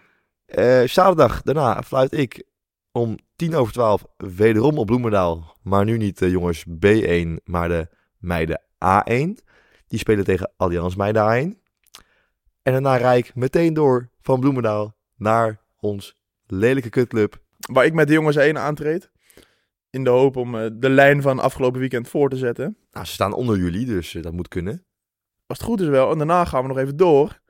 Zaterdag, 0.84 1.42
daarna 1.42 1.82
fluit 1.82 2.12
ik 2.12 2.44
om 2.92 3.18
tien 3.36 3.54
over 3.54 3.72
twaalf 3.72 4.04
wederom 4.16 4.78
op 4.78 4.86
Bloemendaal. 4.86 5.53
Maar 5.64 5.84
nu 5.84 5.96
niet 5.96 6.18
de 6.18 6.30
jongens 6.30 6.64
B1, 6.68 7.42
maar 7.44 7.68
de 7.68 7.88
meiden 8.18 8.60
A1. 8.84 9.44
Die 9.86 9.98
spelen 9.98 10.24
tegen 10.24 10.52
Allianz 10.56 10.94
meiden 10.94 11.22
A1. 11.22 11.62
En 12.62 12.72
daarna 12.72 12.96
rijd 12.96 13.28
ik 13.28 13.34
meteen 13.34 13.74
door 13.74 14.08
van 14.20 14.40
Bloemendaal 14.40 14.96
naar 15.16 15.60
ons 15.76 16.16
lelijke 16.46 16.88
kutclub. 16.88 17.42
Waar 17.72 17.84
ik 17.84 17.92
met 17.92 18.06
de 18.06 18.12
jongens 18.12 18.36
1 18.36 18.58
aantreed. 18.58 19.10
In 19.90 20.04
de 20.04 20.10
hoop 20.10 20.36
om 20.36 20.54
eh, 20.54 20.70
de 20.72 20.88
lijn 20.88 21.22
van 21.22 21.38
afgelopen 21.38 21.80
weekend 21.80 22.08
voor 22.08 22.30
te 22.30 22.36
zetten. 22.36 22.76
Nou, 22.90 23.06
ze 23.06 23.12
staan 23.12 23.32
onder 23.32 23.56
jullie, 23.58 23.86
dus 23.86 24.14
eh, 24.14 24.22
dat 24.22 24.32
moet 24.32 24.48
kunnen. 24.48 24.84
Als 25.46 25.58
het 25.58 25.66
goed 25.66 25.80
is 25.80 25.88
wel. 25.88 26.10
En 26.10 26.18
daarna 26.18 26.44
gaan 26.44 26.62
we 26.62 26.68
nog 26.68 26.78
even 26.78 26.96
door. 26.96 27.40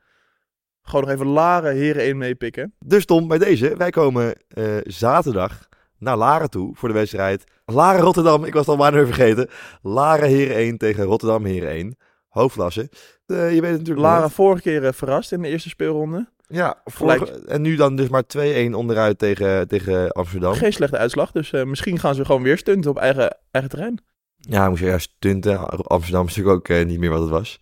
Gewoon 0.83 1.05
nog 1.05 1.11
even 1.11 1.27
Laren 1.27 1.75
Heren 1.75 2.03
1 2.03 2.17
meepikken. 2.17 2.75
Dus 2.79 3.05
Tom, 3.05 3.29
bij 3.29 3.39
deze, 3.39 3.77
wij 3.77 3.91
komen 3.91 4.35
eh, 4.49 4.77
zaterdag 4.83 5.69
naar 6.05 6.17
Laren 6.17 6.51
toe 6.51 6.75
voor 6.77 6.89
de 6.89 6.95
wedstrijd. 6.95 7.45
Laren 7.65 8.01
Rotterdam, 8.01 8.45
ik 8.45 8.53
was 8.53 8.67
het 8.67 8.79
al 8.79 8.91
bijna 8.91 9.07
vergeten. 9.07 9.49
Laren 9.83 10.29
Heren 10.29 10.57
1 10.57 10.79
tegen 10.79 11.05
Rotterdam 11.05 11.45
Heren 11.45 11.69
1. 11.71 11.97
Hoofdklasse. 12.29 12.91
Eh, 13.27 13.55
je 13.55 13.61
weet 13.61 13.71
het 13.71 13.79
natuurlijk 13.79 14.07
Laren 14.07 14.21
nooit. 14.21 14.33
vorige 14.33 14.63
keer 14.63 14.85
eh, 14.85 14.93
verrast 14.93 15.33
in 15.33 15.43
de 15.43 15.49
eerste 15.49 15.69
speelronde. 15.69 16.29
Ja, 16.47 16.81
vorige- 16.85 17.43
en 17.47 17.63
nu 17.63 17.77
dan 17.77 17.97
dus 17.97 18.09
maar 18.09 18.23
2-1 18.27 18.75
onderuit 18.75 19.19
tegen, 19.19 19.69
tegen 19.69 20.13
Amsterdam. 20.13 20.55
Geen 20.55 20.73
slechte 20.73 20.97
uitslag. 20.99 21.33
Dus 21.33 21.53
eh, 21.53 21.65
misschien 21.65 21.99
gaan 21.99 22.15
ze 22.15 22.25
gewoon 22.25 22.43
weer 22.43 22.59
stunten 22.59 22.91
op 22.91 22.97
eigen, 22.97 23.37
eigen 23.51 23.71
terrein. 23.71 24.03
Ja, 24.37 24.69
moest 24.69 24.81
je 24.81 24.87
juist 24.87 25.11
stunten. 25.17 25.59
Amsterdam 25.69 26.27
is 26.27 26.37
natuurlijk 26.37 26.57
ook 26.57 26.77
eh, 26.77 26.87
niet 26.87 26.99
meer 26.99 27.11
wat 27.11 27.21
het 27.21 27.31
was. 27.31 27.61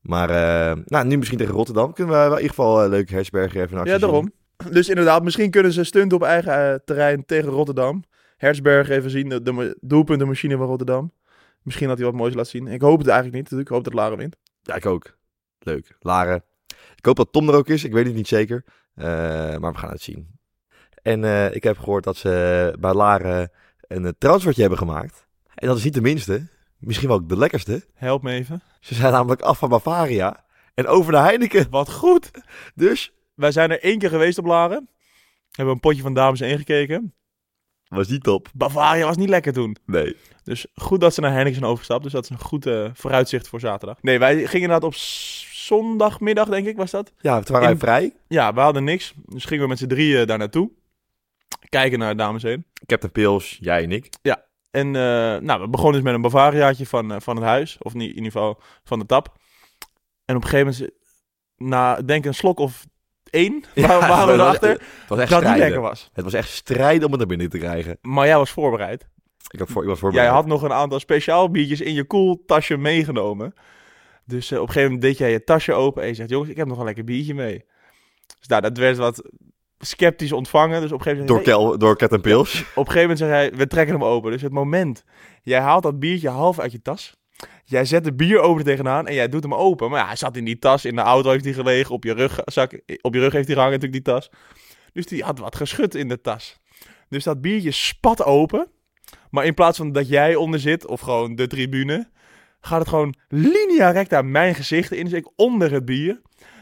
Maar 0.00 0.28
nou, 0.84 1.06
nu 1.06 1.16
misschien 1.16 1.38
tegen 1.38 1.54
Rotterdam 1.54 1.92
kunnen 1.92 2.14
we 2.14 2.20
wel 2.20 2.30
in 2.30 2.34
ieder 2.42 2.48
geval 2.48 2.84
uh, 2.84 2.88
leuk 2.90 3.10
Hersberger 3.10 3.60
even 3.60 3.70
in 3.72 3.78
actie 3.78 3.92
Ja, 3.92 3.98
daarom. 3.98 4.32
Dus 4.70 4.88
inderdaad, 4.88 5.22
misschien 5.22 5.50
kunnen 5.50 5.72
ze 5.72 5.84
stunten 5.84 6.16
op 6.16 6.22
eigen 6.22 6.72
eh, 6.72 6.78
terrein 6.84 7.24
tegen 7.24 7.48
Rotterdam. 7.48 8.04
Hersberg 8.36 8.88
even 8.88 9.10
zien, 9.10 9.28
de, 9.28 9.42
de 9.42 9.76
doelpuntenmachine 9.80 10.56
van 10.56 10.66
Rotterdam. 10.66 11.12
Misschien 11.62 11.88
dat 11.88 11.96
hij 11.96 12.06
wat 12.06 12.16
moois 12.16 12.34
laat 12.34 12.48
zien. 12.48 12.66
Ik 12.66 12.80
hoop 12.80 12.98
het 12.98 13.08
eigenlijk 13.08 13.50
niet. 13.50 13.60
Ik 13.60 13.68
hoop 13.68 13.84
dat 13.84 13.92
Laren 13.92 14.18
wint. 14.18 14.36
Ja, 14.62 14.74
ik 14.74 14.86
ook. 14.86 15.16
Leuk. 15.58 15.96
Laren. 16.00 16.44
Ik 16.96 17.04
hoop 17.04 17.16
dat 17.16 17.32
Tom 17.32 17.48
er 17.48 17.54
ook 17.54 17.68
is. 17.68 17.84
Ik 17.84 17.92
weet 17.92 18.06
het 18.06 18.14
niet 18.14 18.28
zeker. 18.28 18.64
Eh, 18.94 19.06
maar 19.56 19.72
we 19.72 19.78
gaan 19.78 19.90
het 19.90 20.02
zien. 20.02 20.28
En 21.02 21.24
eh, 21.24 21.54
ik 21.54 21.62
heb 21.62 21.78
gehoord 21.78 22.04
dat 22.04 22.16
ze 22.16 22.74
bij 22.80 22.92
Laren 22.92 23.50
een 23.80 24.14
transfertje 24.18 24.60
hebben 24.60 24.78
gemaakt. 24.78 25.26
En 25.54 25.66
dat 25.66 25.76
is 25.76 25.84
niet 25.84 25.94
de 25.94 26.00
minste. 26.00 26.46
Misschien 26.78 27.08
wel 27.08 27.16
ook 27.16 27.28
de 27.28 27.38
lekkerste. 27.38 27.84
Help 27.94 28.22
me 28.22 28.32
even. 28.32 28.62
Ze 28.80 28.94
zijn 28.94 29.12
namelijk 29.12 29.40
af 29.40 29.58
van 29.58 29.68
Bavaria. 29.68 30.44
En 30.74 30.86
over 30.86 31.12
naar 31.12 31.24
Heineken. 31.24 31.66
Wat 31.70 31.92
goed. 31.92 32.30
Dus 32.74 33.12
Wij 33.36 33.52
zijn 33.52 33.70
er 33.70 33.82
één 33.82 33.98
keer 33.98 34.08
geweest 34.08 34.38
op 34.38 34.44
Laren. 34.44 34.88
Hebben 35.50 35.74
een 35.74 35.80
potje 35.80 36.02
van 36.02 36.14
dames 36.14 36.40
ingekeken. 36.40 37.14
was 37.88 38.06
die 38.08 38.18
top. 38.18 38.48
Bavaria 38.54 39.06
was 39.06 39.16
niet 39.16 39.28
lekker 39.28 39.52
toen. 39.52 39.76
Nee. 39.86 40.16
Dus 40.44 40.66
goed 40.74 41.00
dat 41.00 41.14
ze 41.14 41.20
naar 41.20 41.30
Heineken 41.30 41.54
zijn 41.54 41.66
overgestapt. 41.66 42.02
Dus 42.02 42.12
dat 42.12 42.24
is 42.24 42.30
een 42.30 42.38
goed 42.38 42.66
eh, 42.66 42.90
vooruitzicht 42.94 43.48
voor 43.48 43.60
zaterdag. 43.60 44.02
Nee, 44.02 44.18
wij 44.18 44.34
gingen 44.36 44.52
inderdaad 44.52 44.84
op 44.84 44.94
zondagmiddag, 44.94 46.48
denk 46.48 46.66
ik, 46.66 46.76
was 46.76 46.90
dat. 46.90 47.12
Ja, 47.18 47.40
toen 47.40 47.52
waren 47.52 47.60
wij 47.62 47.70
In- 47.70 47.78
vrij. 47.78 48.14
Ja, 48.28 48.54
we 48.54 48.60
hadden 48.60 48.84
niks. 48.84 49.12
Dus 49.26 49.44
gingen 49.44 49.62
we 49.62 49.68
met 49.68 49.78
z'n 49.78 49.86
drieën 49.86 50.26
daar 50.26 50.38
naartoe. 50.38 50.70
Kijken 51.68 51.98
naar 51.98 52.16
dames 52.16 52.42
heen. 52.42 52.64
Captain 52.86 53.12
Pils, 53.12 53.56
jij 53.60 53.82
en 53.82 53.92
ik. 53.92 54.08
En 54.70 54.86
eh, 54.86 54.92
nou, 55.40 55.60
we 55.60 55.68
begonnen 55.68 55.94
dus 55.94 56.02
met 56.02 56.14
een 56.14 56.20
Bavariaatje 56.30 56.86
van, 56.86 57.12
eh, 57.12 57.20
van 57.20 57.36
het 57.36 57.44
huis. 57.44 57.76
Of 57.78 57.94
niet, 57.94 58.08
in 58.10 58.16
ieder 58.16 58.32
geval 58.32 58.60
van 58.84 58.98
de 58.98 59.06
tap. 59.06 59.36
En 60.24 60.36
op 60.36 60.42
een 60.42 60.48
gegeven 60.48 60.72
moment, 60.72 60.92
na 61.56 62.02
denk 62.02 62.24
een 62.24 62.34
slok 62.34 62.58
of 62.58 62.86
één, 63.30 63.64
Ja, 63.74 63.86
waar, 63.86 64.08
waren 64.08 64.26
we 64.26 64.36
was 64.36 64.46
erachter 64.46 64.70
Het 64.70 65.08
was 65.08 65.18
echt 65.18 65.30
dat 65.30 65.42
het 65.42 65.50
niet 65.50 65.58
lekker 65.58 65.80
was. 65.80 66.10
Het 66.12 66.24
was 66.24 66.32
echt 66.32 66.50
strijden 66.50 67.04
om 67.04 67.10
het 67.10 67.18
naar 67.18 67.28
binnen 67.28 67.48
te 67.48 67.58
krijgen. 67.58 67.98
Maar 68.02 68.26
jij 68.26 68.36
was 68.36 68.50
voorbereid. 68.50 69.06
Ik, 69.50 69.58
had 69.58 69.68
voor, 69.68 69.82
ik 69.82 69.88
was 69.88 69.98
voorbereid. 69.98 70.28
Jij 70.28 70.36
had 70.36 70.46
nog 70.46 70.62
een 70.62 70.72
aantal 70.72 71.00
speciaal 71.00 71.50
biertjes 71.50 71.80
in 71.80 71.94
je 71.94 72.04
koeltasje 72.04 72.76
meegenomen. 72.76 73.54
Dus 74.24 74.50
eh, 74.50 74.60
op 74.60 74.66
een 74.66 74.72
gegeven 74.72 74.92
moment 74.92 75.08
deed 75.08 75.18
jij 75.18 75.30
je 75.30 75.44
tasje 75.44 75.72
open 75.72 76.02
en 76.02 76.08
je 76.08 76.14
zegt, 76.14 76.30
jongens, 76.30 76.50
ik 76.50 76.56
heb 76.56 76.66
nog 76.66 76.78
een 76.78 76.84
lekker 76.84 77.04
biertje 77.04 77.34
mee. 77.34 77.64
Dus 78.38 78.48
nou, 78.48 78.62
dat 78.62 78.78
werd 78.78 78.96
wat 78.96 79.30
sceptisch 79.78 80.32
ontvangen. 80.32 80.80
Dus 80.80 80.92
op 80.92 80.98
een 80.98 81.04
gegeven 81.04 81.26
Door, 81.26 81.36
moment, 81.36 81.56
Kel, 81.56 81.78
door 82.08 82.20
Pils. 82.20 82.60
op 82.60 82.86
een 82.86 82.92
gegeven 82.92 83.00
moment 83.00 83.18
zei 83.18 83.30
hij, 83.30 83.52
we 83.52 83.66
trekken 83.66 83.94
hem 83.94 84.04
open. 84.04 84.30
Dus 84.30 84.42
het 84.42 84.52
moment, 84.52 85.04
jij 85.42 85.60
haalt 85.60 85.82
dat 85.82 85.98
biertje 85.98 86.28
half 86.28 86.58
uit 86.58 86.72
je 86.72 86.82
tas. 86.82 87.16
Jij 87.68 87.84
zet 87.84 88.04
de 88.04 88.14
bier 88.14 88.40
over 88.40 88.64
tegenaan 88.64 89.06
en 89.06 89.14
jij 89.14 89.28
doet 89.28 89.42
hem 89.42 89.54
open. 89.54 89.90
Maar 89.90 90.00
ja, 90.00 90.06
hij 90.06 90.16
zat 90.16 90.36
in 90.36 90.44
die 90.44 90.58
tas. 90.58 90.84
In 90.84 90.94
de 90.94 91.00
auto 91.00 91.30
heeft 91.30 91.44
hij 91.44 91.52
gelegen. 91.52 91.94
Op 91.94 92.04
je 92.04 92.12
rug, 92.12 92.40
zak, 92.44 92.80
op 93.00 93.14
je 93.14 93.20
rug 93.20 93.32
heeft 93.32 93.46
hij 93.46 93.54
gehangen 93.54 93.78
natuurlijk 93.78 94.04
die 94.04 94.14
tas. 94.14 94.30
Dus 94.92 95.06
die 95.06 95.22
had 95.22 95.38
wat 95.38 95.56
geschud 95.56 95.94
in 95.94 96.08
de 96.08 96.20
tas. 96.20 96.58
Dus 97.08 97.24
dat 97.24 97.40
biertje 97.40 97.70
spat 97.70 98.24
open. 98.24 98.68
Maar 99.30 99.44
in 99.44 99.54
plaats 99.54 99.76
van 99.78 99.92
dat 99.92 100.08
jij 100.08 100.34
onder 100.34 100.60
zit, 100.60 100.86
of 100.86 101.00
gewoon 101.00 101.34
de 101.34 101.46
tribune, 101.46 102.10
gaat 102.60 102.78
het 102.78 102.88
gewoon 102.88 103.14
linea 103.28 103.90
recta 103.90 104.22
mijn 104.22 104.54
gezicht 104.54 104.92
in. 104.92 105.04
Dus 105.04 105.12
ik 105.12 105.30
onder 105.36 105.72
het 105.72 105.84
bier. 105.84 106.20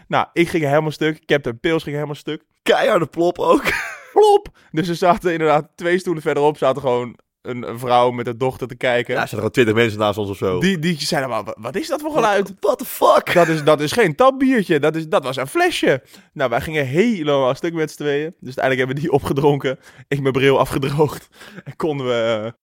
Nou, 0.08 0.26
ik 0.32 0.48
ging 0.48 0.64
helemaal 0.64 0.90
stuk. 0.90 1.26
Captain 1.26 1.60
Pils 1.60 1.82
ging 1.82 1.94
helemaal 1.94 2.14
stuk. 2.14 2.42
Keiharde 2.62 3.06
plop 3.06 3.38
ook. 3.38 3.62
Plop! 4.12 4.48
Dus 4.70 4.88
er 4.88 4.94
zaten 4.94 5.32
inderdaad 5.32 5.68
twee 5.74 5.98
stoelen 5.98 6.22
verderop, 6.22 6.56
zaten 6.58 6.82
gewoon 6.82 7.18
een, 7.44 7.68
een 7.68 7.78
vrouw 7.78 8.10
met 8.10 8.26
een 8.26 8.38
dochter 8.38 8.68
te 8.68 8.76
kijken. 8.76 9.14
Ja, 9.14 9.20
er 9.20 9.20
zaten 9.20 9.36
gewoon 9.36 9.50
twintig 9.52 9.74
mensen 9.74 9.98
naast 9.98 10.18
ons 10.18 10.30
of 10.30 10.36
zo. 10.36 10.60
Die, 10.60 10.78
die 10.78 11.00
zeiden, 11.00 11.30
maar 11.30 11.44
wa- 11.44 11.56
wat 11.58 11.74
is 11.76 11.88
dat 11.88 12.00
voor 12.00 12.12
geluid? 12.12 12.54
What 12.60 12.78
the 12.78 12.84
fuck? 12.84 13.32
Dat 13.34 13.48
is, 13.48 13.64
dat 13.64 13.80
is 13.80 13.92
geen 13.92 14.14
tapbiertje, 14.14 14.80
dat, 14.80 14.96
is, 14.96 15.08
dat 15.08 15.24
was 15.24 15.36
een 15.36 15.46
flesje. 15.46 16.02
Nou, 16.32 16.50
wij 16.50 16.60
gingen 16.60 16.86
helemaal 16.86 17.54
stuk 17.54 17.74
met 17.74 17.90
z'n 17.90 17.96
tweeën. 17.96 18.34
Dus 18.40 18.56
uiteindelijk 18.56 18.78
hebben 18.78 18.96
we 18.96 19.02
die 19.02 19.12
opgedronken. 19.12 19.78
Ik 20.08 20.20
mijn 20.20 20.32
bril 20.32 20.58
afgedroogd. 20.58 21.28
En 21.64 21.76
konden 21.76 22.06
we... 22.06 22.54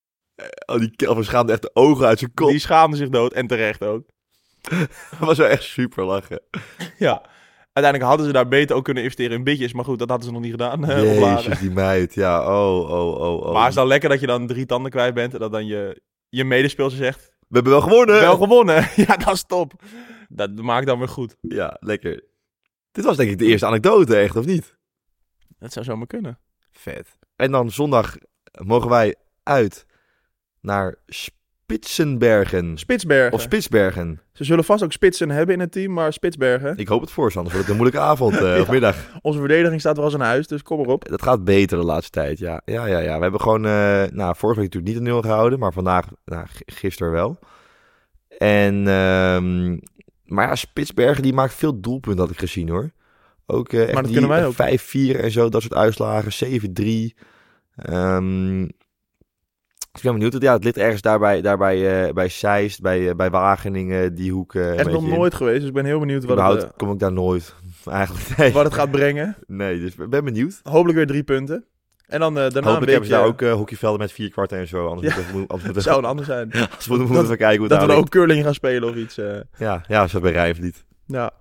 Oh, 0.66 0.80
die 0.80 0.96
Kelvin 0.96 1.24
schaamde 1.24 1.52
echt 1.52 1.62
de 1.62 1.72
ogen 1.74 2.06
uit 2.06 2.20
zijn 2.20 2.32
kop. 2.34 2.50
Die 2.50 2.60
schaamde 2.60 2.98
zich 2.98 3.10
dood 3.10 3.34
en 3.34 3.48
terecht 3.48 3.84
ook. 3.84 4.04
Dat 4.70 5.20
was 5.20 5.38
wel 5.38 5.48
echt 5.48 5.64
super 5.64 6.06
lachen. 6.06 6.42
Ja. 6.98 7.22
Uiteindelijk 7.74 8.04
hadden 8.04 8.26
ze 8.26 8.34
daar 8.34 8.48
beter 8.48 8.76
ook 8.76 8.84
kunnen 8.84 9.04
investeren 9.04 9.38
in 9.38 9.44
bitjes. 9.44 9.74
Maar 9.74 9.86
goed, 9.86 10.00
dat 10.00 10.10
hadden 10.10 10.28
ze 10.28 10.34
nog 10.34 10.42
niet 10.42 10.52
gedaan. 10.52 10.86
eh. 10.86 11.20
Jezus, 11.20 11.60
die 11.60 11.72
meid. 11.72 12.14
Ja, 12.14 12.42
oh, 12.42 12.90
oh, 12.90 13.22
oh, 13.22 13.42
oh. 13.42 13.52
Maar 13.54 13.60
het 13.62 13.70
is 13.70 13.76
dan 13.76 13.88
lekker 13.88 14.10
dat 14.10 14.20
je 14.20 14.28
dan 14.28 14.48
drie 14.48 14.66
tanden 14.66 14.92
kwijt 14.92 15.14
bent. 15.14 15.34
En 15.34 15.40
dat 15.40 15.52
dan 15.52 15.66
je, 15.66 16.02
je 16.30 16.44
medespeelster 16.44 16.98
zegt... 17.04 17.30
We 17.48 17.58
hebben 17.58 17.72
wel 17.72 17.82
gewonnen. 17.82 18.20
Wel 18.20 18.38
gewonnen. 18.38 18.76
ja, 19.08 19.18
dat 19.18 19.34
is 19.34 19.44
top. 19.44 19.74
Dat 20.30 20.56
maakt 20.56 20.86
dan 20.86 21.00
weer 21.00 21.08
goed. 21.08 21.36
Ja, 21.42 21.78
lekker. 21.80 22.24
Dit 22.92 23.06
was 23.06 23.18
denk 23.18 23.30
ik 23.30 23.38
de 23.38 23.46
eerste 23.46 23.66
anekdote, 23.66 24.16
echt, 24.18 24.36
of 24.36 24.46
niet? 24.46 24.78
Dat 25.60 25.74
zou 25.74 25.86
zomaar 25.86 26.08
kunnen. 26.08 26.40
Vet. 26.72 27.18
En 27.36 27.52
dan 27.52 27.72
zondag 27.72 28.18
mogen 28.66 28.90
wij 28.90 29.16
uit 29.44 29.86
naar 30.62 30.96
Spitsenbergen. 31.72 32.78
Spitsbergen. 32.78 33.34
Of 33.34 33.42
Spitsbergen. 33.42 34.22
Ze 34.34 34.44
zullen 34.44 34.64
vast 34.64 34.84
ook 34.84 34.92
spitsen 34.92 35.30
hebben 35.30 35.56
in 35.56 35.62
het 35.62 35.72
team, 35.72 35.94
maar 35.94 36.14
Spitsbergen. 36.14 36.78
Ik 36.78 36.88
hoop 36.88 37.02
het 37.02 37.12
voor 37.12 37.32
ze, 37.32 37.38
anders 37.38 37.56
wordt 37.56 37.70
het 37.70 37.78
een 37.78 37.84
moeilijke 37.84 38.10
avond 38.10 38.34
eh, 38.34 38.60
of 38.60 38.66
Ja. 38.66 38.72
middag. 38.72 38.96
Onze 39.22 39.40
verdediging 39.40 39.80
staat 39.80 39.96
wel 39.96 40.06
eens 40.06 40.14
in 40.14 40.20
huis, 40.20 40.48
dus 40.48 40.64
kom 40.64 40.80
erop. 40.80 41.10
Dat 41.10 41.22
gaat 41.22 41.44
beter 41.44 41.78
de 41.78 41.84
laatste 41.84 42.12
tijd, 42.12 42.40
ja. 42.40 42.62
Ja, 42.66 42.86
ja, 42.86 43.00
ja. 43.00 43.16
We 43.16 43.22
hebben 43.22 43.42
gewoon, 43.42 43.66
eh, 43.66 44.04
nou, 44.12 44.36
vorige 44.36 44.60
week 44.60 44.74
natuurlijk 44.74 44.86
niet 44.86 44.96
een 44.96 45.04
nul 45.04 45.22
gehouden, 45.22 45.60
maar 45.60 45.74
vandaag, 45.74 46.08
nou, 46.26 46.46
gisteren 46.66 47.12
wel. 47.12 47.40
En, 48.38 48.88
ehm, 48.88 49.70
maar 50.26 50.48
ja, 50.48 50.56
Spitsbergen 50.56 51.24
die 51.24 51.34
maakt 51.34 51.54
veel 51.54 51.80
doelpunten, 51.82 52.22
had 52.22 52.32
ik 52.32 52.40
gezien 52.40 52.70
hoor. 52.70 52.92
Ook 53.46 53.74
eh, 53.74 53.82
echt 53.84 53.94
dat 53.94 54.04
die 54.04 54.12
kunnen 54.14 54.30
wij 54.30 54.46
ook. 54.46 54.54
5-4 54.54 55.20
en 55.20 55.32
zo, 55.32 55.50
dat 55.50 55.62
soort 55.62 55.74
uitslagen, 55.74 56.32
7-3. 56.32 57.16
Ehm, 57.76 58.68
ik 59.94 60.02
ben 60.02 60.14
benieuwd. 60.14 60.42
Ja, 60.42 60.54
het 60.54 60.64
ligt 60.64 60.78
ergens 60.78 61.02
daar 61.02 61.20
bij, 61.20 61.42
daar 61.42 61.58
bij, 61.58 62.06
eh, 62.08 62.14
bij 62.14 62.30
Zeist, 62.30 62.82
bij, 62.82 63.10
eh, 63.10 63.16
bij 63.16 63.30
Wageningen, 63.30 64.16
die 64.16 64.32
hoek. 64.32 64.54
een 64.54 64.62
Echt 64.62 64.78
nog 64.78 64.86
beetje 64.94 65.08
in. 65.12 65.18
nooit 65.18 65.34
geweest, 65.34 65.60
dus 65.60 65.68
ik 65.68 65.74
ben 65.74 65.86
heel 65.86 66.00
benieuwd 66.00 66.22
wat 66.24 66.32
Überhaupt 66.32 66.62
het, 66.62 66.74
kom 66.78 66.92
ik 66.92 67.00
daar 67.00 67.12
nooit. 67.12 67.56
Eigenlijk, 67.86 68.38
nee. 68.38 68.52
wat 68.52 68.64
het 68.64 68.74
gaat 68.74 68.92
brengen. 68.92 69.36
Nee, 69.48 69.80
dus 69.80 69.96
ik 69.96 70.10
ben 70.10 70.24
benieuwd. 70.24 70.60
Hopelijk 70.64 70.98
weer 70.98 71.08
drie 71.08 71.24
punten. 71.24 71.66
En 72.08 72.20
dan 72.20 72.34
daarna 72.34 72.58
een 72.58 72.64
Hopelijk 72.64 72.92
hebben 72.92 73.10
ze 73.10 73.16
beetje... 73.16 73.38
daar 73.40 73.52
ook 73.54 73.58
hockeyvelden 73.60 74.00
met 74.00 74.12
vier 74.12 74.30
kwarten 74.30 74.58
en 74.58 74.68
zo. 74.68 74.88
Anders 74.88 75.16
Ja. 75.16 75.22
we, 75.34 75.44
anders 75.48 75.84
zou 75.86 75.98
een 75.98 76.06
ander 76.06 76.26
zijn. 76.26 76.52
anders 76.54 76.88
moeten 76.88 77.08
we 77.08 77.20
even 77.20 77.38
kijken 77.38 77.60
hoe 77.60 77.68
Dat 77.68 77.86
we 77.86 77.92
ook 77.92 78.10
curling 78.10 78.44
gaan 78.44 78.54
spelen 78.54 78.90
of 78.90 78.96
iets. 78.96 79.16
Ja, 79.58 79.84
ja, 79.88 80.08
zo 80.08 80.20
bij 80.20 80.32
Rijnvliet. 80.32 80.84
ja, 81.06 81.32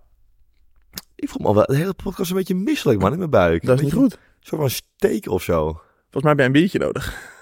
Ik 1.15 1.29
voel 1.29 1.43
me 1.43 1.49
al 1.49 1.55
wel 1.55 1.67
de 1.67 1.77
hele 1.77 1.95
podcast 1.95 2.31
een 2.31 2.37
beetje 2.37 2.55
misselijk, 2.55 3.01
man, 3.01 3.13
in 3.13 3.19
mijn 3.19 3.31
buik. 3.31 3.67
dat 3.67 3.77
is 3.79 3.85
niet 3.85 3.93
goed. 3.93 4.19
Zo 4.41 4.57
van 4.57 4.71
steek 4.71 5.29
of 5.29 5.43
zo. 5.43 5.63
Volgens 6.11 6.23
mij 6.23 6.29
heb 6.31 6.37
jij 6.39 6.47
een 6.47 6.53
biertje 6.53 6.79
nodig. 6.79 7.39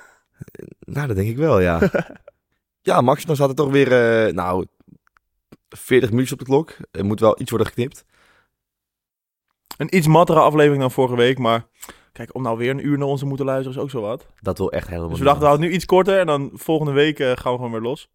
Nou, 0.81 1.07
dat 1.07 1.17
denk 1.17 1.29
ik 1.29 1.37
wel, 1.37 1.61
ja. 1.61 1.91
ja, 2.89 3.01
Max, 3.01 3.25
dan 3.25 3.37
staat 3.37 3.49
er 3.49 3.55
toch 3.55 3.71
weer, 3.71 3.93
eh, 4.27 4.33
nou, 4.33 4.67
40 5.69 6.11
minuutjes 6.11 6.33
op 6.33 6.39
de 6.39 6.45
klok. 6.45 6.77
Er 6.91 7.05
moet 7.05 7.21
wel 7.21 7.41
iets 7.41 7.51
worden 7.51 7.69
geknipt. 7.69 8.05
Een 9.77 9.97
iets 9.97 10.07
mattere 10.07 10.41
aflevering 10.41 10.81
dan 10.81 10.91
vorige 10.91 11.17
week, 11.17 11.39
maar... 11.39 11.67
Kijk, 12.13 12.35
om 12.35 12.43
nou 12.43 12.59
weer 12.59 12.71
een 12.71 12.87
uur 12.87 12.99
naar 12.99 13.09
ons 13.09 13.21
te 13.21 13.27
moeten 13.27 13.47
luisteren 13.47 13.77
is 13.77 13.83
ook 13.83 13.91
zo 13.91 14.01
wat. 14.01 14.27
Dat 14.41 14.59
wil 14.59 14.73
echt 14.73 14.89
helemaal 14.89 15.09
Dus 15.09 15.19
we 15.19 15.25
dachten, 15.25 15.43
we 15.43 15.49
houden 15.49 15.69
nu 15.69 15.75
iets 15.75 15.85
korter 15.85 16.19
en 16.19 16.27
dan 16.27 16.51
volgende 16.55 16.93
week 16.93 17.19
eh, 17.19 17.27
gaan 17.27 17.53
we 17.53 17.59
gewoon 17.59 17.71
weer 17.71 17.81
los. 17.81 18.09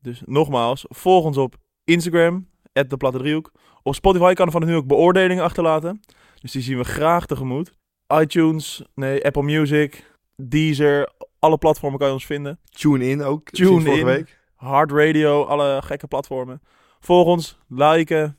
Dus 0.00 0.22
nogmaals, 0.26 0.84
volg 0.88 1.24
ons 1.24 1.36
op 1.36 1.56
Instagram, 1.84 2.48
de 2.72 2.96
Platte 2.96 3.18
Driehoek. 3.18 3.52
Op 3.82 3.94
Spotify 3.94 4.32
kan 4.32 4.46
er 4.46 4.52
van 4.52 4.64
nu 4.66 4.74
ook 4.74 4.86
beoordelingen 4.86 5.44
achterlaten. 5.44 6.00
Dus 6.40 6.52
die 6.52 6.62
zien 6.62 6.78
we 6.78 6.84
graag 6.84 7.26
tegemoet. 7.26 7.72
iTunes, 8.20 8.82
nee, 8.94 9.24
Apple 9.24 9.42
Music, 9.42 10.13
Deezer, 10.36 11.12
alle 11.38 11.58
platformen 11.58 11.98
kan 11.98 12.08
je 12.08 12.14
ons 12.14 12.26
vinden. 12.26 12.58
Tune 12.64 13.08
in 13.08 13.22
ook, 13.22 13.50
Tune 13.50 13.68
vorige 13.68 13.98
in. 13.98 14.04
week. 14.04 14.38
Hard 14.54 14.90
Radio, 14.90 15.44
alle 15.44 15.82
gekke 15.82 16.06
platformen. 16.06 16.62
Volg 17.00 17.26
ons, 17.26 17.58
liken, 17.68 18.36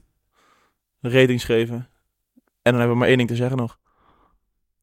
ratings 1.01 1.43
geven. 1.43 1.75
En 2.61 2.71
dan 2.71 2.75
hebben 2.75 2.91
we 2.91 2.97
maar 2.97 3.07
één 3.07 3.17
ding 3.17 3.29
te 3.29 3.35
zeggen 3.35 3.57
nog. 3.57 3.79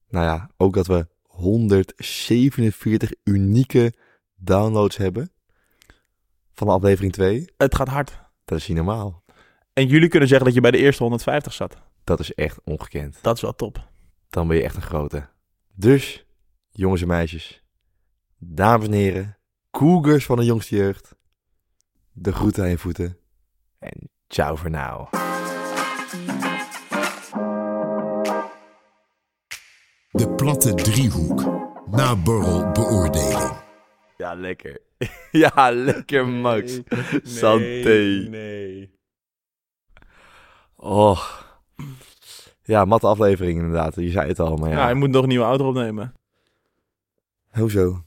Nou 0.09 0.25
ja, 0.25 0.51
ook 0.57 0.75
dat 0.75 0.87
we 0.87 1.07
147 1.23 3.13
unieke 3.25 3.93
downloads 4.35 4.97
hebben. 4.97 5.33
Van 6.53 6.67
de 6.67 6.73
aflevering 6.73 7.13
2. 7.13 7.53
Het 7.57 7.75
gaat 7.75 7.89
hard. 7.89 8.21
Dat 8.45 8.59
is 8.59 8.69
niet 8.69 8.77
normaal. 8.77 9.23
En 9.73 9.87
jullie 9.87 10.09
kunnen 10.09 10.29
zeggen 10.29 10.47
dat 10.47 10.55
je 10.55 10.61
bij 10.61 10.71
de 10.71 10.79
eerste 10.79 11.03
150 11.03 11.53
zat. 11.53 11.77
Dat 12.05 12.21
is 12.21 12.35
echt 12.35 12.61
ongekend. 12.65 13.19
Dat 13.23 13.37
is 13.37 13.43
wel 13.43 13.55
top. 13.55 13.89
Dan 14.31 14.49
ben 14.49 14.57
je 14.57 14.63
echt 14.63 14.77
een 14.77 14.83
grote. 14.83 15.29
Dus, 15.75 16.27
jongens 16.73 17.01
en 17.03 17.07
meisjes, 17.09 17.65
dames 18.39 18.87
en 18.87 18.93
heren, 18.93 19.39
cougars 19.71 20.25
van 20.25 20.37
de 20.37 20.45
jongste 20.45 20.77
jeugd, 20.77 21.15
de 22.13 22.33
groeten 22.33 22.63
aan 22.63 22.71
je 22.71 22.79
voeten 22.79 23.19
en 23.79 24.11
ciao 24.29 24.57
voor 24.57 24.71
nou. 24.71 25.07
De 30.11 30.35
platte 30.37 30.75
driehoek. 30.75 31.41
Naborrel 31.91 32.73
beoordeling. 32.73 33.53
Ja, 34.17 34.35
lekker. 34.35 34.81
ja, 35.31 35.71
lekker 35.71 36.29
Max. 36.29 36.81
Santé. 37.23 38.27
Nee. 38.31 38.99
Oh. 40.77 41.21
Ja, 42.63 42.85
matte 42.85 43.07
aflevering 43.07 43.59
inderdaad. 43.59 43.95
Je 43.95 44.11
zei 44.11 44.29
het 44.29 44.41
al, 44.41 44.57
maar 44.57 44.71
Ja. 44.71 44.77
ja. 44.77 44.83
hij 44.85 44.95
moet 44.95 45.11
nog 45.11 45.23
een 45.23 45.29
nieuwe 45.29 45.45
auto 45.45 45.69
opnemen. 45.69 46.15
Hoezo? 47.53 48.05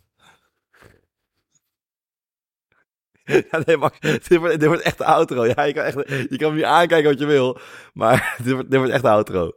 Ja, 3.51 3.61
nee, 3.65 3.77
Max, 3.77 3.99
dit 3.99 4.35
wordt, 4.37 4.59
dit 4.59 4.65
wordt 4.67 4.81
echt 4.83 4.97
de 4.97 5.05
outro. 5.05 5.45
Ja, 5.45 5.63
je 5.63 5.73
kan, 5.73 5.83
echt, 5.83 6.09
je 6.29 6.37
kan 6.37 6.51
me 6.51 6.57
nu 6.57 6.63
aankijken 6.63 7.09
wat 7.09 7.19
je 7.19 7.25
wil, 7.25 7.57
maar 7.93 8.35
dit 8.43 8.53
wordt, 8.53 8.69
dit 8.69 8.77
wordt 8.79 8.93
echt 8.93 9.03
de 9.03 9.09
outro. 9.09 9.47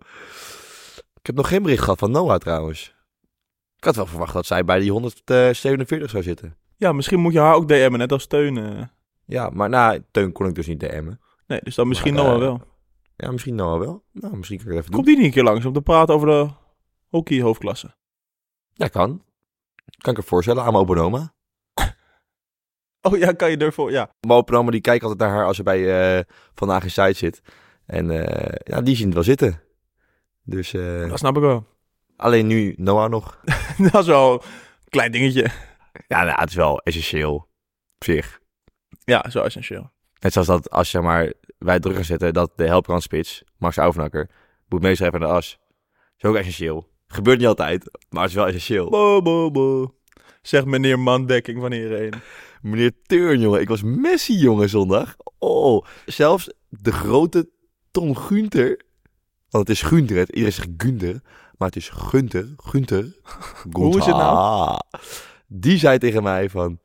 Ik 1.20 1.27
heb 1.27 1.35
nog 1.37 1.48
geen 1.48 1.62
bericht 1.62 1.83
gehad 1.83 1.98
van 1.98 2.11
Noah 2.11 2.38
trouwens. 2.38 2.94
Ik 3.77 3.85
had 3.85 3.96
wel 3.96 4.07
verwacht 4.07 4.33
dat 4.33 4.46
zij 4.46 4.64
bij 4.64 4.79
die 4.79 4.90
147 4.90 6.11
zou 6.11 6.22
zitten. 6.22 6.57
Ja, 6.77 6.92
misschien 6.92 7.20
moet 7.20 7.33
je 7.33 7.38
haar 7.38 7.55
ook 7.55 7.68
DM'en, 7.68 7.98
net 7.98 8.12
als 8.12 8.27
Teun. 8.27 8.57
eh. 8.59 8.83
Ja, 9.24 9.51
maar 9.51 9.68
nou, 9.68 10.03
Teun 10.11 10.33
kon 10.33 10.46
ik 10.46 10.55
dus 10.55 10.66
niet 10.66 10.81
DM'en. 10.81 11.20
Nee, 11.46 11.61
dus 11.62 11.74
dan 11.74 11.88
misschien 11.88 12.14
Maar, 12.14 12.22
Noah 12.22 12.35
eh, 12.35 12.40
wel. 12.40 12.62
Ja, 13.16 13.31
misschien 13.31 13.55
Noah 13.55 13.79
wel. 13.79 14.05
Nou, 14.12 14.37
misschien 14.37 14.59
kan 14.59 14.66
ik 14.66 14.72
het 14.72 14.81
even 14.81 14.90
doen. 14.92 15.01
Komt 15.03 15.07
die 15.07 15.16
niet 15.16 15.24
een 15.27 15.33
keer 15.33 15.42
langs 15.53 15.64
om 15.64 15.72
te 15.72 15.83
praten 15.83 16.14
over 16.14 16.27
de 16.29 16.48
hockeyhoofdklasse? 17.09 17.94
Ja, 18.72 18.88
kan. 18.88 19.22
Kan 19.98 20.12
ik 20.12 20.18
er 20.18 20.24
voorstellen 20.24 20.62
aan 20.62 20.72
mijn 20.72 20.85
oponoma. 20.85 21.33
Oh 23.01 23.18
ja, 23.18 23.33
kan 23.33 23.51
je 23.51 23.57
ervoor? 23.57 23.90
Ja. 23.90 24.11
Mijn 24.20 24.66
die 24.70 24.81
kijkt 24.81 25.03
altijd 25.03 25.20
naar 25.20 25.31
haar 25.31 25.46
als 25.46 25.57
ze 25.57 25.62
bij 25.62 26.16
eh, 26.16 26.24
Vandaag 26.55 26.83
in 26.83 26.90
Site 26.90 27.12
zit. 27.12 27.42
En 27.87 28.11
eh, 28.11 28.55
ja, 28.64 28.83
die 28.83 28.96
zien 28.96 29.05
het 29.05 29.14
wel 29.14 29.22
zitten. 29.22 29.62
Dus 30.44 30.74
eh, 30.74 31.09
Dat 31.09 31.18
snap 31.18 31.37
ik 31.37 31.42
wel. 31.42 31.66
alleen 32.16 32.47
nu 32.47 32.74
Noah 32.76 33.11
nog. 33.11 33.41
dat 33.93 34.01
is 34.01 34.07
wel 34.07 34.32
een 34.32 34.89
klein 34.89 35.12
dingetje. 35.12 35.51
Ja, 36.07 36.24
nou, 36.24 36.41
het 36.41 36.49
is 36.49 36.55
wel 36.55 36.78
essentieel 36.80 37.34
op 37.95 38.05
zich. 38.05 38.41
Ja, 39.05 39.30
zo 39.30 39.43
essentieel. 39.43 39.91
Net 40.20 40.32
zoals 40.32 40.49
dat 40.49 40.70
als 40.70 40.91
je 40.91 41.01
maar 41.01 41.32
wij 41.59 41.80
druk 41.80 41.95
gaan 41.95 42.05
zetten 42.05 42.34
dat 42.34 42.53
de 42.57 42.66
helpbrandspits, 42.66 43.43
Max 43.57 43.76
Auvenakker, 43.76 44.30
moet 44.68 44.82
meeschrijven 44.82 45.20
aan 45.20 45.28
de 45.28 45.34
as. 45.34 45.59
is 46.16 46.24
ook 46.24 46.36
essentieel. 46.36 46.89
Gebeurt 47.09 47.38
niet 47.38 47.46
altijd, 47.46 47.90
maar 48.11 48.22
het 48.22 48.30
is 48.30 48.36
wel 48.36 48.46
essentieel. 48.46 48.90
Bo, 48.90 49.22
bo, 49.22 49.50
bo. 49.50 49.94
Zegt 50.42 50.66
meneer 50.66 50.98
Mandekking 50.98 51.61
van 51.61 51.72
hierheen. 51.72 52.12
Meneer 52.62 52.92
Turn, 53.02 53.40
jongen. 53.40 53.61
Ik 53.61 53.68
was 53.68 53.82
Messi, 53.82 54.34
jongen, 54.34 54.68
zondag. 54.68 55.16
Oh, 55.38 55.86
zelfs 56.06 56.50
de 56.68 56.92
grote 56.92 57.50
Tom 57.90 58.16
Gunther. 58.16 58.80
Want 59.50 59.68
het 59.68 59.76
is 59.76 59.82
Gunther. 59.82 60.16
Het, 60.16 60.28
iedereen 60.28 60.52
zegt 60.52 60.68
Gunther. 60.76 61.20
Maar 61.56 61.68
het 61.68 61.76
is 61.76 61.88
Gunther. 61.88 62.54
Gunther. 62.56 63.16
Hoe 63.70 63.98
is 63.98 64.06
het 64.06 64.16
nou? 64.16 64.80
Die 65.46 65.78
zei 65.78 65.98
tegen 65.98 66.22
mij 66.22 66.50
van... 66.50 66.78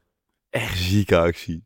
Echt 0.50 0.78
zieke 0.78 1.18
actie. 1.18 1.64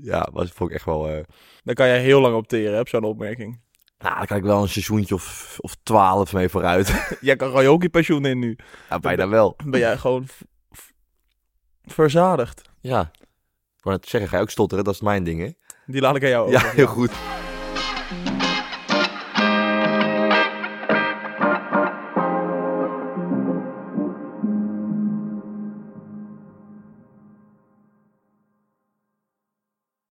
Ja, 0.00 0.28
was 0.32 0.50
vond 0.50 0.70
ik 0.70 0.76
echt 0.76 0.84
wel... 0.84 1.24
Daar 1.64 1.74
kan 1.74 1.86
jij 1.86 2.00
heel 2.02 2.20
lang 2.20 2.34
op 2.34 2.48
teren, 2.48 2.72
hè, 2.72 2.80
op 2.80 2.88
zo'n 2.88 3.04
opmerking. 3.04 3.60
Nou, 3.98 4.16
daar 4.16 4.26
kan 4.26 4.36
ik 4.36 4.42
wel 4.42 4.62
een 4.62 4.68
seizoentje 4.68 5.14
of, 5.14 5.56
of 5.60 5.76
12 5.82 6.32
mee 6.32 6.48
vooruit. 6.48 6.88
Jij 7.20 7.36
kan 7.36 7.48
gewoon 7.48 7.62
je 7.62 7.68
hockeypensioen 7.68 8.24
in 8.24 8.38
nu. 8.38 8.58
ja, 8.90 8.98
bijna 8.98 9.28
wel. 9.28 9.56
Ben 9.64 9.80
jij 9.80 9.98
gewoon 9.98 10.26
verzadigd. 11.84 12.62
Ja. 12.80 13.00
Ik 13.76 13.84
wou 13.84 13.96
net 13.96 14.08
zeggen, 14.08 14.30
ga 14.30 14.36
je 14.36 14.42
ook 14.42 14.50
stotteren? 14.50 14.84
Dat 14.84 14.94
is 14.94 15.00
mijn 15.00 15.24
ding, 15.24 15.40
hè? 15.40 15.50
Die 15.86 16.00
laat 16.00 16.16
ik 16.16 16.22
aan 16.22 16.28
jou 16.28 16.46
over. 16.46 16.60
Ja, 16.60 16.70
heel 16.70 16.86
goed. 16.86 17.10